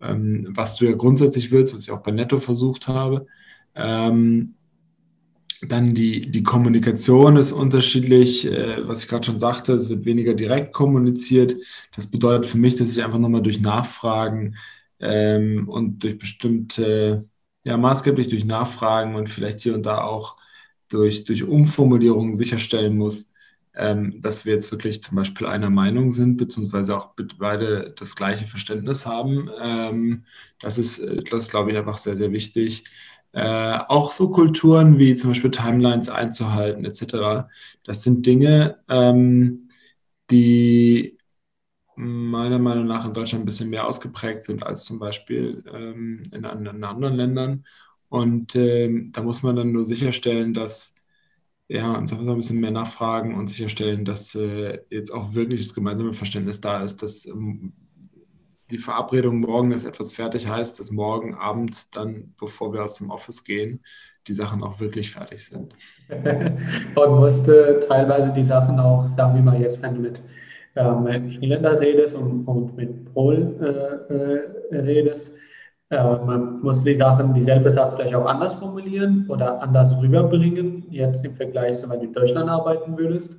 ähm, 0.00 0.46
was 0.48 0.76
du 0.76 0.86
ja 0.86 0.92
grundsätzlich 0.92 1.52
willst, 1.52 1.74
was 1.74 1.82
ich 1.82 1.90
auch 1.90 2.02
bei 2.02 2.10
Netto 2.10 2.38
versucht 2.38 2.88
habe. 2.88 3.26
Ähm, 3.74 4.54
dann 5.68 5.94
die, 5.94 6.22
die 6.22 6.42
Kommunikation 6.42 7.36
ist 7.36 7.52
unterschiedlich, 7.52 8.46
äh, 8.50 8.88
was 8.88 9.02
ich 9.02 9.08
gerade 9.08 9.26
schon 9.26 9.38
sagte, 9.38 9.74
es 9.74 9.90
wird 9.90 10.06
weniger 10.06 10.32
direkt 10.32 10.72
kommuniziert. 10.72 11.54
Das 11.94 12.10
bedeutet 12.10 12.46
für 12.46 12.58
mich, 12.58 12.76
dass 12.76 12.90
ich 12.90 13.04
einfach 13.04 13.18
nochmal 13.18 13.42
durch 13.42 13.60
Nachfragen 13.60 14.56
ähm, 15.00 15.68
und 15.68 16.02
durch 16.02 16.16
bestimmte, 16.18 17.28
ja, 17.66 17.76
maßgeblich 17.76 18.28
durch 18.28 18.46
Nachfragen 18.46 19.16
und 19.16 19.28
vielleicht 19.28 19.60
hier 19.60 19.74
und 19.74 19.84
da 19.84 20.02
auch 20.02 20.38
durch, 20.88 21.24
durch 21.24 21.44
Umformulierungen 21.44 22.32
sicherstellen 22.32 22.96
muss, 22.96 23.33
ähm, 23.76 24.20
dass 24.22 24.44
wir 24.44 24.52
jetzt 24.54 24.70
wirklich 24.70 25.02
zum 25.02 25.16
Beispiel 25.16 25.46
einer 25.46 25.70
Meinung 25.70 26.10
sind, 26.10 26.36
beziehungsweise 26.36 26.96
auch 26.96 27.14
beide 27.38 27.94
das 27.98 28.14
gleiche 28.16 28.46
Verständnis 28.46 29.06
haben. 29.06 29.50
Ähm, 29.60 30.24
das 30.60 30.78
ist, 30.78 31.02
das 31.30 31.42
ist, 31.44 31.50
glaube 31.50 31.72
ich, 31.72 31.76
einfach 31.76 31.98
sehr, 31.98 32.16
sehr 32.16 32.32
wichtig. 32.32 32.84
Äh, 33.32 33.78
auch 33.88 34.12
so 34.12 34.30
Kulturen 34.30 34.98
wie 34.98 35.14
zum 35.16 35.30
Beispiel 35.30 35.50
Timelines 35.50 36.08
einzuhalten, 36.08 36.84
etc. 36.84 37.48
Das 37.82 38.02
sind 38.04 38.24
Dinge, 38.26 38.78
ähm, 38.88 39.68
die 40.30 41.18
meiner 41.96 42.58
Meinung 42.58 42.86
nach 42.86 43.06
in 43.06 43.14
Deutschland 43.14 43.42
ein 43.42 43.46
bisschen 43.46 43.70
mehr 43.70 43.86
ausgeprägt 43.86 44.42
sind 44.42 44.64
als 44.64 44.84
zum 44.84 44.98
Beispiel 44.98 45.64
ähm, 45.72 46.22
in, 46.32 46.44
in, 46.44 46.84
anderen 46.84 47.16
Ländern. 47.16 47.66
Und 48.08 48.54
ähm, 48.56 49.12
da 49.12 49.22
muss 49.22 49.42
man 49.42 49.56
dann 49.56 49.72
nur 49.72 49.84
sicherstellen, 49.84 50.54
dass 50.54 50.93
ja, 51.68 51.96
und 51.96 52.12
ein 52.12 52.36
bisschen 52.36 52.60
mehr 52.60 52.70
nachfragen 52.70 53.34
und 53.34 53.48
sicherstellen, 53.48 54.04
dass 54.04 54.34
äh, 54.34 54.80
jetzt 54.90 55.10
auch 55.10 55.34
wirklich 55.34 55.62
das 55.62 55.74
gemeinsame 55.74 56.12
Verständnis 56.12 56.60
da 56.60 56.82
ist, 56.82 57.02
dass 57.02 57.26
ähm, 57.26 57.72
die 58.70 58.78
Verabredung 58.78 59.40
morgen 59.40 59.72
ist 59.72 59.84
etwas 59.84 60.12
fertig 60.12 60.48
heißt, 60.48 60.80
dass 60.80 60.90
morgen 60.90 61.34
Abend 61.34 61.94
dann, 61.96 62.34
bevor 62.38 62.72
wir 62.72 62.82
aus 62.82 62.96
dem 62.96 63.10
Office 63.10 63.44
gehen, 63.44 63.80
die 64.26 64.32
Sachen 64.32 64.62
auch 64.62 64.80
wirklich 64.80 65.10
fertig 65.10 65.44
sind. 65.44 65.74
und 66.94 67.10
musste 67.16 67.80
teilweise 67.86 68.32
die 68.32 68.44
Sachen 68.44 68.78
auch, 68.78 69.08
sagen 69.10 69.34
wir 69.34 69.42
mal 69.42 69.60
jetzt, 69.60 69.82
wenn 69.82 69.94
du 69.94 70.00
mit 70.00 70.22
ähm, 70.76 71.06
Engländer 71.06 71.80
redest 71.80 72.14
und, 72.14 72.44
und 72.46 72.76
mit 72.76 73.12
Polen 73.12 73.62
äh, 73.62 73.68
äh, 73.68 74.76
redest, 74.80 75.32
man 76.26 76.60
muss 76.60 76.82
die 76.82 76.94
Sachen, 76.94 77.34
dieselbe 77.34 77.70
Sache 77.70 77.96
vielleicht 77.96 78.14
auch 78.14 78.26
anders 78.26 78.54
formulieren 78.54 79.26
oder 79.28 79.62
anders 79.62 79.96
rüberbringen, 80.00 80.86
jetzt 80.90 81.24
im 81.24 81.34
Vergleich 81.34 81.78
zu, 81.78 81.88
wenn 81.88 82.00
du 82.00 82.06
in 82.06 82.12
Deutschland 82.12 82.50
arbeiten 82.50 82.96
würdest? 82.96 83.36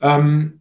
Ähm, 0.00 0.60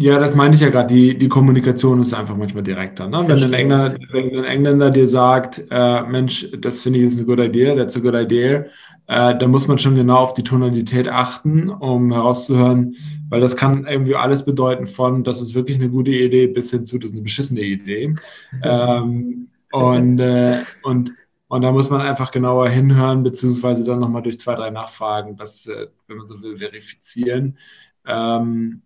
ja, 0.00 0.20
das 0.20 0.36
meine 0.36 0.54
ich 0.54 0.60
ja 0.60 0.70
gerade. 0.70 0.94
Die, 0.94 1.18
die 1.18 1.28
Kommunikation 1.28 2.00
ist 2.00 2.14
einfach 2.14 2.36
manchmal 2.36 2.62
direkter. 2.62 3.08
Ne? 3.08 3.24
Wenn, 3.26 3.42
ein 3.42 3.52
Engländer, 3.52 3.98
wenn 4.12 4.38
ein 4.38 4.44
Engländer 4.44 4.90
dir 4.92 5.08
sagt, 5.08 5.64
äh, 5.70 6.02
Mensch, 6.02 6.48
das 6.60 6.80
finde 6.82 7.00
ich 7.00 7.06
jetzt 7.06 7.18
eine 7.18 7.26
gute 7.26 7.44
Idee, 7.44 7.74
that's 7.74 7.96
a 7.96 8.00
good 8.00 8.14
idea, 8.14 8.66
äh, 9.08 9.36
dann 9.38 9.50
muss 9.50 9.68
man 9.68 9.78
schon 9.78 9.94
genau 9.96 10.18
auf 10.18 10.34
die 10.34 10.44
Tonalität 10.44 11.08
achten, 11.08 11.70
um 11.70 12.12
herauszuhören, 12.12 12.94
weil 13.30 13.40
das 13.40 13.56
kann 13.56 13.86
irgendwie 13.86 14.14
alles 14.16 14.44
bedeuten 14.44 14.86
von, 14.86 15.24
das 15.24 15.40
ist 15.40 15.54
wirklich 15.54 15.78
eine 15.78 15.90
gute 15.90 16.10
Idee, 16.12 16.46
bis 16.46 16.70
hin 16.70 16.84
zu, 16.84 16.98
das 16.98 17.12
ist 17.12 17.16
eine 17.16 17.24
beschissene 17.24 17.62
Idee. 17.62 18.14
ähm, 18.62 19.48
und, 19.70 20.18
äh, 20.20 20.64
und, 20.82 21.12
und 21.48 21.62
da 21.62 21.72
muss 21.72 21.90
man 21.90 22.02
einfach 22.02 22.30
genauer 22.30 22.68
hinhören, 22.68 23.22
beziehungsweise 23.22 23.84
dann 23.84 24.00
nochmal 24.00 24.22
durch 24.22 24.38
zwei, 24.38 24.54
drei 24.54 24.70
Nachfragen, 24.70 25.36
das, 25.36 25.66
äh, 25.66 25.88
wenn 26.06 26.18
man 26.18 26.26
so 26.26 26.42
will, 26.42 26.56
verifizieren. 26.58 27.58
Ähm, 28.06 28.82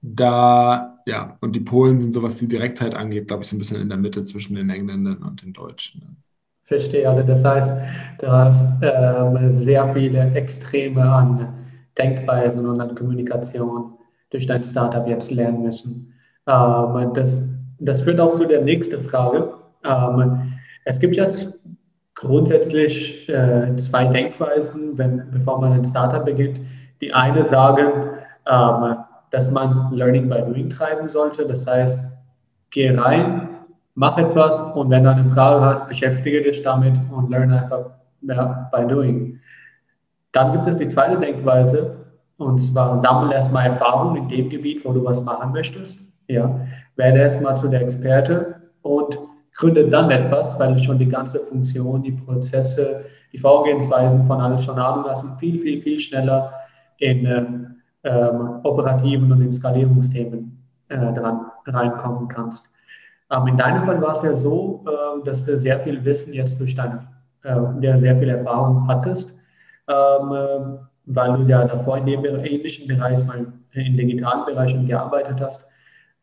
da, 0.00 1.02
ja, 1.06 1.36
und 1.40 1.54
die 1.56 1.60
Polen 1.60 2.00
sind 2.00 2.14
so, 2.14 2.22
was 2.22 2.38
die 2.38 2.48
Direktheit 2.48 2.94
angeht, 2.94 3.26
glaube 3.28 3.42
ich, 3.42 3.48
so 3.48 3.56
ein 3.56 3.58
bisschen 3.58 3.80
in 3.80 3.88
der 3.88 3.98
Mitte 3.98 4.22
zwischen 4.22 4.54
den 4.54 4.70
Engländern 4.70 5.22
und 5.22 5.42
den 5.42 5.52
Deutschen. 5.52 6.22
Verstehe, 6.66 7.08
also 7.08 7.22
das 7.22 7.44
heißt, 7.44 7.72
du 8.20 8.26
hast 8.26 8.82
äh, 8.82 9.52
sehr 9.52 9.92
viele 9.94 10.32
Extreme 10.34 11.02
an 11.02 11.54
Denkweisen 11.96 12.68
und 12.68 12.80
an 12.80 12.94
Kommunikation 12.94 13.94
durch 14.30 14.46
dein 14.46 14.64
Startup 14.64 15.06
jetzt 15.06 15.30
lernen 15.30 15.62
müssen. 15.62 16.12
Ähm, 16.46 17.12
das, 17.14 17.42
das 17.78 18.02
führt 18.02 18.20
auch 18.20 18.36
zu 18.36 18.46
der 18.46 18.62
nächsten 18.62 19.00
Frage. 19.02 19.54
Ähm, 19.84 20.54
es 20.84 20.98
gibt 20.98 21.14
jetzt 21.16 21.56
grundsätzlich 22.16 23.28
äh, 23.28 23.76
zwei 23.76 24.06
Denkweisen, 24.06 24.98
wenn, 24.98 25.30
bevor 25.30 25.60
man 25.60 25.72
ein 25.72 25.84
Startup 25.84 26.24
beginnt. 26.24 26.60
Die 27.00 27.12
eine 27.12 27.44
sagen, 27.44 27.92
ähm, 28.46 28.96
dass 29.30 29.50
man 29.50 29.92
Learning 29.92 30.28
by 30.28 30.42
Doing 30.42 30.70
treiben 30.70 31.08
sollte. 31.08 31.46
Das 31.46 31.66
heißt, 31.66 31.98
geh 32.70 32.90
rein, 32.90 33.55
mach 33.96 34.16
etwas 34.18 34.60
und 34.76 34.90
wenn 34.90 35.02
du 35.02 35.10
eine 35.10 35.24
Frage 35.24 35.64
hast, 35.64 35.88
beschäftige 35.88 36.42
dich 36.42 36.62
damit 36.62 36.94
und 37.10 37.30
lerne 37.30 37.62
einfach 37.62 37.90
ja, 38.22 38.70
by 38.72 38.86
Doing. 38.86 39.40
Dann 40.32 40.52
gibt 40.52 40.68
es 40.68 40.76
die 40.76 40.86
zweite 40.88 41.18
Denkweise, 41.18 41.96
und 42.36 42.58
zwar 42.58 42.98
sammle 42.98 43.34
erstmal 43.34 43.66
Erfahrung 43.66 44.16
in 44.16 44.28
dem 44.28 44.50
Gebiet, 44.50 44.84
wo 44.84 44.92
du 44.92 45.02
was 45.02 45.22
machen 45.22 45.52
möchtest. 45.52 45.98
Ja, 46.28 46.60
werde 46.96 47.20
erstmal 47.20 47.56
zu 47.56 47.68
der 47.68 47.80
Experte 47.82 48.56
und 48.82 49.18
gründe 49.54 49.88
dann 49.88 50.10
etwas, 50.10 50.58
weil 50.58 50.74
du 50.74 50.82
schon 50.82 50.98
die 50.98 51.08
ganze 51.08 51.40
Funktion, 51.40 52.02
die 52.02 52.12
Prozesse, 52.12 53.06
die 53.32 53.38
Vorgehensweisen 53.38 54.26
von 54.26 54.40
alles 54.40 54.64
schon 54.64 54.76
haben 54.76 55.04
und 55.04 55.38
viel, 55.38 55.60
viel, 55.60 55.80
viel 55.80 55.98
schneller 55.98 56.52
in 56.98 57.24
äh, 57.24 57.44
ähm, 58.04 58.60
operativen 58.62 59.32
und 59.32 59.40
in 59.40 59.52
Skalierungsthemen 59.52 60.62
äh, 60.88 61.12
dran 61.14 61.46
reinkommen 61.64 62.28
kannst. 62.28 62.68
Ähm, 63.30 63.46
in 63.48 63.56
deinem 63.56 63.84
Fall 63.84 64.00
war 64.00 64.16
es 64.16 64.22
ja 64.22 64.34
so, 64.36 64.84
äh, 64.86 65.24
dass 65.24 65.44
du 65.44 65.58
sehr 65.58 65.80
viel 65.80 66.04
Wissen 66.04 66.32
jetzt 66.32 66.58
durch 66.60 66.74
deine, 66.74 67.08
äh, 67.42 67.98
sehr 67.98 68.16
viel 68.16 68.28
Erfahrung 68.28 68.86
hattest. 68.88 69.34
Ähm, 69.88 70.78
weil 71.06 71.36
du 71.38 71.42
ja 71.44 71.64
davor 71.64 71.98
in 71.98 72.06
dem 72.06 72.24
ähnlichen 72.24 72.88
Bereich, 72.88 73.18
im 73.72 73.96
digitalen 73.96 74.44
Bereich 74.44 74.74
gearbeitet 74.86 75.40
hast. 75.40 75.64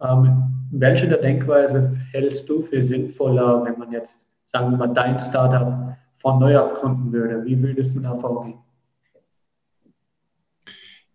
Ähm, 0.02 0.68
welche 0.72 1.08
der 1.08 1.20
Denkweise 1.20 1.98
hältst 2.12 2.48
du 2.50 2.62
für 2.62 2.84
sinnvoller, 2.84 3.64
wenn 3.64 3.80
man 3.80 3.92
jetzt, 3.92 4.20
sagen 4.52 4.72
wir 4.72 4.78
mal, 4.78 4.94
dein 4.94 5.20
Startup 5.20 5.96
von 6.16 6.40
neu 6.40 6.58
auf 6.60 6.74
gründen 6.76 7.12
würde? 7.14 7.46
Wie 7.46 7.62
würdest 7.62 7.96
du 7.96 8.02
da 8.02 8.14
vorgehen? 8.16 8.60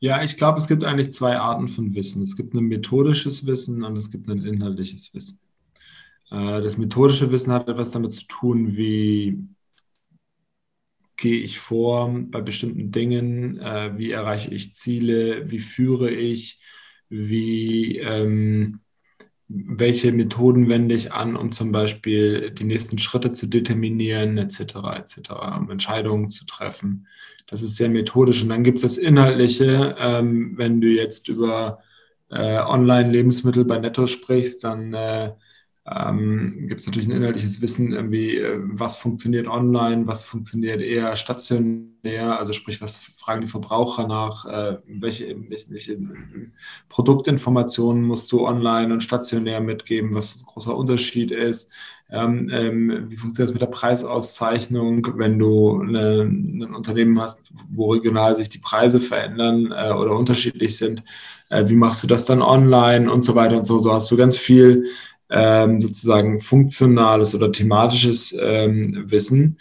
Ja, 0.00 0.22
ich 0.22 0.36
glaube, 0.36 0.58
es 0.58 0.68
gibt 0.68 0.84
eigentlich 0.84 1.12
zwei 1.12 1.36
Arten 1.36 1.68
von 1.68 1.94
Wissen. 1.94 2.22
Es 2.22 2.36
gibt 2.36 2.54
ein 2.54 2.64
methodisches 2.64 3.46
Wissen 3.46 3.82
und 3.82 3.96
es 3.96 4.10
gibt 4.10 4.28
ein 4.28 4.44
inhaltliches 4.44 5.12
Wissen. 5.12 5.40
Äh, 6.30 6.62
das 6.62 6.78
methodische 6.78 7.30
Wissen 7.32 7.52
hat 7.52 7.68
etwas 7.68 7.90
damit 7.90 8.10
zu 8.10 8.26
tun, 8.26 8.76
wie 8.76 9.38
gehe 11.16 11.40
ich 11.40 11.58
vor 11.58 12.14
bei 12.30 12.40
bestimmten 12.40 12.92
Dingen, 12.92 13.58
äh, 13.58 13.98
wie 13.98 14.12
erreiche 14.12 14.54
ich 14.54 14.74
Ziele, 14.74 15.50
wie 15.50 15.58
führe 15.58 16.10
ich, 16.10 16.60
wie, 17.08 17.98
ähm, 17.98 18.80
welche 19.48 20.12
Methoden 20.12 20.68
wende 20.68 20.94
ich 20.94 21.12
an, 21.12 21.34
um 21.34 21.52
zum 21.52 21.72
Beispiel 21.72 22.50
die 22.50 22.64
nächsten 22.64 22.98
Schritte 22.98 23.32
zu 23.32 23.46
determinieren, 23.46 24.38
etc., 24.38 24.60
etc., 24.96 25.30
um 25.58 25.70
Entscheidungen 25.70 26.28
zu 26.28 26.44
treffen. 26.46 27.06
Das 27.46 27.62
ist 27.62 27.76
sehr 27.76 27.88
methodisch. 27.88 28.42
Und 28.42 28.50
dann 28.50 28.62
gibt 28.62 28.76
es 28.76 28.82
das 28.82 28.98
Inhaltliche. 28.98 29.96
Ähm, 29.98 30.52
wenn 30.56 30.80
du 30.80 30.88
jetzt 30.88 31.28
über 31.28 31.80
äh, 32.30 32.58
Online-Lebensmittel 32.58 33.64
bei 33.64 33.78
Netto 33.78 34.06
sprichst, 34.06 34.64
dann 34.64 34.92
äh, 34.92 35.32
ähm, 35.90 36.66
gibt 36.68 36.80
es 36.80 36.86
natürlich 36.86 37.08
ein 37.08 37.16
inhaltliches 37.16 37.62
Wissen, 37.62 37.92
irgendwie, 37.92 38.36
äh, 38.36 38.58
was 38.62 38.96
funktioniert 38.96 39.46
online, 39.46 40.06
was 40.06 40.22
funktioniert 40.22 40.80
eher 40.80 41.16
stationär, 41.16 42.38
also 42.38 42.52
sprich, 42.52 42.80
was 42.80 42.98
fragen 43.16 43.40
die 43.40 43.46
Verbraucher 43.46 44.06
nach, 44.06 44.44
äh, 44.46 44.78
welche, 44.86 45.36
welche, 45.48 45.70
welche, 45.70 45.98
Produktinformationen 46.88 48.02
musst 48.02 48.32
du 48.32 48.46
online 48.46 48.92
und 48.92 49.02
stationär 49.02 49.60
mitgeben, 49.60 50.14
was 50.14 50.40
ein 50.40 50.46
großer 50.46 50.76
Unterschied 50.76 51.30
ist. 51.30 51.72
Ähm, 52.10 52.50
ähm, 52.50 53.06
wie 53.08 53.16
funktioniert 53.16 53.50
das 53.50 53.54
mit 53.54 53.62
der 53.62 53.66
Preisauszeichnung, 53.66 55.06
wenn 55.18 55.38
du 55.38 55.80
eine, 55.80 56.22
ein 56.22 56.74
Unternehmen 56.74 57.20
hast, 57.20 57.44
wo 57.70 57.92
regional 57.92 58.34
sich 58.34 58.48
die 58.48 58.58
Preise 58.58 58.98
verändern 58.98 59.72
äh, 59.72 59.92
oder 59.92 60.16
unterschiedlich 60.16 60.76
sind? 60.76 61.02
Äh, 61.50 61.68
wie 61.68 61.76
machst 61.76 62.02
du 62.02 62.06
das 62.06 62.24
dann 62.24 62.42
online 62.42 63.10
und 63.12 63.24
so 63.24 63.34
weiter 63.34 63.58
und 63.58 63.66
so? 63.66 63.78
So 63.78 63.92
hast 63.92 64.10
du 64.10 64.16
ganz 64.16 64.38
viel 64.38 64.86
ähm, 65.30 65.80
sozusagen 65.80 66.40
funktionales 66.40 67.34
oder 67.34 67.52
thematisches 67.52 68.36
ähm, 68.40 69.04
Wissen. 69.10 69.58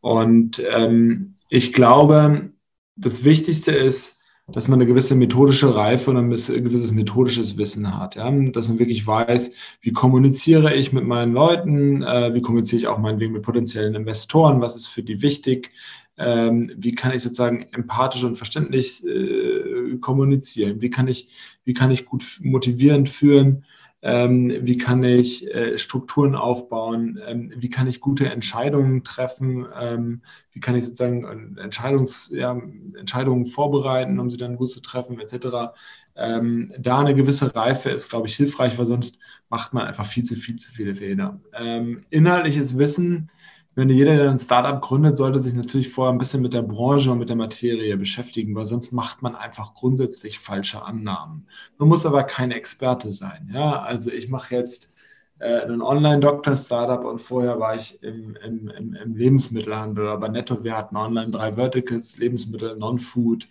Und 0.00 0.62
ähm, 0.70 1.34
ich 1.48 1.72
glaube, 1.72 2.50
das 2.96 3.24
Wichtigste 3.24 3.72
ist, 3.72 4.16
dass 4.48 4.68
man 4.68 4.78
eine 4.80 4.88
gewisse 4.88 5.16
methodische 5.16 5.74
Reife 5.74 6.10
und 6.10 6.16
ein 6.16 6.30
gewisses 6.30 6.92
methodisches 6.92 7.58
Wissen 7.58 7.98
hat. 7.98 8.14
Ja? 8.14 8.30
Dass 8.30 8.68
man 8.68 8.78
wirklich 8.78 9.04
weiß, 9.04 9.52
wie 9.80 9.92
kommuniziere 9.92 10.72
ich 10.74 10.92
mit 10.92 11.04
meinen 11.04 11.32
Leuten, 11.32 12.02
äh, 12.02 12.32
wie 12.32 12.42
kommuniziere 12.42 12.80
ich 12.80 12.86
auch 12.86 12.98
meinetwegen 12.98 13.32
mit 13.32 13.42
potenziellen 13.42 13.96
Investoren, 13.96 14.60
was 14.60 14.76
ist 14.76 14.86
für 14.86 15.02
die 15.02 15.20
wichtig, 15.20 15.72
ähm, 16.16 16.72
wie 16.76 16.94
kann 16.94 17.12
ich 17.12 17.22
sozusagen 17.22 17.66
empathisch 17.72 18.22
und 18.22 18.36
verständlich 18.36 19.04
äh, 19.04 19.96
kommunizieren, 20.00 20.80
wie 20.80 20.90
kann 20.90 21.08
ich, 21.08 21.28
wie 21.64 21.74
kann 21.74 21.90
ich 21.90 22.06
gut 22.06 22.38
motivierend 22.40 23.08
führen 23.08 23.64
wie 24.02 24.76
kann 24.76 25.02
ich 25.02 25.52
äh, 25.52 25.78
Strukturen 25.78 26.34
aufbauen, 26.34 27.18
ähm, 27.26 27.52
wie 27.56 27.70
kann 27.70 27.88
ich 27.88 28.00
gute 28.00 28.30
Entscheidungen 28.30 29.02
treffen, 29.02 29.66
ähm, 29.74 30.22
wie 30.52 30.60
kann 30.60 30.76
ich 30.76 30.84
sozusagen 30.84 31.56
Entscheidungs, 31.56 32.28
ja, 32.32 32.60
Entscheidungen 32.98 33.46
vorbereiten, 33.46 34.20
um 34.20 34.30
sie 34.30 34.36
dann 34.36 34.56
gut 34.56 34.70
zu 34.70 34.80
treffen, 34.80 35.18
etc. 35.18 35.74
Ähm, 36.14 36.72
da 36.78 37.00
eine 37.00 37.14
gewisse 37.14 37.54
Reife 37.54 37.90
ist, 37.90 38.10
glaube 38.10 38.28
ich, 38.28 38.36
hilfreich, 38.36 38.78
weil 38.78 38.86
sonst 38.86 39.18
macht 39.48 39.72
man 39.72 39.86
einfach 39.86 40.06
viel 40.06 40.24
zu 40.24 40.36
viel 40.36 40.56
zu 40.56 40.70
viele 40.70 40.94
Fehler. 40.94 41.40
Ähm, 41.54 42.02
inhaltliches 42.10 42.78
Wissen 42.78 43.30
wenn 43.76 43.90
jeder, 43.90 44.16
der 44.16 44.30
ein 44.30 44.38
Startup 44.38 44.80
gründet, 44.80 45.18
sollte 45.18 45.38
sich 45.38 45.54
natürlich 45.54 45.90
vorher 45.90 46.12
ein 46.12 46.18
bisschen 46.18 46.40
mit 46.40 46.54
der 46.54 46.62
Branche 46.62 47.12
und 47.12 47.18
mit 47.18 47.28
der 47.28 47.36
Materie 47.36 47.94
beschäftigen, 47.98 48.54
weil 48.54 48.64
sonst 48.64 48.90
macht 48.90 49.20
man 49.20 49.36
einfach 49.36 49.74
grundsätzlich 49.74 50.38
falsche 50.38 50.82
Annahmen. 50.82 51.46
Man 51.76 51.88
muss 51.88 52.06
aber 52.06 52.24
kein 52.24 52.52
Experte 52.52 53.12
sein. 53.12 53.50
Ja? 53.52 53.82
Also 53.82 54.10
ich 54.10 54.30
mache 54.30 54.54
jetzt 54.54 54.94
äh, 55.40 55.60
ein 55.60 55.82
Online-Doktor-Startup 55.82 57.04
und 57.04 57.20
vorher 57.20 57.60
war 57.60 57.74
ich 57.74 58.02
im, 58.02 58.34
im, 58.36 58.68
im, 58.70 58.94
im 58.94 59.14
Lebensmittelhandel 59.14 60.16
bei 60.16 60.28
Netto. 60.28 60.64
Wir 60.64 60.74
hatten 60.74 60.96
online 60.96 61.30
drei 61.30 61.52
Verticals, 61.52 62.16
Lebensmittel, 62.16 62.76
Non-Food 62.78 63.46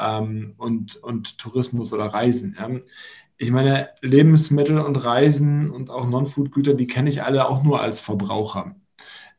ähm, 0.00 0.54
und, 0.56 1.02
und 1.02 1.36
Tourismus 1.36 1.92
oder 1.92 2.06
Reisen. 2.06 2.56
Ja? 2.56 2.70
ich 3.38 3.50
meine, 3.50 3.88
Lebensmittel 4.00 4.78
und 4.78 4.96
Reisen 5.04 5.70
und 5.70 5.90
auch 5.90 6.06
Non-Food-Güter, 6.06 6.74
die 6.74 6.86
kenne 6.86 7.08
ich 7.08 7.24
alle 7.24 7.48
auch 7.48 7.64
nur 7.64 7.80
als 7.80 7.98
Verbraucher. 7.98 8.76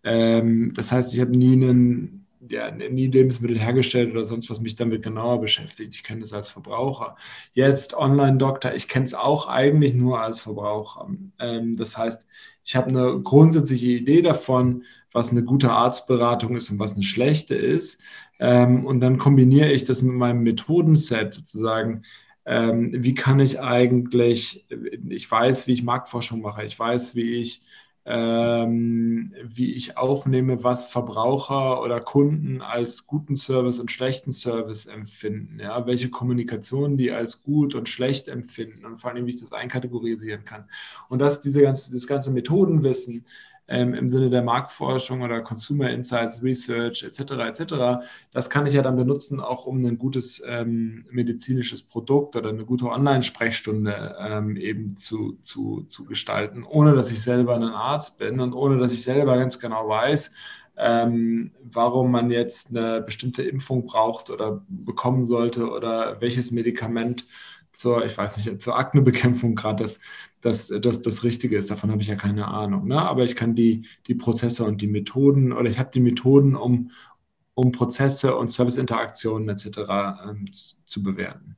Ähm, 0.06 0.74
das 0.76 0.92
heißt, 0.92 1.14
ich 1.14 1.20
habe 1.20 1.36
nie 1.36 1.54
einen, 1.54 2.28
ja, 2.48 2.70
nie 2.72 3.08
Lebensmittel 3.08 3.60
hergestellt 3.60 4.12
oder 4.12 4.24
sonst 4.24 4.50
was 4.52 4.62
mich 4.62 4.76
damit 4.76 5.04
genauer 5.04 5.42
beschäftigt. 5.42 5.96
Ich 5.96 6.04
kenne 6.04 6.22
das 6.22 6.32
als 6.32 6.50
Verbraucher. 6.50 7.18
Jetzt 7.54 7.96
Online-Doktor, 7.96 8.76
ich 8.76 8.88
kenne 8.88 9.06
es 9.06 9.16
auch 9.16 9.48
eigentlich 9.48 9.96
nur 9.96 10.22
als 10.22 10.40
Verbraucher. 10.40 11.10
Ähm, 11.40 11.76
das 11.76 11.98
heißt, 11.98 12.28
ich 12.64 12.76
habe 12.76 12.90
eine 12.90 13.20
grundsätzliche 13.22 13.88
Idee 13.88 14.22
davon, 14.22 14.84
was 15.12 15.32
eine 15.32 15.44
gute 15.44 15.72
Arztberatung 15.72 16.56
ist 16.56 16.70
und 16.70 16.80
was 16.80 16.94
eine 16.94 17.04
schlechte 17.04 17.56
ist. 17.56 18.02
Ähm, 18.40 18.86
und 18.86 19.00
dann 19.00 19.18
kombiniere 19.18 19.72
ich 19.72 19.86
das 19.86 20.02
mit 20.04 20.14
meinem 20.14 20.44
Methodenset 20.44 21.34
sozusagen. 21.34 22.04
Ähm, 22.46 22.92
wie 22.96 23.16
kann 23.16 23.40
ich 23.40 23.60
eigentlich, 23.60 24.68
ich 25.10 25.32
weiß, 25.32 25.66
wie 25.68 25.74
ich 25.74 25.84
Marktforschung 25.84 26.42
mache, 26.42 26.64
ich 26.64 26.78
weiß, 26.78 27.16
wie 27.16 27.42
ich 27.42 27.62
ähm, 28.06 29.34
wie 29.44 29.74
ich 29.74 29.98
aufnehme, 29.98 30.64
was 30.64 30.86
Verbraucher 30.86 31.82
oder 31.82 32.00
Kunden 32.00 32.62
als 32.62 33.08
guten 33.08 33.36
Service 33.36 33.80
und 33.80 33.90
schlechten 33.90 34.32
Service 34.32 34.86
empfinden, 34.86 35.60
ja, 35.60 35.88
welche 35.88 36.10
Kommunikation 36.10 36.98
die 36.98 37.12
als 37.12 37.42
gut 37.42 37.74
und 37.74 37.90
schlecht 37.90 38.28
empfinden 38.28 38.86
und 38.86 38.98
vor 38.98 39.10
allem, 39.12 39.26
wie 39.26 39.32
ich 39.32 39.40
das 39.40 39.52
einkategorisieren 39.52 40.46
kann. 40.46 40.70
Und 41.10 41.20
das, 41.20 41.40
diese 41.40 41.62
ganze, 41.62 41.92
das 41.92 42.06
ganze 42.06 42.30
Methodenwissen, 42.30 43.26
ähm, 43.68 43.94
im 43.94 44.10
Sinne 44.10 44.30
der 44.30 44.44
Marktforschung 44.44 45.22
oder 45.22 45.42
Consumer 45.42 45.90
Insights, 45.90 46.42
Research 46.44 47.04
etc. 47.04 47.32
etc. 47.48 48.06
Das 48.32 48.50
kann 48.50 48.66
ich 48.66 48.74
ja 48.74 48.82
dann 48.82 48.96
benutzen, 48.96 49.40
auch 49.40 49.66
um 49.66 49.84
ein 49.84 49.98
gutes 49.98 50.42
ähm, 50.46 51.06
medizinisches 51.10 51.82
Produkt 51.82 52.36
oder 52.36 52.50
eine 52.50 52.66
gute 52.66 52.86
Online-Sprechstunde 52.86 54.16
ähm, 54.20 54.56
eben 54.58 54.98
zu, 54.98 55.38
zu, 55.42 55.84
zu 55.88 56.06
gestalten, 56.06 56.64
ohne 56.64 56.94
dass 56.94 57.12
ich 57.12 57.22
selber 57.22 57.56
ein 57.56 57.64
Arzt 57.64 58.18
bin 58.20 58.40
und 58.40 58.54
ohne 58.54 58.78
dass 58.78 58.94
ich 58.94 59.04
selber 59.04 59.38
ganz 59.38 59.60
genau 59.60 59.88
weiß, 59.90 60.32
ähm, 60.78 61.52
warum 61.64 62.12
man 62.12 62.30
jetzt 62.30 62.70
eine 62.70 63.02
bestimmte 63.02 63.44
Impfung 63.44 63.86
braucht 63.86 64.30
oder 64.30 64.64
bekommen 64.68 65.26
sollte 65.26 65.70
oder 65.70 66.20
welches 66.20 66.52
Medikament 66.52 67.26
zur, 67.78 68.06
ich 68.06 68.18
weiß 68.18 68.38
nicht, 68.38 68.62
zur 68.62 68.78
Aknebekämpfung 68.78 69.56
gerade 69.56 69.84
das, 69.84 70.00
das, 70.42 70.68
das, 70.82 71.02
das 71.02 71.24
Richtige 71.24 71.58
ist. 71.58 71.72
Davon 71.72 71.92
habe 71.92 72.02
ich 72.02 72.08
ja 72.08 72.16
keine 72.16 72.48
Ahnung. 72.48 72.88
Ne? 72.88 73.02
Aber 73.02 73.24
ich 73.24 73.36
kann 73.36 73.56
die, 73.56 73.88
die 74.08 74.16
Prozesse 74.16 74.64
und 74.64 74.82
die 74.82 74.88
Methoden 74.88 75.54
oder 75.54 75.70
ich 75.70 75.80
habe 75.80 75.90
die 75.94 76.00
Methoden, 76.00 76.56
um, 76.56 76.92
um 77.54 77.72
Prozesse 77.72 78.36
und 78.36 78.52
Serviceinteraktionen 78.52 79.50
etc. 79.50 79.68
Ähm, 80.30 80.46
zu 80.86 81.04
bewerten. 81.04 81.56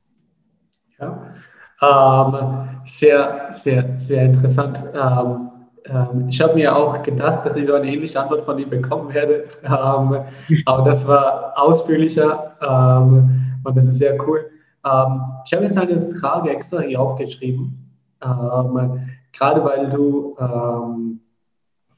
Ja, 0.98 1.34
ähm, 1.80 2.68
sehr, 2.84 3.48
sehr, 3.52 3.98
sehr 3.98 4.24
interessant. 4.24 4.82
Ähm, 4.94 5.50
ähm, 5.84 6.28
ich 6.28 6.40
habe 6.40 6.54
mir 6.54 6.74
auch 6.74 7.02
gedacht, 7.02 7.46
dass 7.46 7.56
ich 7.56 7.66
so 7.66 7.74
eine 7.74 7.86
ähnliche 7.86 8.20
Antwort 8.20 8.44
von 8.44 8.58
ihm 8.58 8.70
bekommen 8.70 9.12
werde, 9.14 9.44
ähm, 9.62 10.24
aber 10.64 10.84
das 10.84 11.06
war 11.06 11.52
ausführlicher 11.56 12.56
ähm, 12.60 13.60
und 13.62 13.76
das 13.76 13.86
ist 13.86 13.98
sehr 13.98 14.18
cool. 14.26 14.50
Ähm, 14.84 15.22
ich 15.44 15.52
habe 15.52 15.64
jetzt 15.64 15.78
eine 15.78 16.02
Frage 16.16 16.50
extra 16.50 16.80
hier 16.80 17.00
aufgeschrieben, 17.00 17.90
ähm, 18.22 19.08
gerade 19.32 19.64
weil 19.64 19.90
du 19.90 20.36
ähm, 20.38 21.20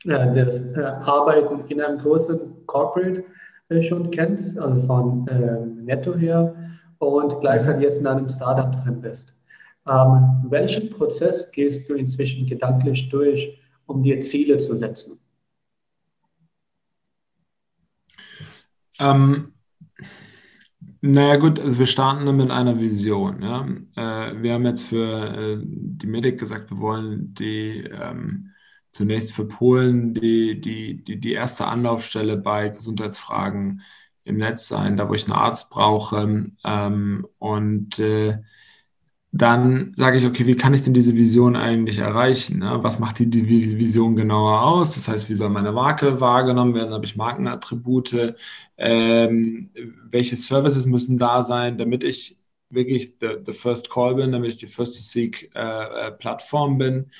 das 0.05 0.62
äh, 0.73 0.81
Arbeiten 0.81 1.66
in 1.69 1.81
einem 1.81 1.99
großen 1.99 2.66
Corporate 2.66 3.25
äh, 3.69 3.83
schon 3.83 4.11
kennst, 4.11 4.59
also 4.59 4.87
von 4.87 5.27
ähm, 5.31 5.85
Netto 5.85 6.14
her, 6.14 6.55
und 6.99 7.40
gleichzeitig 7.40 7.83
jetzt 7.83 7.99
in 7.99 8.07
einem 8.07 8.29
Startup 8.29 8.73
drin 8.83 9.01
bist. 9.01 9.35
Ähm, 9.87 10.45
welchen 10.49 10.90
Prozess 10.90 11.51
gehst 11.51 11.88
du 11.88 11.95
inzwischen 11.95 12.47
gedanklich 12.47 13.09
durch, 13.09 13.59
um 13.87 14.03
dir 14.03 14.21
Ziele 14.21 14.59
zu 14.59 14.77
setzen? 14.77 15.19
Ähm, 18.99 19.55
naja 21.03 21.37
gut, 21.37 21.59
also 21.61 21.79
wir 21.79 21.87
starten 21.87 22.37
mit 22.37 22.51
einer 22.51 22.81
Vision. 22.81 23.43
Ja. 23.43 23.67
Äh, 24.31 24.43
wir 24.43 24.55
haben 24.55 24.67
jetzt 24.67 24.83
für 24.85 25.59
äh, 25.59 25.63
die 25.65 26.07
Medic 26.07 26.39
gesagt, 26.39 26.71
wir 26.71 26.79
wollen 26.79 27.35
die 27.35 27.85
ähm, 27.91 28.51
zunächst 28.93 29.33
für 29.33 29.47
Polen 29.47 30.15
die, 30.15 30.61
die, 30.61 31.03
die, 31.03 31.19
die 31.21 31.33
erste 31.33 31.67
Anlaufstelle 31.67 32.37
bei 32.37 32.69
Gesundheitsfragen 32.71 33.83
im 34.25 34.37
Netz 34.37 34.69
sein, 34.69 34.97
da 34.97 35.09
wo 35.09 35.15
ich 35.15 35.25
einen 35.25 35.33
Arzt 35.33 35.71
brauche. 35.71 36.47
Ähm, 36.65 37.27
und 37.39 37.99
äh, 37.99 38.39
dann 39.33 39.93
sage 39.97 40.19
ich, 40.19 40.27
okay, 40.27 40.45
wie 40.47 40.57
kann 40.57 40.75
ich 40.75 40.83
denn 40.83 40.95
diese 40.95 41.14
Vision 41.14 41.55
eigentlich 41.55 41.99
erreichen? 41.99 42.59
Ne? 42.61 42.79
Was 42.83 42.99
macht 42.99 43.21
die, 43.21 43.31
die 43.31 43.49
Vision 43.49 44.16
genauer 44.16 44.62
aus? 44.62 44.95
Das 44.95 45.07
heißt, 45.09 45.29
wie 45.29 45.35
soll 45.37 45.51
meine 45.51 45.71
Marke 45.73 46.21
wahrgenommen 46.21 46.75
werden? 46.75 46.93
Habe 46.93 47.05
ich 47.07 47.16
Markenattribute? 47.16 48.35
Ähm, 48.77 49.71
welche 50.11 50.35
Services 50.37 50.87
müssen 50.87 51.16
da 51.16 51.43
sein, 51.43 51.79
damit 51.79 52.03
ich 52.03 52.38
wirklich 52.71 53.16
the, 53.21 53.37
the 53.45 53.53
first 53.53 53.88
call 53.90 54.16
bin, 54.16 54.33
damit 54.33 54.51
ich 54.53 54.57
die 54.59 54.66
first 54.66 54.97
to 54.97 55.03
seek 55.03 55.51
äh, 55.55 56.09
äh, 56.09 56.12
Plattform 56.12 56.79
bin? 56.79 57.11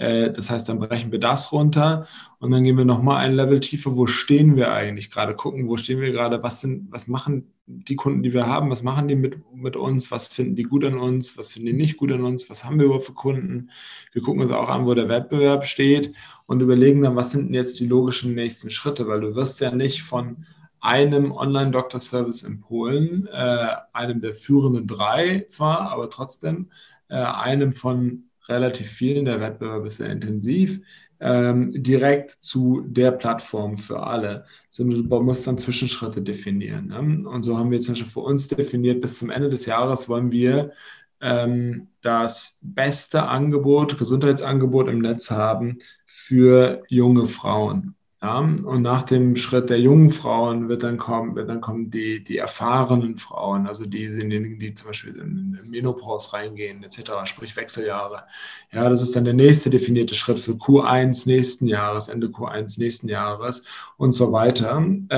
Äh, 0.00 0.32
das 0.32 0.48
heißt, 0.48 0.66
dann 0.68 0.78
brechen 0.78 1.12
wir 1.12 1.18
das 1.20 1.52
runter 1.52 2.06
und 2.38 2.50
dann 2.50 2.64
gehen 2.64 2.78
wir 2.78 2.86
nochmal 2.86 3.18
ein 3.18 3.34
Level 3.34 3.60
tiefer. 3.60 3.96
Wo 3.96 4.06
stehen 4.06 4.56
wir 4.56 4.72
eigentlich 4.72 5.10
gerade? 5.10 5.34
Gucken, 5.34 5.68
wo 5.68 5.76
stehen 5.76 6.00
wir 6.00 6.10
gerade? 6.10 6.42
Was, 6.42 6.62
sind, 6.62 6.90
was 6.90 7.06
machen 7.06 7.52
die 7.66 7.96
Kunden, 7.96 8.22
die 8.22 8.32
wir 8.32 8.46
haben? 8.46 8.70
Was 8.70 8.82
machen 8.82 9.08
die 9.08 9.14
mit, 9.14 9.36
mit 9.54 9.76
uns? 9.76 10.10
Was 10.10 10.26
finden 10.26 10.56
die 10.56 10.62
gut 10.62 10.86
an 10.86 10.96
uns? 10.98 11.36
Was 11.36 11.48
finden 11.48 11.66
die 11.66 11.72
nicht 11.74 11.98
gut 11.98 12.10
an 12.12 12.24
uns? 12.24 12.48
Was 12.48 12.64
haben 12.64 12.78
wir 12.78 12.86
überhaupt 12.86 13.04
für 13.04 13.12
Kunden? 13.12 13.70
Wir 14.12 14.22
gucken 14.22 14.40
uns 14.40 14.50
auch 14.52 14.70
an, 14.70 14.86
wo 14.86 14.94
der 14.94 15.10
Wettbewerb 15.10 15.66
steht 15.66 16.14
und 16.46 16.62
überlegen 16.62 17.02
dann, 17.02 17.14
was 17.14 17.32
sind 17.32 17.52
jetzt 17.52 17.78
die 17.78 17.86
logischen 17.86 18.34
nächsten 18.34 18.70
Schritte? 18.70 19.06
Weil 19.06 19.20
du 19.20 19.34
wirst 19.34 19.60
ja 19.60 19.70
nicht 19.70 20.02
von 20.02 20.46
einem 20.80 21.30
Online-Doctor-Service 21.30 22.44
in 22.44 22.62
Polen, 22.62 23.26
äh, 23.26 23.68
einem 23.92 24.22
der 24.22 24.32
führenden 24.32 24.86
drei 24.86 25.44
zwar, 25.46 25.92
aber 25.92 26.08
trotzdem 26.08 26.70
äh, 27.10 27.16
einem 27.16 27.74
von 27.74 28.29
relativ 28.50 28.88
vielen, 28.88 29.24
der 29.24 29.40
Wettbewerb 29.40 29.86
ist 29.86 29.96
sehr 29.98 30.10
intensiv, 30.10 30.80
ähm, 31.20 31.72
direkt 31.82 32.30
zu 32.30 32.82
der 32.86 33.12
Plattform 33.12 33.76
für 33.76 34.02
alle, 34.02 34.44
sondern 34.70 35.08
du 35.08 35.20
musst 35.22 35.46
dann 35.46 35.58
Zwischenschritte 35.58 36.22
definieren. 36.22 36.88
Ne? 36.88 37.28
Und 37.28 37.42
so 37.42 37.58
haben 37.58 37.70
wir 37.70 37.78
zum 37.78 37.94
Beispiel 37.94 38.10
für 38.10 38.20
uns 38.20 38.48
definiert, 38.48 39.00
bis 39.00 39.18
zum 39.18 39.30
Ende 39.30 39.48
des 39.48 39.66
Jahres 39.66 40.08
wollen 40.08 40.32
wir 40.32 40.72
ähm, 41.20 41.88
das 42.00 42.58
beste 42.62 43.24
Angebot, 43.24 43.98
Gesundheitsangebot 43.98 44.88
im 44.88 45.00
Netz 45.00 45.30
haben 45.30 45.78
für 46.06 46.82
junge 46.88 47.26
Frauen. 47.26 47.94
Ja, 48.22 48.38
und 48.38 48.82
nach 48.82 49.02
dem 49.02 49.34
Schritt 49.36 49.70
der 49.70 49.80
jungen 49.80 50.10
Frauen 50.10 50.68
wird 50.68 50.82
dann 50.82 50.98
kommen, 50.98 51.36
wird 51.36 51.48
dann 51.48 51.62
kommen 51.62 51.90
die, 51.90 52.22
die 52.22 52.36
erfahrenen 52.36 53.16
Frauen, 53.16 53.66
also 53.66 53.86
diejenigen, 53.86 54.58
die 54.58 54.74
zum 54.74 54.88
Beispiel 54.88 55.14
in, 55.14 55.58
in 55.58 55.70
Menopause 55.70 56.34
reingehen, 56.34 56.82
etc., 56.84 57.12
sprich 57.24 57.56
Wechseljahre. 57.56 58.24
Ja, 58.72 58.90
das 58.90 59.00
ist 59.00 59.16
dann 59.16 59.24
der 59.24 59.32
nächste 59.32 59.70
definierte 59.70 60.14
Schritt 60.14 60.38
für 60.38 60.52
Q1 60.52 61.26
nächsten 61.26 61.66
Jahres, 61.66 62.08
Ende 62.08 62.26
Q1 62.26 62.78
nächsten 62.78 63.08
Jahres 63.08 63.62
und 63.96 64.12
so 64.12 64.32
weiter. 64.32 64.76
Ähm, 64.76 65.08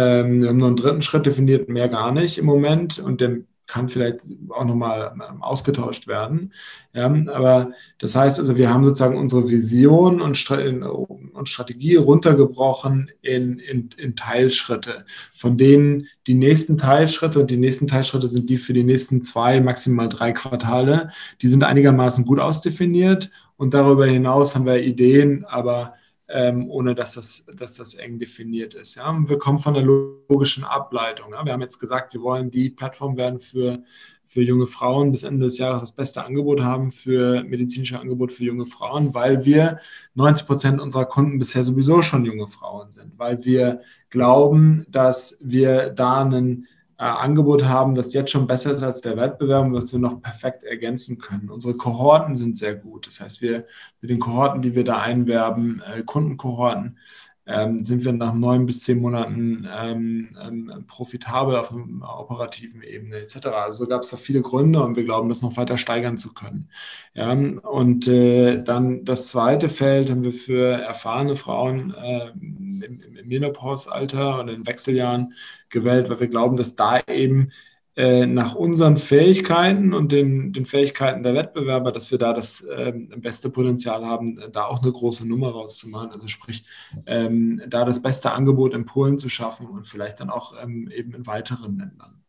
wir 0.40 0.48
haben 0.48 0.56
nur 0.58 0.68
einen 0.68 0.76
dritten 0.76 1.02
Schritt 1.02 1.26
definiert, 1.26 1.68
mehr 1.68 1.88
gar 1.88 2.12
nicht 2.12 2.38
im 2.38 2.46
Moment. 2.46 3.00
Und 3.00 3.20
der 3.20 3.38
kann 3.72 3.88
vielleicht 3.88 4.28
auch 4.50 4.66
nochmal 4.66 5.14
ähm, 5.14 5.42
ausgetauscht 5.42 6.06
werden. 6.06 6.52
Ja, 6.92 7.06
aber 7.06 7.72
das 7.98 8.14
heißt 8.14 8.38
also, 8.38 8.58
wir 8.58 8.68
haben 8.68 8.84
sozusagen 8.84 9.16
unsere 9.16 9.48
Vision 9.48 10.20
und, 10.20 10.50
und 10.50 11.48
Strategie 11.48 11.96
runtergebrochen 11.96 13.10
in, 13.22 13.58
in, 13.58 13.88
in, 13.96 14.14
Teilschritte, 14.14 15.06
von 15.32 15.56
denen 15.56 16.06
die 16.26 16.34
nächsten 16.34 16.76
Teilschritte 16.76 17.40
und 17.40 17.50
die 17.50 17.56
nächsten 17.56 17.86
Teilschritte 17.86 18.26
sind 18.26 18.50
die 18.50 18.58
für 18.58 18.74
die 18.74 18.84
nächsten 18.84 19.22
zwei, 19.22 19.58
maximal 19.62 20.10
drei 20.10 20.32
Quartale, 20.32 21.10
die 21.40 21.48
sind 21.48 21.64
einigermaßen 21.64 22.26
gut 22.26 22.40
ausdefiniert 22.40 23.30
und 23.56 23.72
darüber 23.72 24.04
hinaus 24.04 24.54
haben 24.54 24.66
wir 24.66 24.82
Ideen, 24.82 25.46
aber 25.46 25.94
ähm, 26.32 26.70
ohne 26.70 26.94
dass 26.94 27.14
das, 27.14 27.44
dass 27.54 27.76
das 27.76 27.94
eng 27.94 28.18
definiert 28.18 28.72
ist. 28.72 28.94
Ja? 28.94 29.14
wir 29.28 29.38
kommen 29.38 29.58
von 29.58 29.74
der 29.74 29.82
logischen 29.82 30.64
Ableitung. 30.64 31.32
Ja? 31.32 31.44
Wir 31.44 31.52
haben 31.52 31.60
jetzt 31.60 31.78
gesagt, 31.78 32.14
wir 32.14 32.22
wollen 32.22 32.50
die 32.50 32.70
Plattform 32.70 33.18
werden 33.18 33.38
für, 33.38 33.82
für 34.24 34.40
junge 34.40 34.66
Frauen 34.66 35.10
bis 35.10 35.24
Ende 35.24 35.44
des 35.44 35.58
Jahres 35.58 35.82
das 35.82 35.92
beste 35.92 36.24
Angebot 36.24 36.62
haben 36.62 36.90
für 36.90 37.44
medizinische 37.44 38.00
Angebot 38.00 38.32
für 38.32 38.44
junge 38.44 38.64
Frauen, 38.64 39.12
weil 39.12 39.44
wir 39.44 39.78
90 40.14 40.46
Prozent 40.46 40.80
unserer 40.80 41.04
Kunden 41.04 41.38
bisher 41.38 41.64
sowieso 41.64 42.00
schon 42.00 42.24
junge 42.24 42.46
Frauen 42.46 42.90
sind, 42.90 43.18
weil 43.18 43.44
wir 43.44 43.80
glauben, 44.08 44.86
dass 44.88 45.36
wir 45.42 45.90
da 45.90 46.22
einen 46.22 46.66
äh, 47.02 47.04
Angebot 47.04 47.64
haben, 47.64 47.96
das 47.96 48.14
jetzt 48.14 48.30
schon 48.30 48.46
besser 48.46 48.70
ist 48.70 48.82
als 48.84 49.00
der 49.00 49.16
Wettbewerb 49.16 49.66
und 49.66 49.72
das 49.72 49.92
wir 49.92 49.98
noch 49.98 50.22
perfekt 50.22 50.62
ergänzen 50.62 51.18
können. 51.18 51.50
Unsere 51.50 51.74
Kohorten 51.74 52.36
sind 52.36 52.56
sehr 52.56 52.76
gut. 52.76 53.08
Das 53.08 53.18
heißt, 53.18 53.42
wir 53.42 53.66
mit 54.00 54.08
den 54.08 54.20
Kohorten, 54.20 54.62
die 54.62 54.76
wir 54.76 54.84
da 54.84 55.00
einwerben, 55.00 55.82
äh, 55.82 56.04
Kundenkohorten, 56.04 56.98
ähm, 57.46 57.84
sind 57.84 58.04
wir 58.04 58.12
nach 58.12 58.34
neun 58.34 58.66
bis 58.66 58.84
zehn 58.84 59.00
Monaten 59.00 59.66
ähm, 59.70 60.30
ähm, 60.40 60.84
profitabel 60.86 61.56
auf 61.56 61.72
einer 61.72 62.20
operativen 62.20 62.82
Ebene 62.82 63.16
etc. 63.16 63.46
Also 63.46 63.86
gab 63.86 64.02
es 64.02 64.10
da 64.10 64.16
viele 64.16 64.42
Gründe 64.42 64.82
und 64.82 64.96
wir 64.96 65.04
glauben, 65.04 65.28
das 65.28 65.42
noch 65.42 65.56
weiter 65.56 65.76
steigern 65.76 66.16
zu 66.16 66.34
können. 66.34 66.68
Ja, 67.14 67.32
und 67.32 68.06
äh, 68.06 68.62
dann 68.62 69.04
das 69.04 69.28
zweite 69.28 69.68
Feld 69.68 70.10
haben 70.10 70.24
wir 70.24 70.32
für 70.32 70.80
erfahrene 70.80 71.36
Frauen 71.36 71.92
äh, 71.94 72.30
im, 72.30 72.82
im 72.82 73.28
Menopausalter 73.28 74.40
und 74.40 74.48
in 74.48 74.66
Wechseljahren 74.66 75.32
gewählt, 75.68 76.08
weil 76.10 76.20
wir 76.20 76.28
glauben, 76.28 76.56
dass 76.56 76.76
da 76.76 77.00
eben 77.08 77.50
äh, 77.94 78.24
nach 78.24 78.54
unseren 78.54 78.96
Fähigkeiten 78.96 79.92
und 79.92 80.12
den, 80.12 80.52
den, 80.54 80.64
Fähigkeiten 80.64 81.22
der 81.22 81.34
Wettbewerber, 81.34 81.92
dass 81.92 82.10
wir 82.10 82.16
da 82.16 82.32
das 82.32 82.66
ähm, 82.74 83.10
beste 83.18 83.50
Potenzial 83.50 84.06
haben, 84.06 84.40
da 84.50 84.64
auch 84.64 84.82
eine 84.82 84.90
große 84.90 85.28
Nummer 85.28 85.50
rauszumachen. 85.50 86.10
Also 86.10 86.26
sprich, 86.26 86.64
ähm, 87.04 87.60
da 87.68 87.84
das 87.84 88.00
beste 88.00 88.32
Angebot 88.32 88.72
in 88.72 88.86
Polen 88.86 89.18
zu 89.18 89.28
schaffen 89.28 89.66
und 89.66 89.86
vielleicht 89.86 90.20
dann 90.20 90.30
auch 90.30 90.54
ähm, 90.62 90.90
eben 90.90 91.12
in 91.12 91.26
weiteren 91.26 91.78
Ländern. 91.78 92.22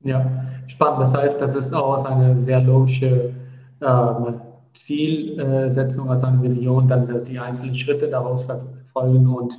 Ja, 0.00 0.44
spannend. 0.66 1.02
Das 1.02 1.14
heißt, 1.14 1.40
das 1.40 1.54
ist 1.56 1.74
auch 1.74 2.04
eine 2.04 2.40
sehr 2.40 2.60
logische 2.60 3.34
äh, 3.80 4.32
Zielsetzung, 4.72 6.10
also 6.10 6.26
eine 6.26 6.42
Vision, 6.42 6.88
dann 6.88 7.24
die 7.24 7.38
einzelnen 7.38 7.74
Schritte 7.74 8.08
daraus 8.08 8.44
verfolgen 8.44 9.26
und 9.28 9.58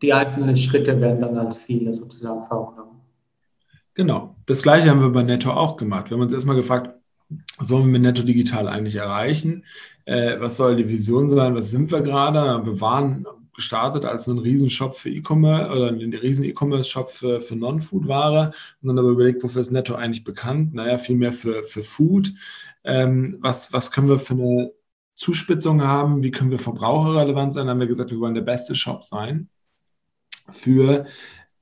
die 0.00 0.12
einzelnen 0.12 0.56
Schritte 0.56 1.00
werden 1.00 1.20
dann 1.20 1.36
als 1.38 1.64
Ziele 1.64 1.92
sozusagen 1.92 2.42
vorgenommen. 2.44 3.00
Genau. 3.94 4.33
Das 4.46 4.62
gleiche 4.62 4.90
haben 4.90 5.00
wir 5.00 5.10
bei 5.10 5.22
Netto 5.22 5.50
auch 5.50 5.76
gemacht. 5.76 6.10
Wir 6.10 6.16
haben 6.16 6.22
uns 6.22 6.32
erstmal 6.32 6.56
gefragt, 6.56 6.90
was 7.58 7.68
sollen 7.68 7.86
wir 7.86 7.92
mit 7.92 8.02
Netto 8.02 8.22
Digital 8.22 8.68
eigentlich 8.68 8.96
erreichen? 8.96 9.64
Äh, 10.04 10.38
was 10.40 10.56
soll 10.56 10.76
die 10.76 10.88
Vision 10.88 11.28
sein? 11.28 11.54
Was 11.54 11.70
sind 11.70 11.90
wir 11.90 12.02
gerade? 12.02 12.64
Wir 12.64 12.80
waren 12.80 13.26
gestartet 13.54 14.04
als 14.04 14.26
ein 14.26 14.38
Riesenshop 14.38 14.96
für 14.96 15.10
E-Commerce 15.10 15.70
oder 15.70 15.88
ein 15.88 16.12
riesen 16.12 16.44
E-Commerce-Shop 16.44 17.08
für, 17.10 17.40
für 17.40 17.56
Non-Food-Ware 17.56 18.52
und 18.82 18.88
dann 18.88 18.98
aber 18.98 19.10
überlegt, 19.10 19.42
wofür 19.42 19.60
ist 19.60 19.72
Netto 19.72 19.94
eigentlich 19.94 20.24
bekannt? 20.24 20.74
Naja, 20.74 20.98
vielmehr 20.98 21.32
für, 21.32 21.62
für 21.64 21.84
Food. 21.84 22.32
Ähm, 22.82 23.38
was, 23.40 23.72
was 23.72 23.90
können 23.90 24.08
wir 24.08 24.18
für 24.18 24.34
eine 24.34 24.72
Zuspitzung 25.14 25.82
haben? 25.82 26.22
Wie 26.22 26.32
können 26.32 26.50
wir 26.50 26.58
verbraucherrelevant 26.58 27.54
sein? 27.54 27.66
Dann 27.66 27.74
haben 27.74 27.80
wir 27.80 27.86
gesagt, 27.86 28.10
wir 28.10 28.20
wollen 28.20 28.34
der 28.34 28.42
beste 28.42 28.74
Shop 28.74 29.04
sein 29.04 29.48
für, 30.50 31.06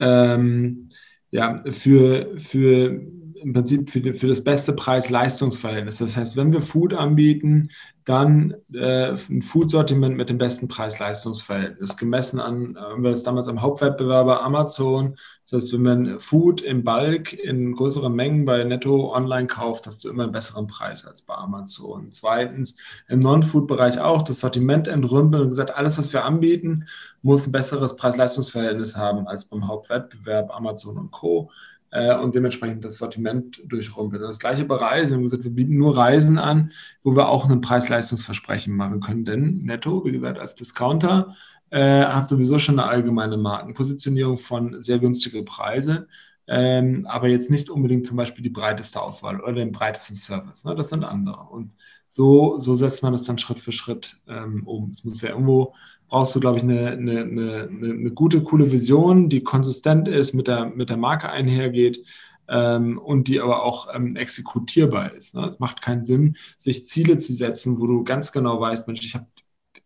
ähm, 0.00 0.88
ja, 1.32 1.56
für, 1.70 2.38
für 2.38 3.00
im 3.42 3.52
Prinzip 3.52 3.90
für, 3.90 4.14
für 4.14 4.28
das 4.28 4.42
beste 4.42 4.72
Preis-Leistungs-Verhältnis. 4.72 5.98
Das 5.98 6.16
heißt, 6.16 6.36
wenn 6.36 6.52
wir 6.52 6.60
Food 6.60 6.94
anbieten, 6.94 7.70
dann 8.04 8.54
äh, 8.72 9.12
ein 9.12 9.42
Food-Sortiment 9.42 10.16
mit 10.16 10.28
dem 10.28 10.38
besten 10.38 10.66
Preis-Leistungs-Verhältnis. 10.66 11.96
Gemessen 11.96 12.40
an, 12.40 12.76
haben 12.76 13.04
wir 13.04 13.10
das 13.10 13.22
damals 13.22 13.46
am 13.46 13.62
Hauptwettbewerber 13.62 14.42
Amazon. 14.42 15.16
Das 15.44 15.62
heißt, 15.62 15.72
wenn 15.74 15.82
man 15.82 16.20
Food 16.20 16.62
im 16.62 16.82
Bulk 16.82 17.32
in 17.32 17.74
größeren 17.74 18.12
Mengen 18.12 18.44
bei 18.44 18.64
Netto 18.64 19.14
online 19.14 19.46
kauft, 19.46 19.86
hast 19.86 20.02
du 20.02 20.08
immer 20.08 20.24
einen 20.24 20.32
besseren 20.32 20.66
Preis 20.66 21.04
als 21.04 21.22
bei 21.22 21.34
Amazon. 21.34 22.10
Zweitens, 22.10 22.76
im 23.08 23.20
Non-Food-Bereich 23.20 24.00
auch 24.00 24.22
das 24.22 24.40
Sortiment 24.40 24.88
entrümpeln 24.88 25.42
und 25.42 25.50
gesagt, 25.50 25.76
alles, 25.76 25.96
was 25.96 26.12
wir 26.12 26.24
anbieten, 26.24 26.86
muss 27.22 27.46
ein 27.46 27.52
besseres 27.52 27.94
Preis-Leistungs-Verhältnis 27.94 28.96
haben 28.96 29.28
als 29.28 29.44
beim 29.44 29.68
Hauptwettbewerb 29.68 30.50
Amazon 30.54 30.98
und 30.98 31.12
Co 31.12 31.50
äh, 31.92 32.16
und 32.16 32.34
dementsprechend 32.34 32.84
das 32.84 32.96
Sortiment 32.96 33.62
durchrumpeln. 33.64 34.22
Das 34.22 34.38
gleiche 34.38 34.64
bei 34.64 34.76
Reisen. 34.76 35.10
Wir 35.10 35.16
haben 35.16 35.22
gesagt, 35.22 35.44
wir 35.44 35.50
bieten 35.50 35.76
nur 35.76 35.96
Reisen 35.96 36.38
an, 36.38 36.72
wo 37.04 37.14
wir 37.14 37.28
auch 37.28 37.48
ein 37.48 37.60
Preis-Leistungsversprechen 37.60 38.74
machen 38.74 39.00
können. 39.00 39.24
Denn 39.24 39.62
netto, 39.62 40.04
wie 40.04 40.12
gesagt, 40.12 40.38
als 40.38 40.54
Discounter 40.54 41.36
äh, 41.70 42.04
hat 42.04 42.28
sowieso 42.28 42.58
schon 42.58 42.78
eine 42.78 42.88
allgemeine 42.88 43.36
Markenpositionierung 43.36 44.38
von 44.38 44.80
sehr 44.80 44.98
günstige 44.98 45.42
Preise. 45.42 46.08
Ähm, 46.48 47.06
aber 47.08 47.28
jetzt 47.28 47.50
nicht 47.50 47.70
unbedingt 47.70 48.06
zum 48.06 48.16
Beispiel 48.16 48.42
die 48.42 48.50
breiteste 48.50 49.00
Auswahl 49.00 49.40
oder 49.40 49.52
den 49.52 49.70
breitesten 49.70 50.16
Service. 50.16 50.64
Ne? 50.64 50.74
Das 50.74 50.88
sind 50.88 51.04
andere. 51.04 51.44
Und 51.50 51.76
so, 52.06 52.58
so 52.58 52.74
setzt 52.74 53.02
man 53.02 53.12
das 53.12 53.24
dann 53.24 53.38
Schritt 53.38 53.58
für 53.58 53.72
Schritt 53.72 54.16
ähm, 54.26 54.66
um. 54.66 54.90
Es 54.90 55.04
muss 55.04 55.22
ja 55.22 55.30
irgendwo 55.30 55.74
brauchst 56.12 56.34
du, 56.34 56.40
glaube 56.40 56.58
ich, 56.58 56.62
eine, 56.62 56.90
eine, 56.90 57.20
eine, 57.22 57.68
eine, 57.70 58.10
gute, 58.10 58.42
coole 58.42 58.70
Vision, 58.70 59.30
die 59.30 59.42
konsistent 59.42 60.06
ist, 60.08 60.34
mit 60.34 60.46
der, 60.46 60.66
mit 60.66 60.90
der 60.90 60.98
Marke 60.98 61.30
einhergeht 61.30 62.04
ähm, 62.48 62.98
und 62.98 63.28
die 63.28 63.40
aber 63.40 63.62
auch 63.62 63.88
ähm, 63.94 64.14
exekutierbar 64.14 65.14
ist. 65.14 65.34
Ne? 65.34 65.46
Es 65.46 65.58
macht 65.58 65.80
keinen 65.80 66.04
Sinn, 66.04 66.36
sich 66.58 66.86
Ziele 66.86 67.16
zu 67.16 67.32
setzen, 67.32 67.80
wo 67.80 67.86
du 67.86 68.04
ganz 68.04 68.30
genau 68.30 68.60
weißt, 68.60 68.88
Mensch, 68.88 69.02
ich 69.06 69.14
habe 69.14 69.24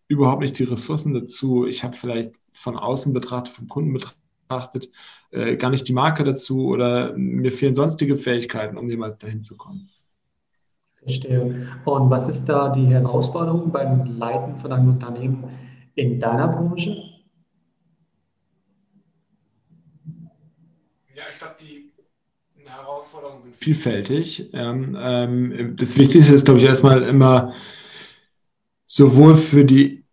überhaupt 0.09 0.41
nicht 0.41 0.59
die 0.59 0.65
Ressourcen 0.65 1.15
dazu. 1.15 1.65
Ich 1.65 1.85
habe 1.85 1.97
vielleicht 1.97 2.41
von 2.51 2.77
außen 2.77 3.13
betrachtet, 3.13 3.55
vom 3.55 3.69
Kunden 3.69 3.97
betrachtet, 4.49 4.91
äh, 5.31 5.55
gar 5.57 5.71
nicht 5.71 5.87
die 5.87 5.93
Marke 5.93 6.25
dazu 6.25 6.67
oder 6.67 7.17
mir 7.17 7.53
fehlen 7.53 7.77
sonstige 7.77 8.17
Fähigkeiten, 8.17 8.79
um 8.79 8.91
jemals 8.91 9.19
dahin 9.19 9.45
zu 9.45 9.57
kommen. 9.57 9.91
Verstehe. 11.05 11.69
Und 11.85 12.11
was 12.11 12.29
ist 12.29 12.47
da 12.47 12.71
die 12.71 12.89
Herausforderung 12.89 13.71
beim 13.71 14.19
Leiten 14.19 14.57
von 14.57 14.73
einem 14.73 14.89
Unternehmen 14.89 15.45
in 15.97 16.21
deiner 16.21 16.49
Branche? 16.49 17.03
Ja, 21.15 21.25
ich 21.33 21.39
glaube, 21.39 21.57
die 21.61 21.91
Herausforderungen 22.65 23.43
sind 23.43 23.57
vielfältig. 23.57 24.51
Ähm, 24.53 24.97
ähm, 24.99 25.77
das 25.77 25.97
Wichtigste 25.97 26.35
ist, 26.35 26.45
glaube 26.45 26.61
ich, 26.61 26.67
erstmal 26.67 27.03
immer 27.03 27.55
sowohl 28.85 29.35
für 29.35 29.65
die 29.65 30.06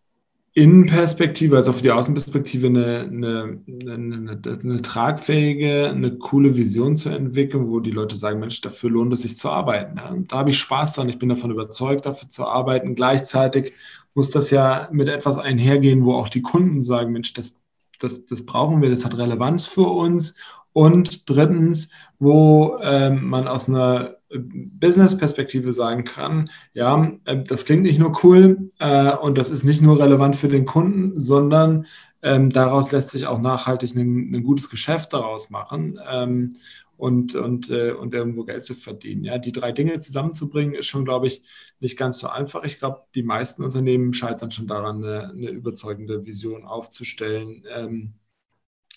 Innenperspektive 0.55 1.57
als 1.57 1.67
auch 1.67 1.73
für 1.73 1.81
die 1.81 1.91
Außenperspektive 1.91 2.67
eine, 2.67 2.99
eine, 2.99 3.59
eine, 3.67 4.39
eine, 4.45 4.81
tragfähige, 4.83 5.89
eine 5.89 6.15
coole 6.19 6.55
Vision 6.55 6.95
zu 6.95 7.09
entwickeln, 7.09 7.69
wo 7.69 7.79
die 7.79 7.89
Leute 7.89 8.15
sagen, 8.15 8.39
Mensch, 8.39 8.61
dafür 8.61 8.91
lohnt 8.91 9.11
es 9.13 9.23
sich 9.23 9.35
zu 9.35 9.49
arbeiten. 9.49 9.97
Ja, 9.97 10.15
da 10.27 10.37
habe 10.37 10.51
ich 10.51 10.59
Spaß 10.59 10.93
dran, 10.93 11.09
ich 11.09 11.17
bin 11.17 11.29
davon 11.29 11.49
überzeugt, 11.49 12.05
dafür 12.05 12.29
zu 12.29 12.45
arbeiten. 12.45 12.93
Gleichzeitig 12.93 13.73
muss 14.13 14.29
das 14.29 14.51
ja 14.51 14.89
mit 14.91 15.07
etwas 15.07 15.39
einhergehen, 15.39 16.05
wo 16.05 16.13
auch 16.13 16.29
die 16.29 16.43
Kunden 16.43 16.83
sagen, 16.83 17.13
Mensch, 17.13 17.33
das, 17.33 17.59
das, 17.99 18.27
das 18.27 18.45
brauchen 18.45 18.79
wir, 18.83 18.91
das 18.91 19.05
hat 19.05 19.17
Relevanz 19.17 19.65
für 19.65 19.87
uns. 19.87 20.35
Und 20.71 21.27
drittens, 21.29 21.89
wo 22.19 22.77
ähm, 22.81 23.27
man 23.27 23.47
aus 23.47 23.69
einer 23.69 24.17
Business-Perspektive 24.39 25.73
sagen 25.73 26.03
kann, 26.03 26.49
ja, 26.73 27.11
äh, 27.25 27.43
das 27.43 27.65
klingt 27.65 27.83
nicht 27.83 27.99
nur 27.99 28.17
cool 28.23 28.71
äh, 28.79 29.15
und 29.15 29.37
das 29.37 29.49
ist 29.49 29.63
nicht 29.63 29.81
nur 29.81 29.99
relevant 29.99 30.35
für 30.35 30.47
den 30.47 30.65
Kunden, 30.65 31.19
sondern 31.19 31.85
ähm, 32.21 32.51
daraus 32.51 32.91
lässt 32.91 33.11
sich 33.11 33.27
auch 33.27 33.39
nachhaltig 33.39 33.95
ein, 33.95 34.33
ein 34.33 34.43
gutes 34.43 34.69
Geschäft 34.69 35.13
daraus 35.13 35.49
machen 35.49 35.99
ähm, 36.09 36.53
und, 36.95 37.35
und, 37.35 37.69
äh, 37.69 37.91
und 37.91 38.13
irgendwo 38.13 38.45
Geld 38.45 38.63
zu 38.63 38.75
verdienen. 38.75 39.25
Ja, 39.25 39.37
die 39.37 39.51
drei 39.51 39.71
Dinge 39.73 39.97
zusammenzubringen, 39.99 40.73
ist 40.73 40.87
schon, 40.87 41.03
glaube 41.03 41.27
ich, 41.27 41.43
nicht 41.79 41.97
ganz 41.97 42.19
so 42.19 42.27
einfach. 42.27 42.63
Ich 42.63 42.79
glaube, 42.79 43.01
die 43.13 43.23
meisten 43.23 43.63
Unternehmen 43.63 44.13
scheitern 44.13 44.51
schon 44.51 44.67
daran, 44.67 45.03
eine, 45.03 45.29
eine 45.31 45.49
überzeugende 45.49 46.25
Vision 46.25 46.63
aufzustellen. 46.63 47.65
Ähm, 47.69 48.13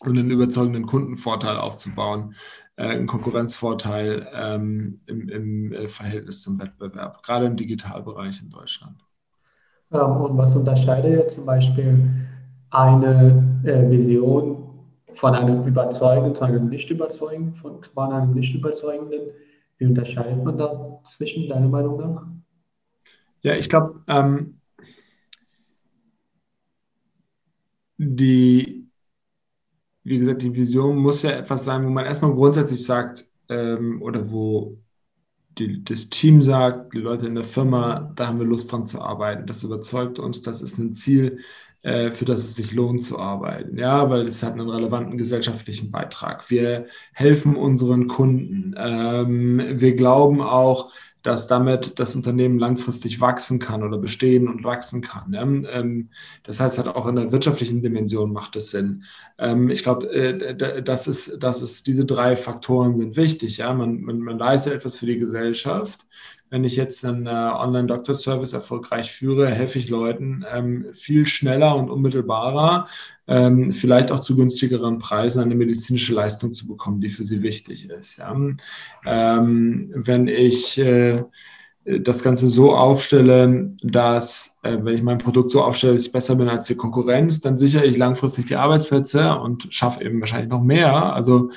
und 0.01 0.19
einen 0.19 0.31
überzeugenden 0.31 0.87
Kundenvorteil 0.87 1.57
aufzubauen, 1.57 2.35
äh, 2.77 2.89
einen 2.89 3.07
Konkurrenzvorteil 3.07 4.29
ähm, 4.35 5.01
im, 5.07 5.29
im 5.29 5.73
äh, 5.73 5.89
Verhältnis 5.89 6.43
zum 6.43 6.59
Wettbewerb, 6.59 7.23
gerade 7.23 7.47
im 7.47 7.57
Digitalbereich 7.57 8.43
in 8.43 8.51
Deutschland. 8.51 9.03
Ähm, 9.93 10.01
und 10.01 10.37
was 10.37 10.55
unterscheidet 10.55 11.17
jetzt 11.17 11.35
zum 11.37 11.47
Beispiel 11.47 12.11
eine 12.71 13.61
äh, 13.65 13.91
Vision 13.91 14.63
von 15.15 15.35
einem 15.35 15.67
überzeugenden 15.67 16.35
zu 16.35 16.45
einem 16.45 16.69
nicht 16.69 16.91
überzeugenden, 16.91 17.55
von, 17.55 17.83
von 17.83 18.13
einem 18.13 18.35
nicht 18.35 18.55
überzeugenden? 18.55 19.31
Wie 19.79 19.87
unterscheidet 19.87 20.43
man 20.43 20.59
da 20.59 21.01
zwischen, 21.05 21.49
deiner 21.49 21.69
Meinung 21.69 21.99
nach? 21.99 22.27
Ja, 23.43 23.55
ich 23.55 23.69
glaube, 23.69 24.03
ähm, 24.09 24.61
die, 27.99 28.86
wie 30.07 30.19
gesagt, 30.19 30.43
die 30.43 30.55
Vision 30.55 30.99
muss 30.99 31.23
ja 31.23 31.33
etwas 31.33 31.65
sein, 31.65 31.85
wo 31.85 31.91
man 31.91 32.07
erstmal 32.07 32.33
grundsätzlich 32.33 32.85
sagt, 32.85 33.27
ähm, 33.49 34.01
oder 34.01 34.31
wo 34.31 34.79
die, 35.59 35.83
das 35.83 36.09
Team 36.11 36.43
sagt, 36.43 36.95
die 36.95 36.99
Leute 36.99 37.27
in 37.27 37.35
der 37.35 37.43
Firma, 37.45 38.13
da 38.15 38.29
haben 38.29 38.39
wir 38.39 38.47
Lust 38.47 38.71
dran 38.71 38.87
zu 38.87 39.01
arbeiten. 39.01 39.47
Das 39.47 39.65
überzeugt 39.65 40.21
uns, 40.21 40.43
das 40.43 40.63
ist 40.63 40.79
ein 40.79 40.93
Ziel, 40.93 41.41
äh, 41.83 42.13
für 42.13 42.25
das 42.25 42.45
es 42.45 42.55
sich 42.55 42.73
lohnt 42.73 43.03
zu 43.03 43.19
arbeiten. 43.19 43.79
Ja, 43.79 44.09
weil 44.09 44.27
es 44.27 44.45
hat 44.45 44.53
einen 44.53 44.71
relevanten 44.71 45.19
gesellschaftlichen 45.19 45.91
Beitrag. 45.91 46.51
Wir 46.51 46.87
helfen 47.13 47.57
unseren 47.57 48.07
Kunden. 48.07 48.75
Ähm, 48.79 49.61
wir 49.81 49.97
glauben 49.97 50.41
auch, 50.41 50.93
dass 51.27 51.49
damit 51.49 51.99
das 51.99 52.15
Unternehmen 52.15 52.57
langfristig 52.57 53.21
wachsen 53.21 53.59
kann 53.59 53.83
oder 53.83 53.99
bestehen 53.99 54.47
und 54.47 54.63
wachsen 54.63 55.01
kann. 55.01 55.33
Ja? 55.33 55.43
Ähm, 55.43 56.11
das 56.45 56.61
heißt, 56.61 56.79
halt 56.79 56.87
auch 56.87 57.09
in 57.09 57.17
der 57.17 57.33
wirtschaftlichen 57.33 57.83
Dimension 57.83 58.33
macht 58.33 58.55
es 58.55 58.71
Sinn. 58.71 59.03
Ähm, 59.37 59.69
ich 59.69 59.83
glaube, 59.83 60.07
äh, 60.09 60.83
das 60.85 61.09
ist, 61.09 61.43
das 61.43 61.63
ist, 61.63 61.89
diese 61.89 62.05
drei 62.05 62.37
Faktoren 62.37 62.95
sind 62.95 63.17
wichtig. 63.17 63.57
Ja? 63.57 63.75
Man, 63.75 64.03
man, 64.03 64.21
man 64.21 64.39
leistet 64.39 64.75
etwas 64.75 64.99
für 64.99 65.07
die 65.07 65.19
Gesellschaft. 65.19 66.07
Wenn 66.57 66.65
ich 66.65 66.77
jetzt 66.77 67.05
einen 67.05 67.27
äh, 67.27 67.31
Online-Doctor-Service 67.31 68.55
erfolgreich 68.55 69.13
führe, 69.13 69.51
helfe 69.51 69.79
ich 69.79 69.91
Leuten 69.91 70.43
ähm, 70.51 70.87
viel 70.95 71.27
schneller 71.27 71.77
und 71.77 71.91
unmittelbarer, 71.91 72.89
ähm, 73.27 73.73
vielleicht 73.73 74.11
auch 74.11 74.21
zu 74.21 74.37
günstigeren 74.37 74.97
Preisen 74.97 75.43
eine 75.43 75.55
medizinische 75.55 76.15
Leistung 76.15 76.55
zu 76.55 76.67
bekommen, 76.67 77.03
die 77.03 77.11
für 77.11 77.25
sie 77.25 77.43
wichtig 77.43 77.91
ist. 77.91 78.17
Ja? 78.17 78.35
Ähm, 79.05 79.91
wenn 79.95 80.29
ich 80.29 80.79
äh, 80.79 81.25
das 81.85 82.23
Ganze 82.23 82.49
so 82.49 82.75
aufstelle, 82.75 83.75
dass, 83.83 84.59
äh, 84.63 84.79
wenn 84.81 84.95
ich 84.95 85.03
mein 85.03 85.19
Produkt 85.19 85.51
so 85.51 85.63
aufstelle, 85.63 85.93
dass 85.93 86.07
ich 86.07 86.13
besser 86.13 86.37
bin 86.37 86.49
als 86.49 86.65
die 86.65 86.75
Konkurrenz, 86.75 87.43
dann 87.43 87.59
sichere 87.59 87.85
ich 87.85 87.99
langfristig 87.99 88.47
die 88.47 88.57
Arbeitsplätze 88.57 89.37
und 89.37 89.75
schaffe 89.75 90.03
eben 90.03 90.21
wahrscheinlich 90.21 90.49
noch 90.49 90.63
mehr. 90.63 91.13
Also 91.13 91.51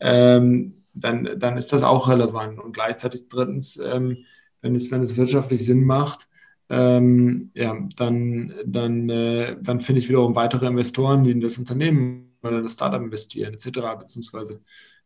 ähm, 0.00 0.82
dann, 0.94 1.28
dann 1.36 1.58
ist 1.58 1.74
das 1.74 1.82
auch 1.82 2.08
relevant. 2.08 2.58
Und 2.58 2.72
gleichzeitig 2.72 3.28
drittens, 3.28 3.76
ähm, 3.76 4.24
wenn, 4.66 4.74
es, 4.74 4.90
wenn 4.90 5.02
es 5.02 5.16
wirtschaftlich 5.16 5.64
Sinn 5.64 5.84
macht, 5.84 6.28
ähm, 6.68 7.50
ja, 7.54 7.76
dann, 7.96 8.52
dann, 8.66 9.08
äh, 9.08 9.56
dann 9.62 9.80
finde 9.80 10.00
ich 10.00 10.08
wiederum 10.08 10.34
weitere 10.34 10.66
Investoren, 10.66 11.22
die 11.22 11.30
in 11.30 11.40
das 11.40 11.58
Unternehmen 11.58 12.34
oder 12.42 12.60
das 12.60 12.74
Startup 12.74 13.00
investieren, 13.00 13.54
etc. 13.54 13.68
Beziehungsweise 13.98 14.60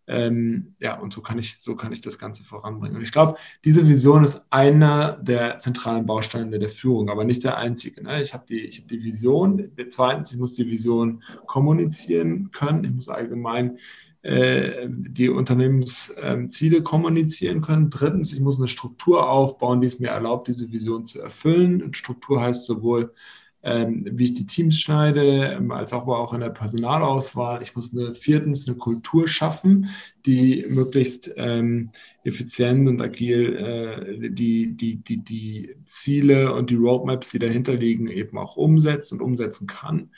ähm, 0.07 0.75
ja, 0.81 0.99
und 0.99 1.13
so 1.13 1.21
kann 1.21 1.39
ich, 1.39 1.61
so 1.61 1.77
kann 1.77 1.93
ich 1.93 2.01
das 2.01 2.19
Ganze 2.19 2.43
voranbringen. 2.43 2.97
Und 2.97 3.03
ich 3.03 3.13
glaube, 3.13 3.39
diese 3.65 3.87
Vision 3.87 4.25
ist 4.25 4.45
einer 4.51 5.13
der 5.19 5.59
zentralen 5.59 6.05
Bausteine 6.05 6.59
der 6.59 6.69
Führung, 6.69 7.11
aber 7.11 7.25
nicht 7.25 7.45
der 7.45 7.59
einzige. 7.59 8.03
Ne? 8.03 8.21
Ich 8.21 8.35
habe 8.35 8.45
die, 8.49 8.71
hab 8.71 8.89
die 8.89 9.05
Vision. 9.05 9.71
Zweitens, 9.91 10.33
ich 10.33 10.39
muss 10.39 10.55
die 10.55 10.67
Vision 10.67 11.23
kommunizieren 11.47 12.51
können. 12.51 12.83
Ich 12.83 12.91
muss 12.91 13.09
allgemein 13.09 13.77
die 14.23 15.31
Unternehmensziele 15.31 16.83
kommunizieren 16.83 17.63
können. 17.63 17.89
Drittens, 17.89 18.33
ich 18.33 18.41
muss 18.41 18.59
eine 18.59 18.69
Struktur 18.69 19.31
aufbauen, 19.31 19.81
die 19.81 19.87
es 19.87 19.99
mir 19.99 20.11
erlaubt, 20.11 20.49
diese 20.49 20.71
Vision 20.71 21.05
zu 21.07 21.23
erfüllen. 21.23 21.83
Und 21.83 21.97
Struktur 21.97 22.43
heißt 22.43 22.67
sowohl, 22.67 23.15
ähm, 23.63 24.07
wie 24.11 24.25
ich 24.25 24.35
die 24.35 24.47
Teams 24.47 24.81
schneide, 24.81 25.53
ähm, 25.53 25.71
als 25.71 25.93
auch, 25.93 26.07
auch 26.07 26.33
in 26.33 26.41
der 26.41 26.51
Personalauswahl. 26.51 27.63
Ich 27.63 27.77
muss 27.77 27.93
eine, 27.93 28.15
viertens 28.15 28.67
eine 28.67 28.77
Kultur 28.77 29.29
schaffen, 29.29 29.91
die 30.25 30.65
möglichst 30.69 31.33
ähm, 31.37 31.91
effizient 32.25 32.89
und 32.89 33.01
agil 33.03 33.57
äh, 33.57 34.31
die, 34.31 34.77
die, 34.77 34.97
die, 34.97 35.19
die 35.19 35.75
Ziele 35.85 36.55
und 36.55 36.71
die 36.71 36.77
Roadmaps, 36.77 37.31
die 37.31 37.39
dahinter 37.39 37.75
liegen, 37.75 38.09
eben 38.09 38.39
auch 38.39 38.57
umsetzt 38.57 39.13
und 39.13 39.21
umsetzen 39.21 39.67
kann. 39.67 40.11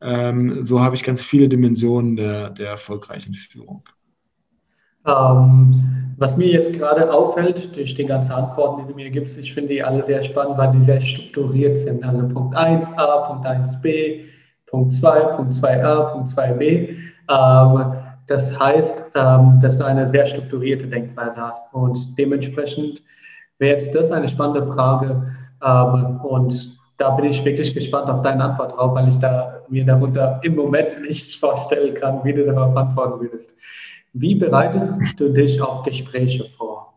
Ähm, 0.00 0.62
so 0.62 0.80
habe 0.80 0.96
ich 0.96 1.02
ganz 1.02 1.22
viele 1.22 1.48
Dimensionen 1.48 2.16
der, 2.16 2.50
der 2.50 2.70
erfolgreichen 2.70 3.34
Führung. 3.34 3.84
Ähm, 5.06 6.14
was 6.18 6.36
mir 6.36 6.48
jetzt 6.48 6.72
gerade 6.72 7.12
auffällt 7.12 7.76
durch 7.76 7.94
die 7.94 8.06
ganzen 8.06 8.32
Antworten, 8.32 8.82
die 8.82 8.88
du 8.92 8.96
mir 8.96 9.10
gibst, 9.10 9.38
ich 9.38 9.52
finde 9.52 9.74
die 9.74 9.82
alle 9.82 10.02
sehr 10.02 10.22
spannend, 10.22 10.56
weil 10.56 10.70
die 10.70 10.80
sehr 10.80 11.00
strukturiert 11.00 11.78
sind. 11.78 12.02
Also 12.04 12.26
Punkt 12.28 12.56
1a, 12.56 13.26
Punkt 13.26 13.46
1b, 13.46 14.20
Punkt 14.66 14.92
2, 14.92 15.20
Punkt 15.36 15.52
2a, 15.52 16.12
Punkt 16.12 16.28
2b. 16.30 16.96
Ähm, 17.28 17.92
das 18.26 18.58
heißt, 18.58 19.12
ähm, 19.14 19.60
dass 19.62 19.78
du 19.78 19.84
eine 19.84 20.06
sehr 20.08 20.26
strukturierte 20.26 20.86
Denkweise 20.86 21.36
hast. 21.40 21.72
Und 21.72 22.18
dementsprechend 22.18 23.02
wäre 23.58 23.74
jetzt 23.74 23.94
das 23.94 24.10
eine 24.10 24.28
spannende 24.28 24.66
Frage. 24.66 25.32
Ähm, 25.64 26.20
und 26.22 26.78
da 26.98 27.10
bin 27.10 27.26
ich 27.26 27.44
wirklich 27.44 27.74
gespannt 27.74 28.08
auf 28.08 28.22
deine 28.22 28.42
Antwort 28.42 28.72
drauf, 28.76 28.94
weil 28.94 29.08
ich 29.08 29.18
da, 29.18 29.60
mir 29.68 29.84
darunter 29.84 30.40
im 30.42 30.56
Moment 30.56 31.00
nichts 31.08 31.34
vorstellen 31.34 31.94
kann, 31.94 32.24
wie 32.24 32.32
du 32.32 32.46
darauf 32.46 32.76
antworten 32.76 33.20
würdest. 33.20 33.54
Wie 34.18 34.34
bereitest 34.34 35.20
du 35.20 35.28
dich 35.28 35.60
auf 35.60 35.82
Gespräche 35.82 36.48
vor? 36.56 36.94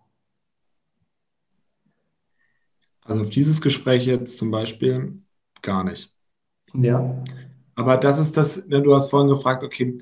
Also 3.03 3.23
auf 3.23 3.29
dieses 3.29 3.59
Gespräch 3.59 4.05
jetzt 4.05 4.37
zum 4.37 4.51
Beispiel 4.51 5.21
gar 5.61 5.83
nicht. 5.83 6.13
Ja. 6.73 7.21
Aber 7.75 7.97
das 7.97 8.19
ist 8.19 8.37
das, 8.37 8.65
ne, 8.67 8.81
du 8.81 8.95
hast 8.95 9.09
vorhin 9.09 9.27
gefragt, 9.27 9.65
okay, 9.65 9.97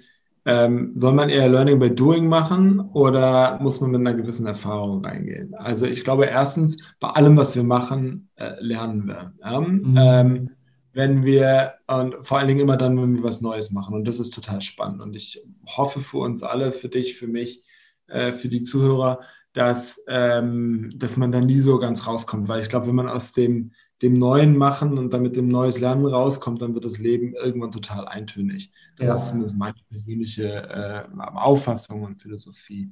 ähm, 0.45 0.91
soll 0.93 1.13
man 1.13 1.29
eher 1.29 1.49
Learning 1.49 1.79
by 1.79 1.89
Doing 1.89 2.27
machen 2.27 2.81
oder 2.93 3.57
muss 3.63 3.81
man 3.81 3.89
mit 3.89 4.01
einer 4.01 4.13
gewissen 4.13 4.45
Erfahrung 4.45 5.03
reingehen? 5.03 5.55
Also 5.55 5.87
ich 5.87 6.03
glaube, 6.03 6.25
erstens, 6.25 6.77
bei 6.99 7.09
allem, 7.09 7.35
was 7.35 7.55
wir 7.55 7.63
machen, 7.63 8.29
äh, 8.35 8.53
lernen 8.59 9.07
wir. 9.07 9.33
Ja? 9.41 9.59
Mhm. 9.59 9.97
Ähm, 9.97 10.49
wenn 10.97 11.23
wir, 11.23 11.75
und 11.85 12.15
vor 12.25 12.39
allen 12.39 12.47
Dingen 12.47 12.59
immer 12.59 12.75
dann, 12.75 12.99
wenn 12.99 13.17
wir 13.17 13.23
was 13.23 13.41
Neues 13.41 13.69
machen. 13.69 13.93
Und 13.93 14.07
das 14.07 14.19
ist 14.19 14.33
total 14.33 14.61
spannend. 14.61 14.99
Und 14.99 15.15
ich 15.15 15.39
hoffe 15.67 16.01
für 16.01 16.17
uns 16.17 16.41
alle, 16.41 16.71
für 16.71 16.89
dich, 16.89 17.15
für 17.15 17.27
mich, 17.27 17.63
äh, 18.07 18.31
für 18.31 18.47
die 18.47 18.63
Zuhörer, 18.63 19.19
dass, 19.53 20.03
ähm, 20.07 20.91
dass 20.95 21.15
man 21.15 21.31
da 21.31 21.39
nie 21.39 21.59
so 21.59 21.77
ganz 21.77 22.07
rauskommt. 22.07 22.47
Weil 22.47 22.63
ich 22.63 22.69
glaube, 22.69 22.87
wenn 22.87 22.95
man 22.95 23.09
aus 23.09 23.31
dem 23.31 23.73
dem 24.01 24.13
Neuen 24.13 24.57
machen 24.57 24.97
und 24.97 25.11
damit 25.11 25.35
dem 25.35 25.47
neues 25.47 25.79
Lernen 25.79 26.05
rauskommt, 26.05 26.61
dann 26.61 26.73
wird 26.75 26.85
das 26.85 26.99
Leben 26.99 27.33
irgendwann 27.33 27.71
total 27.71 28.07
eintönig. 28.07 28.71
Das 28.95 29.09
ja. 29.09 29.15
ist 29.15 29.27
zumindest 29.29 29.57
meine 29.57 29.75
persönliche 29.89 30.47
äh, 30.47 31.03
Auffassung 31.19 32.03
und 32.03 32.15
Philosophie. 32.17 32.91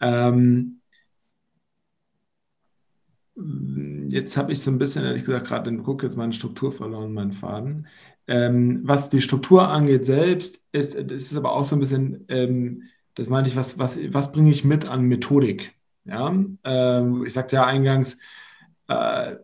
Ähm, 0.00 0.80
jetzt 3.36 4.36
habe 4.36 4.52
ich 4.52 4.60
so 4.60 4.70
ein 4.70 4.78
bisschen, 4.78 5.04
ehrlich 5.04 5.24
gesagt, 5.24 5.48
gerade 5.48 5.76
guck 5.78 6.02
jetzt 6.02 6.16
meine 6.16 6.32
Struktur 6.32 6.72
verloren, 6.72 7.12
meinen 7.12 7.32
Faden. 7.32 7.86
Ähm, 8.26 8.80
was 8.84 9.08
die 9.10 9.20
Struktur 9.20 9.68
angeht 9.68 10.06
selbst, 10.06 10.60
ist, 10.72 10.94
ist 10.94 11.36
aber 11.36 11.52
auch 11.52 11.64
so 11.64 11.76
ein 11.76 11.80
bisschen, 11.80 12.24
ähm, 12.28 12.84
das 13.14 13.28
meine 13.28 13.48
ich, 13.48 13.56
was, 13.56 13.78
was, 13.78 13.98
was 14.12 14.32
bringe 14.32 14.50
ich 14.50 14.64
mit 14.64 14.84
an 14.86 15.02
Methodik? 15.02 15.74
Ja? 16.04 16.34
Ähm, 16.64 17.24
ich 17.26 17.32
sagte 17.32 17.56
ja 17.56 17.66
eingangs, 17.66 18.18
äh, 18.88 19.36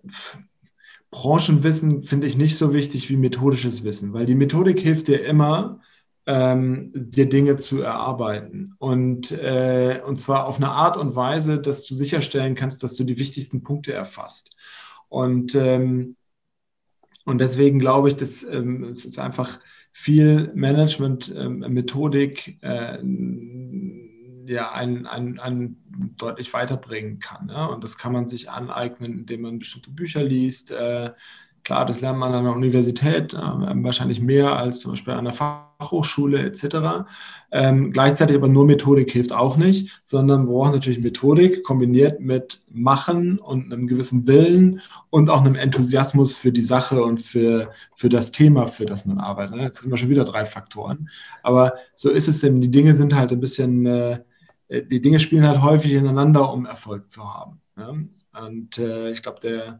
Branchenwissen 1.10 2.04
finde 2.04 2.26
ich 2.26 2.36
nicht 2.36 2.56
so 2.56 2.72
wichtig 2.72 3.10
wie 3.10 3.16
methodisches 3.16 3.82
Wissen, 3.82 4.12
weil 4.12 4.26
die 4.26 4.34
Methodik 4.36 4.78
hilft 4.78 5.08
dir 5.08 5.24
immer, 5.24 5.80
ähm, 6.26 6.92
dir 6.94 7.28
Dinge 7.28 7.56
zu 7.56 7.82
erarbeiten. 7.82 8.74
Und, 8.78 9.32
äh, 9.32 10.00
und 10.06 10.20
zwar 10.20 10.46
auf 10.46 10.56
eine 10.56 10.70
Art 10.70 10.96
und 10.96 11.16
Weise, 11.16 11.60
dass 11.60 11.84
du 11.86 11.94
sicherstellen 11.94 12.54
kannst, 12.54 12.82
dass 12.82 12.96
du 12.96 13.04
die 13.04 13.18
wichtigsten 13.18 13.62
Punkte 13.62 13.92
erfasst. 13.92 14.54
Und, 15.08 15.54
ähm, 15.54 16.16
und 17.24 17.38
deswegen 17.38 17.78
glaube 17.78 18.08
ich, 18.08 18.16
dass 18.16 18.42
ähm, 18.42 18.84
es 18.84 19.04
ist 19.04 19.18
einfach 19.18 19.60
viel 19.92 20.52
Management-Methodik 20.54 22.58
ähm, 22.62 24.44
äh, 24.46 24.52
ja, 24.52 24.72
einen, 24.72 25.06
einen, 25.06 25.38
einen 25.38 26.14
deutlich 26.16 26.52
weiterbringen 26.52 27.18
kann. 27.18 27.46
Ne? 27.46 27.68
Und 27.68 27.84
das 27.84 27.98
kann 27.98 28.12
man 28.12 28.26
sich 28.26 28.50
aneignen, 28.50 29.20
indem 29.20 29.42
man 29.42 29.58
bestimmte 29.58 29.90
Bücher 29.90 30.24
liest. 30.24 30.70
Äh, 30.70 31.10
klar, 31.64 31.86
das 31.86 32.00
lernt 32.00 32.18
man 32.18 32.32
an 32.32 32.44
der 32.44 32.54
Universität, 32.54 33.34
äh, 33.34 33.36
wahrscheinlich 33.36 34.20
mehr 34.20 34.56
als 34.56 34.80
zum 34.80 34.92
Beispiel 34.92 35.14
an 35.14 35.24
der 35.24 35.32
Fachhochschule 35.32 36.42
etc. 36.42 37.06
Ähm, 37.52 37.92
gleichzeitig 37.92 38.36
aber 38.36 38.48
nur 38.48 38.64
Methodik 38.64 39.10
hilft 39.10 39.32
auch 39.32 39.56
nicht, 39.56 40.00
sondern 40.04 40.46
wir 40.46 40.52
brauchen 40.52 40.72
natürlich 40.72 41.00
Methodik 41.00 41.62
kombiniert 41.64 42.20
mit 42.20 42.62
Machen 42.70 43.38
und 43.38 43.72
einem 43.72 43.86
gewissen 43.86 44.26
Willen 44.26 44.80
und 45.10 45.30
auch 45.30 45.40
einem 45.40 45.54
Enthusiasmus 45.54 46.32
für 46.32 46.52
die 46.52 46.62
Sache 46.62 47.02
und 47.02 47.20
für, 47.20 47.72
für 47.94 48.08
das 48.08 48.32
Thema, 48.32 48.66
für 48.66 48.86
das 48.86 49.06
man 49.06 49.18
arbeitet. 49.18 49.56
Ne? 49.56 49.62
Jetzt 49.62 49.80
sind 49.80 49.90
wir 49.90 49.98
schon 49.98 50.10
wieder 50.10 50.24
drei 50.24 50.44
Faktoren. 50.44 51.08
Aber 51.42 51.74
so 51.94 52.10
ist 52.10 52.28
es 52.28 52.40
denn, 52.40 52.60
die 52.60 52.70
Dinge 52.70 52.94
sind 52.94 53.14
halt 53.14 53.32
ein 53.32 53.40
bisschen, 53.40 53.86
äh, 53.86 54.20
die 54.68 55.00
Dinge 55.00 55.18
spielen 55.18 55.46
halt 55.46 55.62
häufig 55.62 55.92
ineinander, 55.92 56.52
um 56.52 56.66
Erfolg 56.66 57.10
zu 57.10 57.34
haben. 57.34 57.60
Ne? 57.76 58.08
Und 58.46 58.78
äh, 58.78 59.10
ich 59.10 59.22
glaube, 59.22 59.40
der 59.40 59.66
äh, 59.66 59.72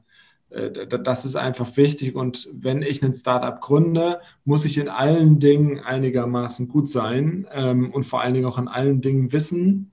das 0.51 1.25
ist 1.25 1.37
einfach 1.37 1.77
wichtig. 1.77 2.17
Und 2.17 2.49
wenn 2.53 2.83
ich 2.83 3.03
ein 3.05 3.15
Startup 3.15 3.61
gründe, 3.61 4.21
muss 4.45 4.65
ich 4.65 4.79
in 4.79 4.89
allen 4.89 5.39
Dingen 5.39 5.79
einigermaßen 5.79 6.69
gut 6.69 6.89
sein 6.89 7.47
ähm, 7.53 7.93
und 7.93 8.03
vor 8.03 8.21
allen 8.21 8.35
Dingen 8.35 8.47
auch 8.47 8.59
in 8.59 8.69
allen 8.69 9.01
Dingen 9.01 9.33
wissen, 9.33 9.93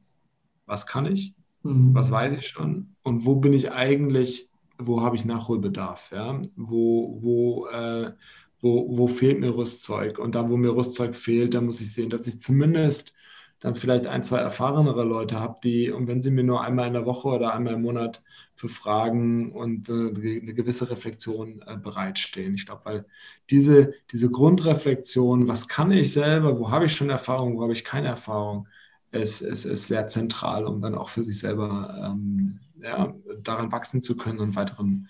was 0.65 0.87
kann 0.87 1.05
ich, 1.05 1.33
mhm. 1.63 1.93
was 1.93 2.11
weiß 2.11 2.33
ich 2.33 2.47
schon 2.47 2.95
und 3.03 3.25
wo 3.25 3.35
bin 3.35 3.53
ich 3.53 3.71
eigentlich, 3.71 4.49
wo 4.77 5.01
habe 5.01 5.15
ich 5.15 5.25
Nachholbedarf, 5.25 6.11
ja? 6.11 6.41
wo, 6.55 7.19
wo, 7.21 7.67
äh, 7.67 8.11
wo, 8.59 8.97
wo 8.97 9.07
fehlt 9.07 9.39
mir 9.39 9.55
Rüstzeug. 9.55 10.19
Und 10.19 10.35
da, 10.35 10.49
wo 10.49 10.57
mir 10.57 10.75
Rüstzeug 10.75 11.15
fehlt, 11.15 11.53
da 11.53 11.61
muss 11.61 11.81
ich 11.81 11.93
sehen, 11.93 12.09
dass 12.09 12.27
ich 12.27 12.41
zumindest 12.41 13.13
dann 13.59 13.75
vielleicht 13.75 14.07
ein, 14.07 14.23
zwei 14.23 14.39
erfahrenere 14.39 15.03
Leute 15.03 15.39
habe, 15.39 15.57
die, 15.63 15.91
und 15.91 16.07
wenn 16.07 16.21
sie 16.21 16.31
mir 16.31 16.43
nur 16.43 16.61
einmal 16.61 16.87
in 16.87 16.93
der 16.93 17.05
Woche 17.05 17.29
oder 17.29 17.53
einmal 17.53 17.73
im 17.73 17.81
Monat 17.81 18.21
für 18.55 18.69
Fragen 18.69 19.51
und 19.51 19.89
äh, 19.89 19.93
eine 19.93 20.53
gewisse 20.53 20.89
Reflexion 20.89 21.61
äh, 21.65 21.77
bereitstehen. 21.77 22.55
Ich 22.55 22.65
glaube, 22.65 22.85
weil 22.85 23.05
diese, 23.49 23.93
diese 24.11 24.29
Grundreflexion, 24.29 25.47
was 25.47 25.67
kann 25.67 25.91
ich 25.91 26.13
selber, 26.13 26.59
wo 26.59 26.71
habe 26.71 26.85
ich 26.85 26.93
schon 26.93 27.09
Erfahrung, 27.09 27.57
wo 27.57 27.63
habe 27.63 27.73
ich 27.73 27.83
keine 27.83 28.07
Erfahrung, 28.07 28.67
ist, 29.11 29.41
ist, 29.41 29.65
ist 29.65 29.87
sehr 29.87 30.07
zentral, 30.07 30.65
um 30.65 30.81
dann 30.81 30.95
auch 30.95 31.09
für 31.09 31.23
sich 31.23 31.39
selber 31.39 32.11
ähm, 32.11 32.59
ja, 32.81 33.13
daran 33.41 33.71
wachsen 33.71 34.01
zu 34.01 34.17
können 34.17 34.39
und 34.39 34.55
weiteren 34.55 35.09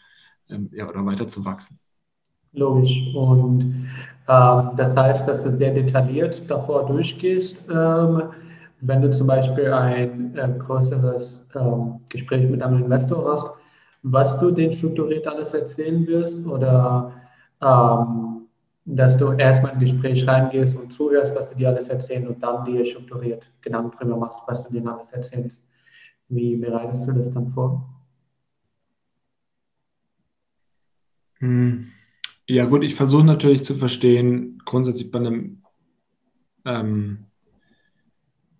ähm, 0.49 0.69
ja, 0.73 0.87
oder 0.87 1.05
weiter 1.05 1.27
zu 1.27 1.45
wachsen. 1.45 1.79
Logisch. 2.53 3.13
Und 3.15 3.89
das 4.27 4.95
heißt, 4.95 5.27
dass 5.27 5.43
du 5.43 5.51
sehr 5.55 5.73
detailliert 5.73 6.49
davor 6.49 6.85
durchgehst, 6.85 7.57
ähm, 7.69 8.23
wenn 8.81 9.01
du 9.01 9.09
zum 9.09 9.25
Beispiel 9.25 9.71
ein 9.71 10.35
äh, 10.37 10.49
größeres 10.59 11.45
ähm, 11.55 12.01
Gespräch 12.09 12.47
mit 12.49 12.61
einem 12.61 12.83
Investor 12.83 13.31
hast, 13.31 13.49
was 14.03 14.37
du 14.39 14.51
den 14.51 14.71
strukturiert 14.71 15.25
alles 15.27 15.53
erzählen 15.53 16.05
wirst 16.05 16.45
oder 16.45 17.13
ähm, 17.61 18.47
dass 18.85 19.17
du 19.17 19.31
erstmal 19.31 19.71
in 19.71 19.77
ein 19.77 19.81
Gespräch 19.81 20.27
reingehst 20.27 20.75
und 20.75 20.91
zuhörst, 20.91 21.33
was 21.35 21.49
die 21.49 21.55
dir 21.55 21.69
alles 21.69 21.89
erzählen 21.89 22.27
und 22.27 22.41
dann 22.41 22.63
dir 22.65 22.85
strukturiert 22.85 23.49
Gedanken 23.61 23.97
drüber 23.97 24.17
machst, 24.17 24.41
was 24.47 24.63
du 24.63 24.73
denen 24.73 24.87
alles 24.87 25.11
erzählst. 25.11 25.63
Wie 26.29 26.55
bereitest 26.57 27.07
du 27.07 27.11
das 27.13 27.31
dann 27.31 27.47
vor? 27.47 27.89
Hm. 31.39 31.87
Ja 32.47 32.65
gut, 32.65 32.83
ich 32.83 32.95
versuche 32.95 33.25
natürlich 33.25 33.63
zu 33.63 33.75
verstehen, 33.75 34.61
grundsätzlich 34.63 35.11
bei 35.11 35.19
einem 35.19 35.63
ähm, 36.65 37.25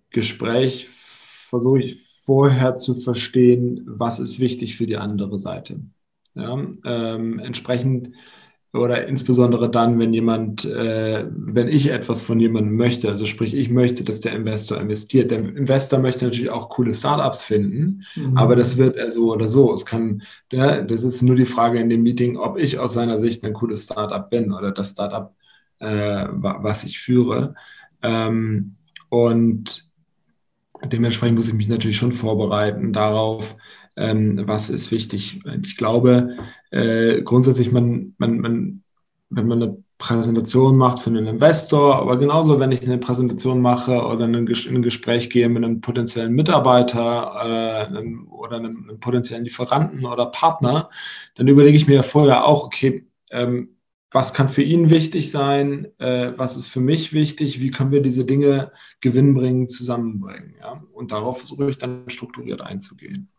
Gespräch 0.09 0.89
versuche 0.89 1.81
ich 1.81 2.01
vorher 2.25 2.75
zu 2.75 2.95
verstehen, 2.95 3.83
was 3.85 4.19
ist 4.19 4.39
wichtig 4.39 4.75
für 4.75 4.85
die 4.85 4.97
andere 4.97 5.39
Seite. 5.39 5.79
Ja, 6.33 6.53
ähm, 6.85 7.39
entsprechend 7.39 8.11
oder 8.73 9.07
insbesondere 9.07 9.71
dann, 9.71 9.97
wenn 9.97 10.13
jemand, 10.13 10.65
äh, 10.65 11.25
wenn 11.29 11.67
ich 11.67 11.89
etwas 11.91 12.21
von 12.21 12.39
jemandem 12.39 12.75
möchte, 12.75 13.09
also 13.09 13.25
sprich, 13.25 13.55
ich 13.55 13.69
möchte, 13.69 14.03
dass 14.03 14.19
der 14.19 14.33
Investor 14.33 14.79
investiert. 14.79 15.31
Der 15.31 15.39
Investor 15.39 15.99
möchte 15.99 16.25
natürlich 16.25 16.49
auch 16.49 16.69
coole 16.69 16.93
Startups 16.93 17.43
finden, 17.43 18.03
mhm. 18.15 18.37
aber 18.37 18.55
das 18.55 18.77
wird 18.77 18.97
er 18.97 19.11
so 19.11 19.33
oder 19.33 19.47
so. 19.47 19.73
Es 19.73 19.85
kann, 19.85 20.21
ja, 20.51 20.81
das 20.81 21.03
ist 21.03 21.21
nur 21.21 21.35
die 21.35 21.45
Frage 21.45 21.79
in 21.79 21.89
dem 21.89 22.03
Meeting, 22.03 22.37
ob 22.37 22.57
ich 22.57 22.77
aus 22.77 22.93
seiner 22.93 23.19
Sicht 23.19 23.45
ein 23.45 23.53
cooles 23.53 23.85
Startup 23.85 24.29
bin 24.29 24.51
oder 24.51 24.71
das 24.71 24.91
Startup, 24.91 25.33
äh, 25.79 26.25
was 26.29 26.83
ich 26.83 26.99
führe. 26.99 27.55
Ähm, 28.03 28.75
und 29.09 29.87
dementsprechend 30.85 31.37
muss 31.37 31.47
ich 31.47 31.55
mich 31.55 31.69
natürlich 31.69 31.97
schon 31.97 32.11
vorbereiten 32.11 32.91
darauf, 32.91 33.55
ähm, 33.97 34.47
was 34.47 34.69
ist 34.69 34.91
wichtig. 34.91 35.41
Ich 35.63 35.75
glaube, 35.75 36.37
äh, 36.71 37.21
grundsätzlich, 37.23 37.71
man, 37.71 38.13
man, 38.17 38.39
man, 38.39 38.83
wenn 39.29 39.47
man 39.47 39.63
eine 39.63 39.83
Präsentation 39.97 40.77
macht 40.77 40.99
für 40.99 41.09
einen 41.09 41.25
Investor, 41.25 41.95
aber 41.95 42.17
genauso, 42.17 42.59
wenn 42.59 42.71
ich 42.71 42.83
eine 42.83 42.99
Präsentation 42.99 43.61
mache 43.61 44.05
oder 44.05 44.25
in 44.25 44.35
ein 44.35 44.81
Gespräch 44.81 45.29
gehe 45.31 45.49
mit 45.49 45.63
einem 45.63 45.81
potenziellen 45.81 46.33
Mitarbeiter 46.33 47.89
äh, 47.91 47.97
einem, 47.97 48.27
oder 48.31 48.57
einem, 48.57 48.83
einem, 48.87 48.99
potenziellen 48.99 49.43
Lieferanten 49.43 50.05
oder 50.05 50.27
Partner, 50.27 50.91
dann 51.35 51.47
überlege 51.47 51.75
ich 51.75 51.87
mir 51.87 52.03
vorher 52.03 52.45
auch, 52.45 52.63
okay, 52.65 53.07
ähm, 53.31 53.69
was 54.11 54.33
kann 54.33 54.49
für 54.49 54.61
ihn 54.61 54.89
wichtig 54.89 55.31
sein, 55.31 55.87
äh, 55.97 56.31
was 56.37 56.55
ist 56.55 56.67
für 56.67 56.79
mich 56.79 57.11
wichtig, 57.11 57.59
wie 57.59 57.71
können 57.71 57.91
wir 57.91 58.01
diese 58.01 58.23
Dinge 58.23 58.71
gewinnbringend 59.01 59.71
zusammenbringen. 59.71 60.55
Ja? 60.59 60.83
Und 60.93 61.11
darauf 61.11 61.39
versuche 61.39 61.69
ich 61.69 61.77
dann 61.77 62.09
strukturiert 62.09 62.61
einzugehen. 62.61 63.29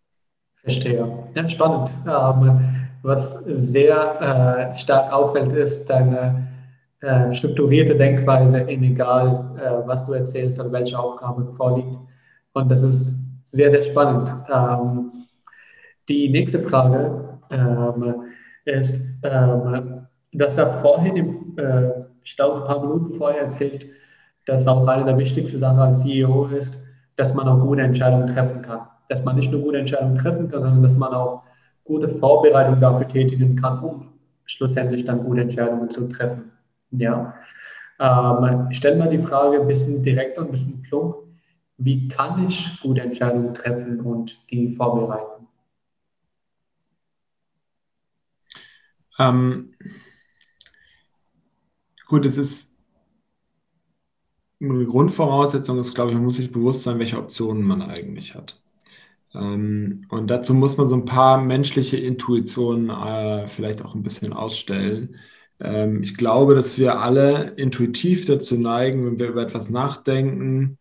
Verstehe. 0.69 1.09
Ja, 1.35 1.49
spannend. 1.49 1.91
Ähm, 2.07 2.61
was 3.03 3.43
sehr 3.47 4.75
äh, 4.75 4.77
stark 4.77 5.11
auffällt, 5.11 5.51
ist 5.53 5.89
deine 5.89 6.47
äh, 7.01 7.33
strukturierte 7.33 7.95
Denkweise 7.97 8.59
in 8.59 8.83
egal, 8.83 9.57
äh, 9.57 9.89
was 9.89 10.05
du 10.05 10.13
erzählst 10.13 10.61
oder 10.61 10.71
welche 10.71 10.99
Aufgabe 10.99 11.51
vorliegt. 11.55 11.97
Und 12.53 12.71
das 12.71 12.83
ist 12.83 13.15
sehr, 13.45 13.71
sehr 13.71 13.83
spannend. 13.83 14.31
Ähm, 14.53 15.11
die 16.07 16.29
nächste 16.29 16.61
Frage 16.61 17.39
ähm, 17.51 18.15
ist, 18.67 19.01
ähm, 19.23 20.07
dass 20.33 20.59
er 20.59 20.67
vorhin, 20.83 21.17
im, 21.17 21.57
ich 22.23 22.37
glaube, 22.37 22.61
ein 22.61 22.67
paar 22.67 22.81
Minuten 22.87 23.15
vorher 23.15 23.45
erzählt, 23.45 23.87
dass 24.45 24.67
auch 24.67 24.87
eine 24.87 25.07
der 25.07 25.17
wichtigsten 25.17 25.61
Sachen 25.61 25.79
als 25.79 26.03
CEO 26.03 26.45
ist, 26.49 26.79
dass 27.19 27.35
man 27.35 27.47
auch 27.47 27.61
gute 27.61 27.83
Entscheidungen 27.83 28.29
treffen 28.29 28.63
kann 28.63 28.87
dass 29.09 29.25
man 29.25 29.37
nicht 29.37 29.51
nur 29.51 29.63
gute 29.63 29.79
Entscheidungen 29.79 30.19
treffen 30.19 30.51
kann, 30.51 30.63
sondern 30.63 30.83
dass 30.83 30.97
man 30.97 31.13
auch 31.13 31.43
gute 31.85 32.09
Vorbereitungen 32.09 32.81
dafür 32.81 33.09
tätigen 33.09 33.57
kann, 33.57 33.81
um 33.81 34.13
schlussendlich 34.45 35.05
dann 35.05 35.25
gute 35.25 35.43
Entscheidungen 35.43 35.91
zu 35.91 36.09
treffen. 36.09 36.53
Ja. 36.91 37.35
Ähm, 37.99 38.69
ich 38.71 38.77
stelle 38.77 38.97
mal 38.97 39.09
die 39.09 39.19
Frage 39.19 39.61
ein 39.61 39.67
bisschen 39.67 40.03
direkt 40.03 40.39
und 40.39 40.47
ein 40.47 40.51
bisschen 40.51 40.83
plump. 40.83 41.17
Wie 41.79 42.09
kann 42.09 42.47
ich 42.47 42.81
gute 42.83 43.01
Entscheidungen 43.01 43.55
treffen 43.55 44.01
und 44.01 44.51
die 44.51 44.75
vorbereiten? 44.75 45.47
Ähm, 49.19 49.75
gut, 52.07 52.27
es 52.27 52.39
ist 52.39 52.68
eine 54.61 54.87
Grundvoraussetzung 54.87 55.79
ist, 55.79 55.95
glaube 55.95 56.11
ich, 56.11 56.17
man 56.17 56.25
muss 56.25 56.37
sich 56.37 56.53
bewusst 56.53 56.83
sein, 56.83 56.99
welche 56.99 57.19
Optionen 57.19 57.63
man 57.63 57.83
eigentlich 57.83 58.35
hat. 58.35 58.61
Ähm, 59.35 60.07
und 60.09 60.29
dazu 60.31 60.55
muss 60.55 60.77
man 60.77 60.89
so 60.89 60.97
ein 60.97 61.05
paar 61.05 61.39
menschliche 61.43 61.97
Intuitionen 61.97 62.91
äh, 62.91 63.49
vielleicht 63.49 63.85
auch 63.85 63.95
ein 63.95 64.03
bisschen 64.03 64.33
ausstellen. 64.33 65.17
Ähm, 65.61 66.03
ich 66.03 66.17
glaube, 66.17 66.55
dass 66.55 66.79
wir 66.79 67.01
alle 67.01 67.55
intuitiv 67.57 68.27
dazu 68.27 68.59
neigen, 68.59 69.05
wenn 69.07 69.19
wir 69.19 69.29
über 69.29 69.43
etwas 69.43 69.71
nachdenken, 69.71 70.79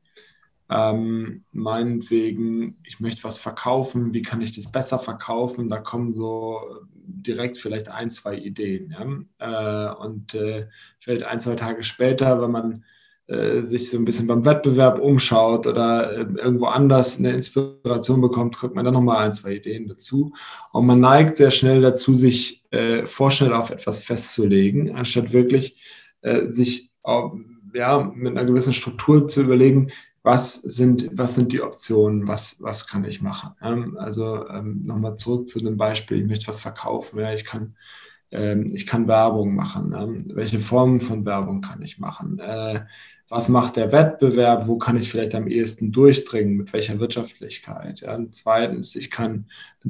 ähm, 0.69 1.45
meinetwegen, 1.51 2.78
ich 2.84 2.99
möchte 2.99 3.23
was 3.23 3.38
verkaufen, 3.38 4.13
wie 4.13 4.21
kann 4.21 4.41
ich 4.41 4.51
das 4.51 4.71
besser 4.71 4.99
verkaufen? 4.99 5.69
Da 5.69 5.80
kommen 5.80 6.11
so 6.11 6.59
direkt 6.93 7.57
vielleicht 7.57 7.89
ein, 7.89 8.09
zwei 8.09 8.36
Ideen. 8.36 8.93
Äh, 9.39 9.89
und 9.91 10.34
äh, 10.34 10.67
vielleicht 10.99 11.23
ein, 11.23 11.39
zwei 11.39 11.55
Tage 11.55 11.84
später, 11.84 12.41
wenn 12.41 12.51
man 12.51 12.84
äh, 13.28 13.61
sich 13.61 13.89
so 13.89 13.97
ein 13.97 14.05
bisschen 14.05 14.25
beim 14.25 14.45
Wettbewerb 14.45 14.99
umschaut 14.99 15.67
oder 15.67 16.11
äh, 16.13 16.25
irgendwo 16.38 16.67
anders 16.67 17.19
eine 17.19 17.34
Inspiration 17.34 18.21
bekommt, 18.21 18.55
kriegt 18.55 18.73
man 18.73 18.86
dann 18.86 18.93
nochmal 18.93 19.25
ein, 19.25 19.34
zwei 19.34 19.55
Ideen 19.55 19.88
dazu. 19.88 20.34
Und 20.71 20.86
man 20.86 21.01
neigt 21.01 21.36
sehr 21.36 21.51
schnell 21.51 21.82
dazu, 21.82 22.15
sich 22.15 22.63
äh, 22.71 23.05
vorschnell 23.05 23.53
auf 23.53 23.69
etwas 23.69 23.99
festzulegen, 23.99 24.95
anstatt 24.95 25.34
wirklich 25.34 25.82
äh, 26.21 26.47
sich 26.47 26.91
ja, 27.73 28.11
mit 28.15 28.32
einer 28.32 28.45
gewissen 28.45 28.73
Struktur 28.73 29.28
zu 29.28 29.41
überlegen, 29.41 29.91
was 30.23 30.55
sind, 30.55 31.09
was 31.13 31.36
sind 31.36 31.51
die 31.51 31.61
Optionen, 31.61 32.28
was, 32.28 32.57
was 32.59 32.88
kann 32.88 33.05
ich 33.05 33.21
machen. 33.21 33.51
Ähm, 33.61 33.97
also 33.97 34.47
ähm, 34.47 34.84
nochmal 34.84 35.15
zurück 35.15 35.47
zu 35.47 35.59
dem 35.59 35.75
Beispiel, 35.75 36.21
ich 36.21 36.28
möchte 36.28 36.47
was 36.47 36.59
verkaufen, 36.59 37.19
ja, 37.19 37.34
ich 37.34 37.45
kann 37.45 37.75
ähm, 38.32 38.67
ich 38.73 38.86
kann 38.86 39.07
Werbung 39.07 39.55
machen. 39.55 39.93
Ähm, 39.97 40.17
welche 40.36 40.59
Formen 40.59 40.99
von 40.99 41.25
Werbung 41.25 41.61
kann 41.61 41.82
ich 41.82 41.99
machen? 41.99 42.39
Äh, 43.28 43.32
was 43.32 43.49
macht 43.49 43.75
der 43.75 43.91
Wettbewerb, 43.91 44.67
wo 44.67 44.78
kann 44.78 44.97
ich 44.97 45.09
vielleicht 45.09 45.36
am 45.36 45.47
ehesten 45.47 45.91
durchdringen, 45.91 46.57
mit 46.57 46.73
welcher 46.73 46.99
Wirtschaftlichkeit. 46.99 48.01
Ja. 48.01 48.15
Und 48.15 48.36
zweitens, 48.36 48.95
ich 48.95 49.09
kann 49.11 49.45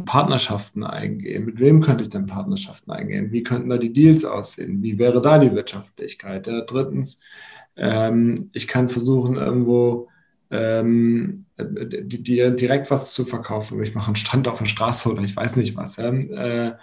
Partnerschaften 0.06 0.84
eingehen. 0.84 1.46
Mit 1.46 1.60
wem 1.60 1.82
könnte 1.82 2.04
ich 2.04 2.10
denn 2.10 2.28
Partnerschaften 2.28 2.92
eingehen? 2.92 3.32
Wie 3.32 3.44
könnten 3.44 3.70
da 3.70 3.78
die 3.78 3.94
Deals 3.94 4.26
aussehen? 4.26 4.82
Wie 4.84 5.00
wäre 5.00 5.22
da 5.22 5.38
die 5.40 5.54
Wirtschaftlichkeit? 5.54 6.48
Ja. 6.48 6.62
Drittens, 6.62 7.22
ähm, 7.76 8.50
ich 8.54 8.68
kann 8.68 8.90
versuchen, 8.90 9.36
irgendwo 9.36 10.10
ähm, 10.50 11.46
die, 11.60 12.24
die, 12.24 12.56
direkt 12.56 12.92
was 12.92 13.14
zu 13.14 13.26
verkaufen. 13.26 13.82
Ich 13.82 13.96
mache 13.96 14.08
einen 14.08 14.16
Stand 14.16 14.48
auf 14.48 14.60
der 14.60 14.66
Straße 14.66 15.10
oder 15.10 15.24
ich 15.24 15.36
weiß 15.36 15.56
nicht 15.58 15.76
was. 15.76 15.98
Ja. 15.98 16.10
Äh, 16.10 16.68
äh, 16.68 16.76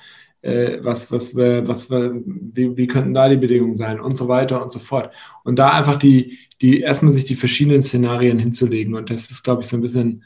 was, 0.83 1.11
was, 1.11 1.35
was, 1.35 1.91
wie, 1.91 2.77
wie 2.77 2.87
könnten 2.87 3.15
da 3.15 3.29
die 3.29 3.37
Bedingungen 3.37 3.75
sein 3.75 4.01
und 4.01 4.17
so 4.17 4.29
weiter 4.29 4.63
und 4.63 4.71
so 4.71 4.79
fort. 4.79 5.11
Und 5.43 5.59
da 5.59 5.71
einfach 5.71 5.99
die, 5.99 6.39
die 6.61 6.81
erstmal 6.81 7.13
sich 7.13 7.25
die 7.25 7.35
verschiedenen 7.35 7.83
Szenarien 7.83 8.39
hinzulegen 8.39 8.95
und 8.95 9.11
das 9.11 9.31
ist, 9.31 9.43
glaube 9.43 9.63
ich, 9.63 9.69
so 9.69 9.77
ein 9.77 9.83
bisschen 9.83 10.25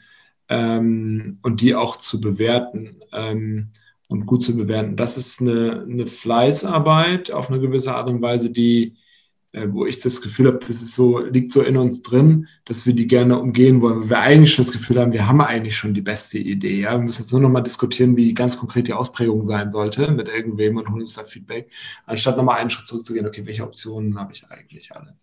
ähm, 0.49 1.39
und 1.41 1.61
die 1.61 1.75
auch 1.75 1.95
zu 1.97 2.19
bewerten 2.19 3.01
ähm, 3.13 3.69
und 4.09 4.25
gut 4.25 4.43
zu 4.43 4.55
bewerten. 4.55 4.97
Das 4.97 5.17
ist 5.17 5.41
eine, 5.41 5.85
eine 5.89 6.07
Fleißarbeit 6.07 7.31
auf 7.31 7.49
eine 7.49 7.59
gewisse 7.59 7.95
Art 7.95 8.09
und 8.09 8.21
Weise, 8.21 8.49
die 8.49 8.87
äh, 8.87 9.08
wo 9.51 9.85
ich 9.87 9.99
das 9.99 10.21
Gefühl 10.21 10.47
habe, 10.47 10.59
das 10.59 10.81
ist 10.81 10.93
so, 10.93 11.19
liegt 11.19 11.51
so 11.51 11.63
in 11.63 11.75
uns 11.75 12.03
drin, 12.03 12.47
dass 12.65 12.85
wir 12.85 12.93
die 12.93 13.07
gerne 13.07 13.39
umgehen 13.39 13.81
wollen, 13.81 14.01
weil 14.01 14.09
wir 14.09 14.19
eigentlich 14.19 14.53
schon 14.53 14.63
das 14.63 14.71
Gefühl 14.71 14.99
haben, 14.99 15.11
wir 15.11 15.27
haben 15.27 15.41
eigentlich 15.41 15.75
schon 15.75 15.95
die 15.95 16.01
beste 16.01 16.37
Idee. 16.37 16.81
Ja? 16.81 16.91
Wir 16.91 16.99
müssen 16.99 17.23
jetzt 17.23 17.31
nur 17.31 17.41
noch 17.41 17.49
mal 17.49 17.61
diskutieren, 17.61 18.15
wie 18.15 18.35
ganz 18.35 18.57
konkret 18.57 18.87
die 18.87 18.93
Ausprägung 18.93 19.41
sein 19.41 19.71
sollte 19.71 20.11
mit 20.11 20.27
irgendwem 20.27 20.77
und 20.77 20.87
holen 20.89 21.01
uns 21.01 21.13
da 21.13 21.23
Feedback, 21.23 21.71
anstatt 22.05 22.37
nochmal 22.37 22.59
einen 22.59 22.69
Schritt 22.69 22.87
zurückzugehen, 22.87 23.25
okay, 23.25 23.45
welche 23.45 23.63
Optionen 23.63 24.19
habe 24.19 24.33
ich 24.33 24.45
eigentlich 24.51 24.95
alle? 24.95 25.15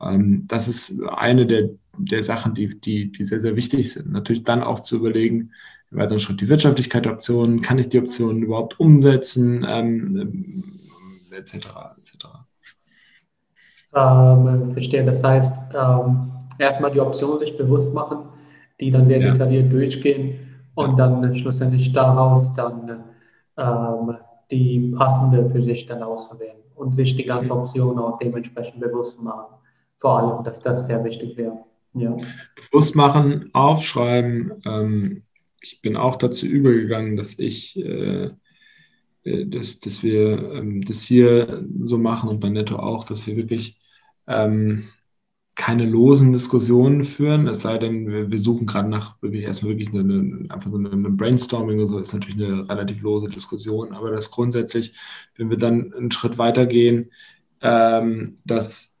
Ähm, 0.00 0.44
das 0.46 0.68
ist 0.68 1.02
eine 1.02 1.46
der, 1.46 1.68
der 1.98 2.22
Sachen, 2.22 2.54
die, 2.54 2.80
die, 2.80 3.12
die 3.12 3.24
sehr, 3.26 3.40
sehr 3.40 3.56
wichtig 3.56 3.92
sind. 3.92 4.10
Natürlich 4.10 4.42
dann 4.42 4.62
auch 4.62 4.80
zu 4.80 4.96
überlegen, 4.96 5.52
im 5.90 5.98
weiteren 5.98 6.18
Schritt 6.18 6.40
die 6.40 6.48
Wirtschaftlichkeit 6.48 7.04
der 7.04 7.12
Optionen, 7.12 7.60
kann 7.60 7.78
ich 7.78 7.90
die 7.90 7.98
Optionen 7.98 8.42
überhaupt 8.42 8.80
umsetzen, 8.80 9.66
ähm, 9.68 10.80
etc. 11.30 11.56
etc 11.98 12.45
ähm, 13.96 14.72
verstehen. 14.72 15.06
Das 15.06 15.22
heißt, 15.22 15.54
ähm, 15.74 16.30
erstmal 16.58 16.92
die 16.92 17.00
Optionen 17.00 17.38
sich 17.38 17.56
bewusst 17.56 17.92
machen, 17.92 18.18
die 18.80 18.90
dann 18.90 19.06
sehr 19.06 19.20
ja. 19.20 19.32
detailliert 19.32 19.72
durchgehen 19.72 20.38
und 20.74 20.98
dann 20.98 21.34
schlussendlich 21.34 21.92
daraus 21.92 22.52
dann 22.54 23.04
ähm, 23.56 24.16
die 24.50 24.94
passende 24.96 25.48
für 25.50 25.62
sich 25.62 25.86
dann 25.86 26.02
auswählen 26.02 26.58
und 26.74 26.94
sich 26.94 27.16
die 27.16 27.24
ganze 27.24 27.50
Option 27.50 27.98
auch 27.98 28.18
dementsprechend 28.18 28.80
bewusst 28.80 29.20
machen. 29.20 29.54
Vor 29.96 30.18
allem, 30.18 30.44
dass 30.44 30.60
das 30.60 30.86
sehr 30.86 31.02
wichtig 31.02 31.36
wäre. 31.36 31.58
Ja. 31.94 32.14
Bewusst 32.70 32.94
machen, 32.94 33.48
aufschreiben. 33.54 34.52
Ähm, 34.66 35.22
ich 35.62 35.80
bin 35.80 35.96
auch 35.96 36.16
dazu 36.16 36.44
übergegangen, 36.46 37.16
dass 37.16 37.38
ich 37.38 37.78
äh, 37.78 38.30
äh, 39.26 39.46
dass, 39.46 39.80
dass 39.80 40.02
wir 40.02 40.52
ähm, 40.52 40.82
das 40.82 41.02
hier 41.02 41.64
so 41.82 41.98
machen 41.98 42.30
und 42.30 42.40
bei 42.40 42.48
Netto 42.48 42.76
auch, 42.76 43.04
dass 43.04 43.26
wir 43.26 43.36
wirklich 43.36 43.80
ähm, 44.26 44.88
keine 45.56 45.86
losen 45.86 46.34
Diskussionen 46.34 47.02
führen, 47.02 47.48
es 47.48 47.62
sei 47.62 47.78
denn, 47.78 48.06
wir, 48.08 48.30
wir 48.30 48.38
suchen 48.38 48.66
gerade 48.66 48.88
nach 48.90 49.20
wirklich 49.22 49.44
erstmal 49.44 49.72
wirklich 49.72 49.88
eine, 49.88 50.00
eine, 50.00 50.50
einfach 50.50 50.70
so 50.70 50.76
eine, 50.76 50.88
Brainstorming 51.10 51.78
oder 51.78 51.86
so, 51.86 51.98
ist 51.98 52.12
natürlich 52.12 52.44
eine 52.44 52.68
relativ 52.68 53.00
lose 53.00 53.28
Diskussion, 53.28 53.94
aber 53.94 54.10
das 54.10 54.30
grundsätzlich, 54.30 54.94
wenn 55.36 55.48
wir 55.48 55.56
dann 55.56 55.94
einen 55.94 56.10
Schritt 56.10 56.36
weiter 56.36 56.66
gehen, 56.66 57.10
ähm, 57.62 58.38
dass, 58.44 58.98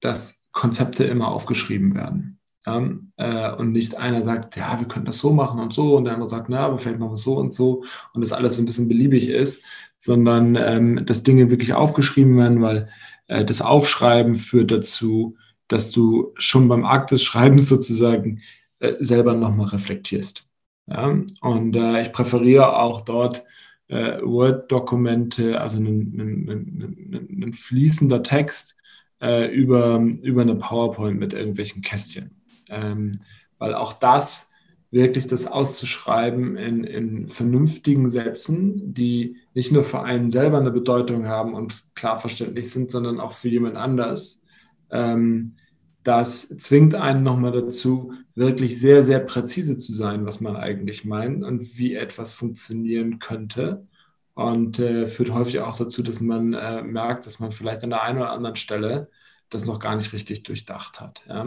dass 0.00 0.44
Konzepte 0.52 1.04
immer 1.04 1.28
aufgeschrieben 1.28 1.94
werden. 1.94 2.39
Ja, 2.70 3.52
äh, 3.52 3.56
und 3.56 3.72
nicht 3.72 3.96
einer 3.96 4.22
sagt, 4.22 4.56
ja, 4.56 4.78
wir 4.78 4.86
können 4.86 5.06
das 5.06 5.18
so 5.18 5.32
machen 5.32 5.60
und 5.60 5.72
so, 5.72 5.96
und 5.96 6.04
der 6.04 6.14
andere 6.14 6.28
sagt, 6.28 6.48
na, 6.48 6.60
aber 6.60 6.78
vielleicht 6.78 6.98
machen 6.98 7.12
wir 7.12 7.16
so 7.16 7.36
und 7.36 7.52
so, 7.52 7.84
und 8.14 8.20
das 8.20 8.32
alles 8.32 8.56
so 8.56 8.62
ein 8.62 8.66
bisschen 8.66 8.88
beliebig 8.88 9.28
ist, 9.28 9.64
sondern 9.98 10.56
ähm, 10.56 11.04
dass 11.06 11.22
Dinge 11.22 11.50
wirklich 11.50 11.74
aufgeschrieben 11.74 12.36
werden, 12.36 12.62
weil 12.62 12.88
äh, 13.26 13.44
das 13.44 13.60
Aufschreiben 13.60 14.34
führt 14.34 14.70
dazu, 14.70 15.36
dass 15.68 15.90
du 15.90 16.32
schon 16.36 16.68
beim 16.68 16.84
Akt 16.84 17.10
des 17.10 17.22
Schreibens 17.22 17.68
sozusagen 17.68 18.40
äh, 18.80 18.94
selber 19.00 19.34
nochmal 19.34 19.68
reflektierst. 19.68 20.48
Ja? 20.86 21.16
Und 21.40 21.76
äh, 21.76 22.02
ich 22.02 22.12
präferiere 22.12 22.76
auch 22.78 23.02
dort 23.02 23.44
äh, 23.88 24.20
Word-Dokumente, 24.22 25.60
also 25.60 25.78
ein, 25.78 27.52
fließender 27.52 28.22
Text 28.22 28.76
äh, 29.20 29.46
über, 29.52 29.98
über 30.22 30.42
eine 30.42 30.54
PowerPoint 30.56 31.18
mit 31.18 31.32
irgendwelchen 31.32 31.82
Kästchen. 31.82 32.39
Ähm, 32.70 33.20
weil 33.58 33.74
auch 33.74 33.92
das 33.92 34.50
wirklich 34.90 35.26
das 35.26 35.46
auszuschreiben 35.46 36.56
in, 36.56 36.84
in 36.84 37.28
vernünftigen 37.28 38.08
Sätzen, 38.08 38.92
die 38.92 39.36
nicht 39.54 39.70
nur 39.70 39.84
für 39.84 40.02
einen 40.02 40.30
selber 40.30 40.58
eine 40.58 40.72
Bedeutung 40.72 41.26
haben 41.26 41.54
und 41.54 41.84
klar 41.94 42.18
verständlich 42.18 42.70
sind, 42.70 42.90
sondern 42.90 43.20
auch 43.20 43.32
für 43.32 43.48
jemand 43.48 43.76
anders. 43.76 44.42
Ähm, 44.90 45.54
das 46.02 46.48
zwingt 46.48 46.94
einen 46.94 47.22
nochmal 47.22 47.52
dazu, 47.52 48.14
wirklich 48.34 48.80
sehr, 48.80 49.04
sehr 49.04 49.20
präzise 49.20 49.76
zu 49.76 49.92
sein, 49.92 50.24
was 50.26 50.40
man 50.40 50.56
eigentlich 50.56 51.04
meint 51.04 51.44
und 51.44 51.78
wie 51.78 51.94
etwas 51.94 52.32
funktionieren 52.32 53.18
könnte. 53.18 53.86
Und 54.34 54.78
äh, 54.78 55.06
führt 55.06 55.34
häufig 55.34 55.60
auch 55.60 55.76
dazu, 55.76 56.02
dass 56.02 56.20
man 56.20 56.54
äh, 56.54 56.82
merkt, 56.82 57.26
dass 57.26 57.38
man 57.38 57.52
vielleicht 57.52 57.84
an 57.84 57.90
der 57.90 58.02
einen 58.02 58.18
oder 58.18 58.32
anderen 58.32 58.56
Stelle 58.56 59.10
das 59.50 59.66
noch 59.66 59.78
gar 59.78 59.96
nicht 59.96 60.12
richtig 60.12 60.44
durchdacht 60.44 61.00
hat. 61.00 61.22
Ja? 61.28 61.46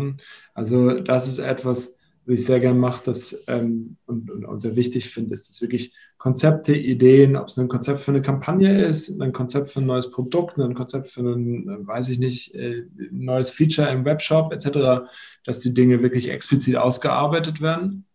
Also 0.54 1.00
das 1.00 1.28
ist 1.28 1.40
etwas, 1.40 1.98
was 2.26 2.36
ich 2.36 2.46
sehr 2.46 2.60
gerne 2.60 2.80
mache 2.80 3.04
das, 3.06 3.44
ähm, 3.48 3.98
und, 4.06 4.32
und, 4.32 4.46
und, 4.46 4.60
sehr 4.60 4.76
wichtig 4.76 5.10
finde, 5.10 5.34
ist, 5.34 5.50
dass 5.50 5.62
wirklich 5.62 5.94
Konzepte, 6.18 6.74
Ideen, 6.76 7.36
ob 7.36 7.48
es 7.48 7.58
ein 7.58 7.68
Konzept 7.68 8.00
für 8.00 8.12
eine 8.12 8.22
Kampagne 8.22 8.86
ist, 8.86 9.22
ein 9.22 9.34
Konzept 9.34 9.68
für 9.68 9.82
ein 9.82 9.86
neues 9.86 10.10
Produkt, 10.10 10.58
ein 10.58 10.74
Konzept 10.74 11.08
für 11.08 11.22
ein, 11.22 11.68
äh, 11.68 11.88
weiß 11.88 12.10
ich 12.10 12.20
nicht, 12.20 12.54
äh, 12.56 12.84
neues 13.12 13.50
Feature 13.50 13.90
im 13.90 14.06
Webshop 14.06 14.54
etc., 14.54 15.06
dass 15.44 15.60
die 15.60 15.74
Dinge 15.74 16.02
wirklich 16.02 16.30
explizit 16.30 16.78
ausgearbeitet 16.78 17.62
werden 17.62 18.06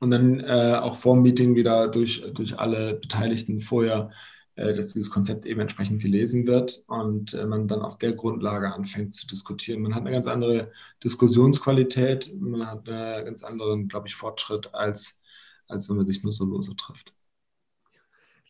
und 0.00 0.10
dann 0.10 0.40
äh, 0.40 0.78
auch 0.80 0.94
vor 0.94 1.14
dem 1.14 1.22
Meeting 1.22 1.54
wieder 1.54 1.88
durch, 1.88 2.24
durch 2.32 2.58
alle 2.58 2.94
Beteiligten 2.94 3.60
vorher 3.60 4.10
dass 4.58 4.92
dieses 4.92 5.10
Konzept 5.10 5.46
eben 5.46 5.60
entsprechend 5.60 6.02
gelesen 6.02 6.46
wird 6.46 6.82
und 6.88 7.32
äh, 7.34 7.46
man 7.46 7.68
dann 7.68 7.82
auf 7.82 7.96
der 7.98 8.12
Grundlage 8.12 8.72
anfängt 8.72 9.14
zu 9.14 9.26
diskutieren. 9.26 9.82
Man 9.82 9.94
hat 9.94 10.02
eine 10.02 10.10
ganz 10.10 10.26
andere 10.26 10.72
Diskussionsqualität, 11.04 12.32
man 12.40 12.66
hat 12.66 12.88
einen 12.88 13.24
ganz 13.24 13.44
anderen, 13.44 13.88
glaube 13.88 14.08
ich, 14.08 14.16
Fortschritt, 14.16 14.74
als, 14.74 15.20
als 15.68 15.88
wenn 15.88 15.96
man 15.96 16.06
sich 16.06 16.24
nur 16.24 16.32
so 16.32 16.44
lose 16.44 16.74
trifft. 16.74 17.14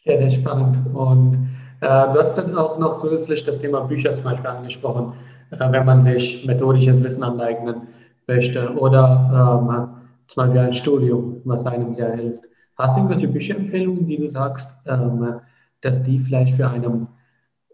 Sehr, 0.04 0.18
sehr 0.18 0.30
spannend. 0.30 0.78
Und 0.94 1.34
äh, 1.80 1.86
du 1.86 2.22
hast 2.22 2.36
dann 2.36 2.56
auch 2.56 2.78
noch 2.78 3.00
zusätzlich 3.00 3.44
das 3.44 3.58
Thema 3.58 3.80
Bücher 3.80 4.14
zum 4.14 4.24
Beispiel 4.24 4.46
angesprochen, 4.46 5.12
äh, 5.50 5.70
wenn 5.70 5.84
man 5.84 6.02
sich 6.02 6.46
methodisches 6.46 7.02
Wissen 7.02 7.22
aneignen 7.22 7.88
möchte 8.26 8.72
oder 8.74 9.60
ähm, 9.60 10.08
zum 10.26 10.42
Beispiel 10.42 10.60
ein 10.60 10.74
Studium, 10.74 11.42
was 11.44 11.66
einem 11.66 11.94
sehr 11.94 12.14
hilft. 12.14 12.44
Hast 12.76 12.94
du 12.94 13.00
irgendwelche 13.00 13.28
Bücherempfehlungen, 13.28 14.06
die 14.06 14.16
du 14.16 14.30
sagst, 14.30 14.74
ähm, 14.86 15.40
dass 15.80 16.02
die 16.02 16.18
vielleicht 16.18 16.56
für 16.56 16.68
einen 16.68 17.08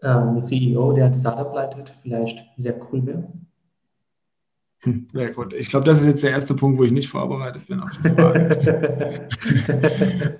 ähm, 0.01 0.41
CEO, 0.41 0.93
der 0.93 1.07
ein 1.07 1.13
Startup 1.13 1.53
leitet, 1.53 1.93
vielleicht 2.01 2.43
sehr 2.57 2.79
cool 2.91 3.05
wäre? 3.05 3.27
Hm, 4.85 5.07
sehr 5.11 5.31
gut. 5.31 5.53
Ich 5.53 5.69
glaube, 5.69 5.85
das 5.85 6.01
ist 6.01 6.07
jetzt 6.07 6.23
der 6.23 6.31
erste 6.31 6.53
Punkt, 6.53 6.77
wo 6.77 6.83
ich 6.83 6.91
nicht 6.91 7.09
vorbereitet 7.09 7.65
bin 7.67 7.79
auf 7.79 7.91
die 7.91 8.09
Frage. 8.09 9.27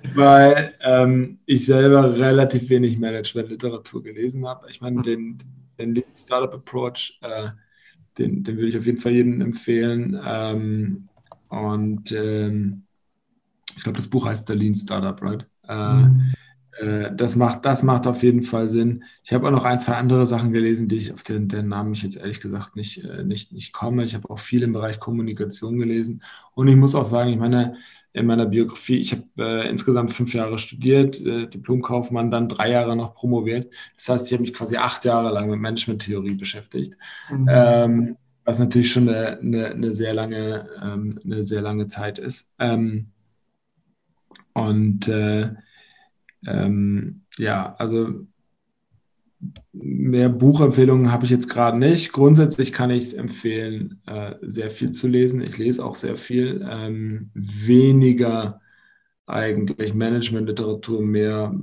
Weil 0.14 0.74
ähm, 0.80 1.38
ich 1.46 1.66
selber 1.66 2.16
relativ 2.16 2.68
wenig 2.70 2.98
Management-Literatur 2.98 4.04
gelesen 4.04 4.46
habe. 4.46 4.70
Ich 4.70 4.80
meine, 4.80 5.02
den, 5.02 5.38
den 5.78 5.94
Lean 5.94 6.04
Startup 6.14 6.54
Approach, 6.54 7.18
äh, 7.22 7.48
den, 8.18 8.44
den 8.44 8.56
würde 8.56 8.68
ich 8.68 8.78
auf 8.78 8.86
jeden 8.86 8.98
Fall 8.98 9.12
jedem 9.12 9.40
empfehlen. 9.40 10.20
Ähm, 10.24 11.08
und 11.48 12.12
ähm, 12.12 12.84
ich 13.76 13.82
glaube, 13.82 13.96
das 13.96 14.08
Buch 14.08 14.26
heißt 14.26 14.46
The 14.46 14.54
Lean 14.54 14.74
Startup, 14.74 15.20
right? 15.22 15.44
Äh, 15.68 15.92
mhm. 15.94 16.32
Äh, 16.78 17.14
das 17.14 17.36
macht, 17.36 17.64
das 17.64 17.82
macht 17.82 18.06
auf 18.06 18.22
jeden 18.22 18.42
Fall 18.42 18.68
Sinn. 18.68 19.04
Ich 19.24 19.32
habe 19.32 19.46
auch 19.46 19.52
noch 19.52 19.64
ein, 19.64 19.80
zwei 19.80 19.94
andere 19.94 20.26
Sachen 20.26 20.52
gelesen, 20.52 20.88
die 20.88 20.96
ich 20.96 21.12
auf 21.12 21.22
den, 21.22 21.48
den 21.48 21.68
Namen 21.68 21.92
ich 21.92 22.02
jetzt 22.02 22.16
ehrlich 22.16 22.40
gesagt 22.40 22.76
nicht, 22.76 23.04
äh, 23.04 23.24
nicht, 23.24 23.52
nicht 23.52 23.72
komme. 23.72 24.04
Ich 24.04 24.14
habe 24.14 24.28
auch 24.30 24.38
viel 24.38 24.62
im 24.62 24.72
Bereich 24.72 25.00
Kommunikation 25.00 25.78
gelesen. 25.78 26.22
Und 26.54 26.68
ich 26.68 26.76
muss 26.76 26.94
auch 26.94 27.04
sagen, 27.04 27.30
ich 27.30 27.38
meine, 27.38 27.76
in 28.12 28.26
meiner 28.26 28.46
Biografie, 28.46 28.96
ich 28.96 29.12
habe 29.12 29.24
äh, 29.38 29.68
insgesamt 29.68 30.10
fünf 30.10 30.32
Jahre 30.32 30.56
studiert, 30.56 31.20
äh, 31.20 31.48
Diplomkaufmann, 31.48 32.30
dann 32.30 32.48
drei 32.48 32.70
Jahre 32.70 32.96
noch 32.96 33.14
promoviert. 33.14 33.70
Das 33.96 34.08
heißt, 34.08 34.26
ich 34.26 34.32
habe 34.32 34.42
mich 34.42 34.54
quasi 34.54 34.76
acht 34.76 35.04
Jahre 35.04 35.32
lang 35.32 35.50
mit 35.50 35.60
Management-Theorie 35.60 36.34
beschäftigt. 36.34 36.96
Mhm. 37.30 37.48
Ähm, 37.50 38.16
was 38.44 38.58
natürlich 38.58 38.90
schon 38.90 39.08
eine, 39.08 39.38
eine, 39.38 39.66
eine 39.66 39.92
sehr 39.92 40.14
lange, 40.14 40.68
ähm, 40.82 41.18
eine 41.24 41.44
sehr 41.44 41.60
lange 41.60 41.88
Zeit 41.88 42.18
ist. 42.18 42.52
Ähm, 42.58 43.08
und 44.54 45.08
äh, 45.08 45.50
ähm, 46.44 47.22
ja, 47.38 47.74
also 47.76 48.26
mehr 49.72 50.28
Buchempfehlungen 50.28 51.12
habe 51.12 51.24
ich 51.24 51.30
jetzt 51.30 51.48
gerade 51.48 51.78
nicht. 51.78 52.12
Grundsätzlich 52.12 52.72
kann 52.72 52.90
ich 52.90 53.04
es 53.04 53.12
empfehlen, 53.12 54.00
äh, 54.06 54.34
sehr 54.42 54.70
viel 54.70 54.90
zu 54.90 55.08
lesen. 55.08 55.40
Ich 55.42 55.58
lese 55.58 55.84
auch 55.84 55.94
sehr 55.94 56.16
viel. 56.16 56.66
Ähm, 56.68 57.30
weniger 57.34 58.60
eigentlich 59.26 59.94
Managementliteratur, 59.94 61.02
mehr 61.02 61.54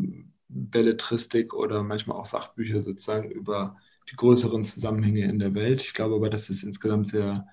Belletristik 0.50 1.54
oder 1.54 1.84
manchmal 1.84 2.18
auch 2.18 2.26
Sachbücher 2.26 2.82
sozusagen 2.82 3.32
über 3.32 3.78
die 4.12 4.16
größeren 4.16 4.64
Zusammenhänge 4.66 5.24
in 5.26 5.40
der 5.40 5.56
Welt. 5.56 5.82
Ich 5.82 5.94
glaube 5.94 6.16
aber, 6.16 6.30
dass 6.30 6.50
es 6.50 6.64
insgesamt 6.64 7.08
sehr 7.08 7.48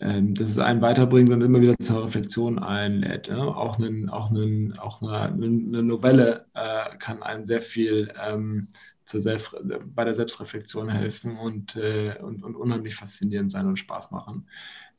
ähm, 0.00 0.34
dass 0.34 0.50
es 0.50 0.58
einen 0.58 0.82
weiterbringt 0.82 1.30
und 1.30 1.40
immer 1.40 1.60
wieder 1.60 1.76
zur 1.78 2.04
Reflexion 2.04 2.58
einlädt. 2.58 3.28
Ja? 3.28 3.38
Auch, 3.38 3.78
einen, 3.78 4.08
auch, 4.10 4.30
einen, 4.30 4.78
auch 4.78 5.00
eine, 5.00 5.32
eine 5.32 5.82
Novelle 5.82 6.46
äh, 6.54 6.96
kann 6.98 7.22
einen 7.22 7.44
sehr 7.44 7.60
viel 7.60 8.12
ähm, 8.20 8.68
zur 9.04 9.20
Selbst, 9.20 9.56
bei 9.94 10.04
der 10.04 10.14
Selbstreflexion 10.14 10.88
helfen 10.88 11.36
und, 11.36 11.76
äh, 11.76 12.16
und, 12.20 12.42
und, 12.42 12.56
unheimlich 12.56 12.96
faszinierend 12.96 13.50
sein 13.50 13.66
und 13.66 13.76
Spaß 13.76 14.10
machen. 14.10 14.48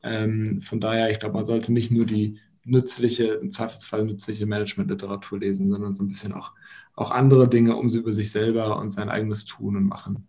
Ähm, 0.02 0.60
von 0.60 0.80
daher, 0.80 1.10
ich 1.10 1.18
glaube, 1.18 1.34
man 1.34 1.44
sollte 1.44 1.72
nicht 1.72 1.90
nur 1.90 2.06
die 2.06 2.38
nützliche, 2.64 3.24
im 3.24 3.50
Zweifelsfall 3.50 4.04
nützliche 4.04 4.46
Management-Literatur 4.46 5.40
lesen, 5.40 5.70
sondern 5.70 5.94
so 5.94 6.04
ein 6.04 6.08
bisschen 6.08 6.32
auch, 6.32 6.52
auch 6.94 7.10
andere 7.10 7.48
Dinge, 7.48 7.76
um 7.76 7.90
sie 7.90 7.98
über 7.98 8.12
sich 8.12 8.30
selber 8.30 8.78
und 8.78 8.90
sein 8.90 9.08
eigenes 9.08 9.44
Tun 9.44 9.76
und 9.76 9.84
Machen 9.84 10.28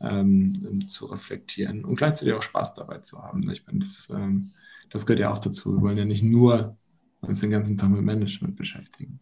ähm, 0.00 0.86
zu 0.88 1.06
reflektieren 1.06 1.84
und 1.84 1.96
gleichzeitig 1.96 2.34
auch 2.34 2.42
Spaß 2.42 2.74
dabei 2.74 2.98
zu 2.98 3.22
haben. 3.22 3.48
Ich 3.50 3.66
meine, 3.66 3.80
das, 3.80 4.08
ähm, 4.10 4.52
das 4.90 5.06
gehört 5.06 5.20
ja 5.20 5.30
auch 5.30 5.38
dazu. 5.38 5.74
Wir 5.74 5.82
wollen 5.82 5.98
ja 5.98 6.04
nicht 6.04 6.22
nur 6.22 6.76
uns 7.20 7.40
den 7.40 7.50
ganzen 7.50 7.76
Tag 7.76 7.90
mit 7.90 8.02
Management 8.02 8.56
beschäftigen. 8.56 9.20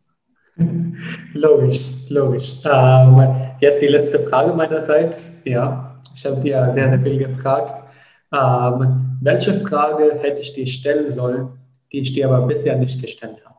Logisch, 1.32 1.90
logisch. 2.08 2.60
Ähm, 2.64 3.56
jetzt 3.60 3.82
die 3.82 3.88
letzte 3.88 4.20
Frage 4.20 4.52
meinerseits. 4.52 5.32
Ja, 5.44 6.00
ich 6.14 6.24
habe 6.24 6.40
dir 6.40 6.70
sehr, 6.72 6.90
sehr 6.90 7.00
viel 7.00 7.18
gefragt. 7.18 7.82
Ähm, 8.32 9.18
welche 9.20 9.60
Frage 9.60 10.18
hätte 10.20 10.40
ich 10.40 10.52
dir 10.52 10.66
stellen 10.66 11.10
sollen, 11.10 11.48
die 11.92 12.00
ich 12.00 12.12
dir 12.12 12.28
aber 12.28 12.46
bisher 12.46 12.76
nicht 12.76 13.00
gestellt 13.02 13.42
habe? 13.44 13.56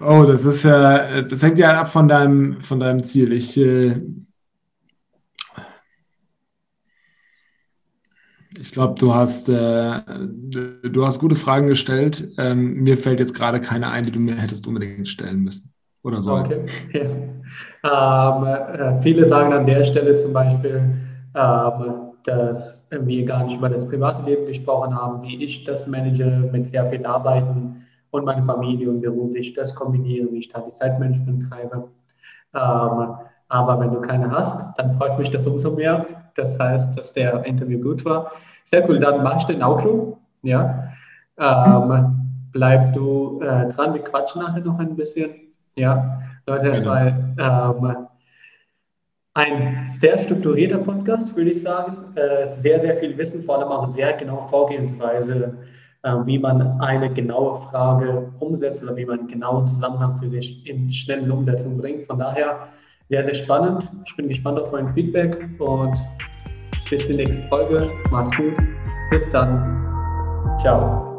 Oh, 0.00 0.24
das 0.26 0.44
ist 0.44 0.62
ja, 0.62 1.22
das 1.22 1.42
hängt 1.42 1.58
ja 1.58 1.78
ab 1.80 1.88
von 1.88 2.08
deinem, 2.08 2.60
von 2.60 2.80
deinem 2.80 3.02
Ziel. 3.04 3.32
Ich, 3.32 3.56
äh, 3.56 4.00
ich 8.58 8.72
glaube, 8.72 8.94
du 8.98 9.14
hast, 9.14 9.48
äh, 9.48 10.00
du 10.06 11.06
hast 11.06 11.18
gute 11.18 11.34
Fragen 11.34 11.66
gestellt. 11.66 12.28
Ähm, 12.38 12.82
mir 12.82 12.96
fällt 12.96 13.20
jetzt 13.20 13.34
gerade 13.34 13.60
keine 13.60 13.90
ein, 13.90 14.04
die 14.04 14.10
du 14.10 14.20
mir 14.20 14.34
hättest 14.34 14.66
unbedingt 14.66 15.08
stellen 15.08 15.42
müssen 15.42 15.72
oder 16.02 16.20
sollen. 16.20 16.46
Okay. 16.46 16.64
Ja. 16.92 17.00
Ähm, 17.82 18.44
äh, 18.44 19.02
viele 19.02 19.24
sagen 19.26 19.52
an 19.52 19.66
der 19.66 19.82
Stelle 19.84 20.14
zum 20.14 20.32
Beispiel, 20.32 20.82
ähm, 21.34 21.94
dass 22.24 22.88
wir 22.90 23.24
gar 23.24 23.44
nicht 23.44 23.56
über 23.56 23.68
das 23.68 23.86
private 23.86 24.22
Leben 24.28 24.46
gesprochen 24.46 24.94
haben, 24.94 25.22
wie 25.22 25.42
ich 25.42 25.64
das 25.64 25.86
manage 25.86 26.24
mit 26.52 26.66
sehr 26.66 26.90
viel 26.90 27.06
Arbeiten 27.06 27.75
und 28.16 28.24
meine 28.24 28.42
Familie 28.44 28.88
und 28.88 29.00
Beruf, 29.00 29.34
ich 29.34 29.52
das 29.52 29.74
kombiniere, 29.74 30.32
wie 30.32 30.38
ich 30.38 30.48
da 30.48 30.60
die 30.60 30.72
Zeitmanagement 30.72 31.48
treibe. 31.48 31.88
Ähm, 32.54 33.14
aber 33.48 33.80
wenn 33.80 33.92
du 33.92 34.00
keine 34.00 34.30
hast, 34.30 34.76
dann 34.78 34.96
freut 34.96 35.18
mich 35.18 35.30
das 35.30 35.46
umso 35.46 35.70
mehr. 35.70 36.06
Das 36.34 36.58
heißt, 36.58 36.96
dass 36.96 37.12
der 37.12 37.44
Interview 37.44 37.80
gut 37.80 38.04
war. 38.04 38.32
Sehr 38.64 38.88
cool, 38.88 38.98
dann 38.98 39.22
mach 39.22 39.36
ich 39.36 39.44
den 39.44 39.62
Outro. 39.62 40.18
Ja. 40.42 40.88
Ähm, 41.38 42.48
bleib 42.52 42.94
du 42.94 43.40
äh, 43.42 43.68
dran, 43.68 43.94
wir 43.94 44.02
quatschen 44.02 44.42
nachher 44.42 44.62
noch 44.62 44.78
ein 44.78 44.96
bisschen. 44.96 45.30
Ja, 45.76 46.20
Leute, 46.46 46.70
es 46.70 46.86
war 46.86 47.06
ähm, 47.06 48.06
ein 49.34 49.86
sehr 49.86 50.18
strukturierter 50.18 50.78
Podcast, 50.78 51.36
würde 51.36 51.50
ich 51.50 51.60
sagen. 51.60 52.16
Äh, 52.16 52.46
sehr, 52.46 52.80
sehr 52.80 52.96
viel 52.96 53.16
Wissen, 53.18 53.42
vor 53.42 53.58
allem 53.58 53.68
auch 53.68 53.88
sehr 53.88 54.14
genau 54.14 54.46
Vorgehensweise 54.48 55.58
wie 56.24 56.38
man 56.38 56.80
eine 56.80 57.12
genaue 57.12 57.60
Frage 57.62 58.32
umsetzt 58.38 58.82
oder 58.82 58.96
wie 58.96 59.04
man 59.04 59.20
einen 59.20 59.28
genauen 59.28 59.66
Zusammenhang 59.66 60.18
für 60.18 60.30
sich 60.30 60.66
in 60.68 60.90
schnellen 60.92 61.30
Umsetzung 61.30 61.78
bringt. 61.78 62.06
Von 62.06 62.18
daher 62.18 62.68
sehr, 63.08 63.24
sehr 63.24 63.34
spannend. 63.34 63.90
Ich 64.06 64.16
bin 64.16 64.28
gespannt 64.28 64.58
auf 64.58 64.72
euer 64.72 64.88
Feedback 64.94 65.48
und 65.58 65.96
bis 66.90 67.06
die 67.06 67.14
nächste 67.14 67.42
Folge. 67.48 67.90
Mach's 68.10 68.30
gut. 68.36 68.54
Bis 69.10 69.28
dann. 69.30 70.56
Ciao. 70.58 71.15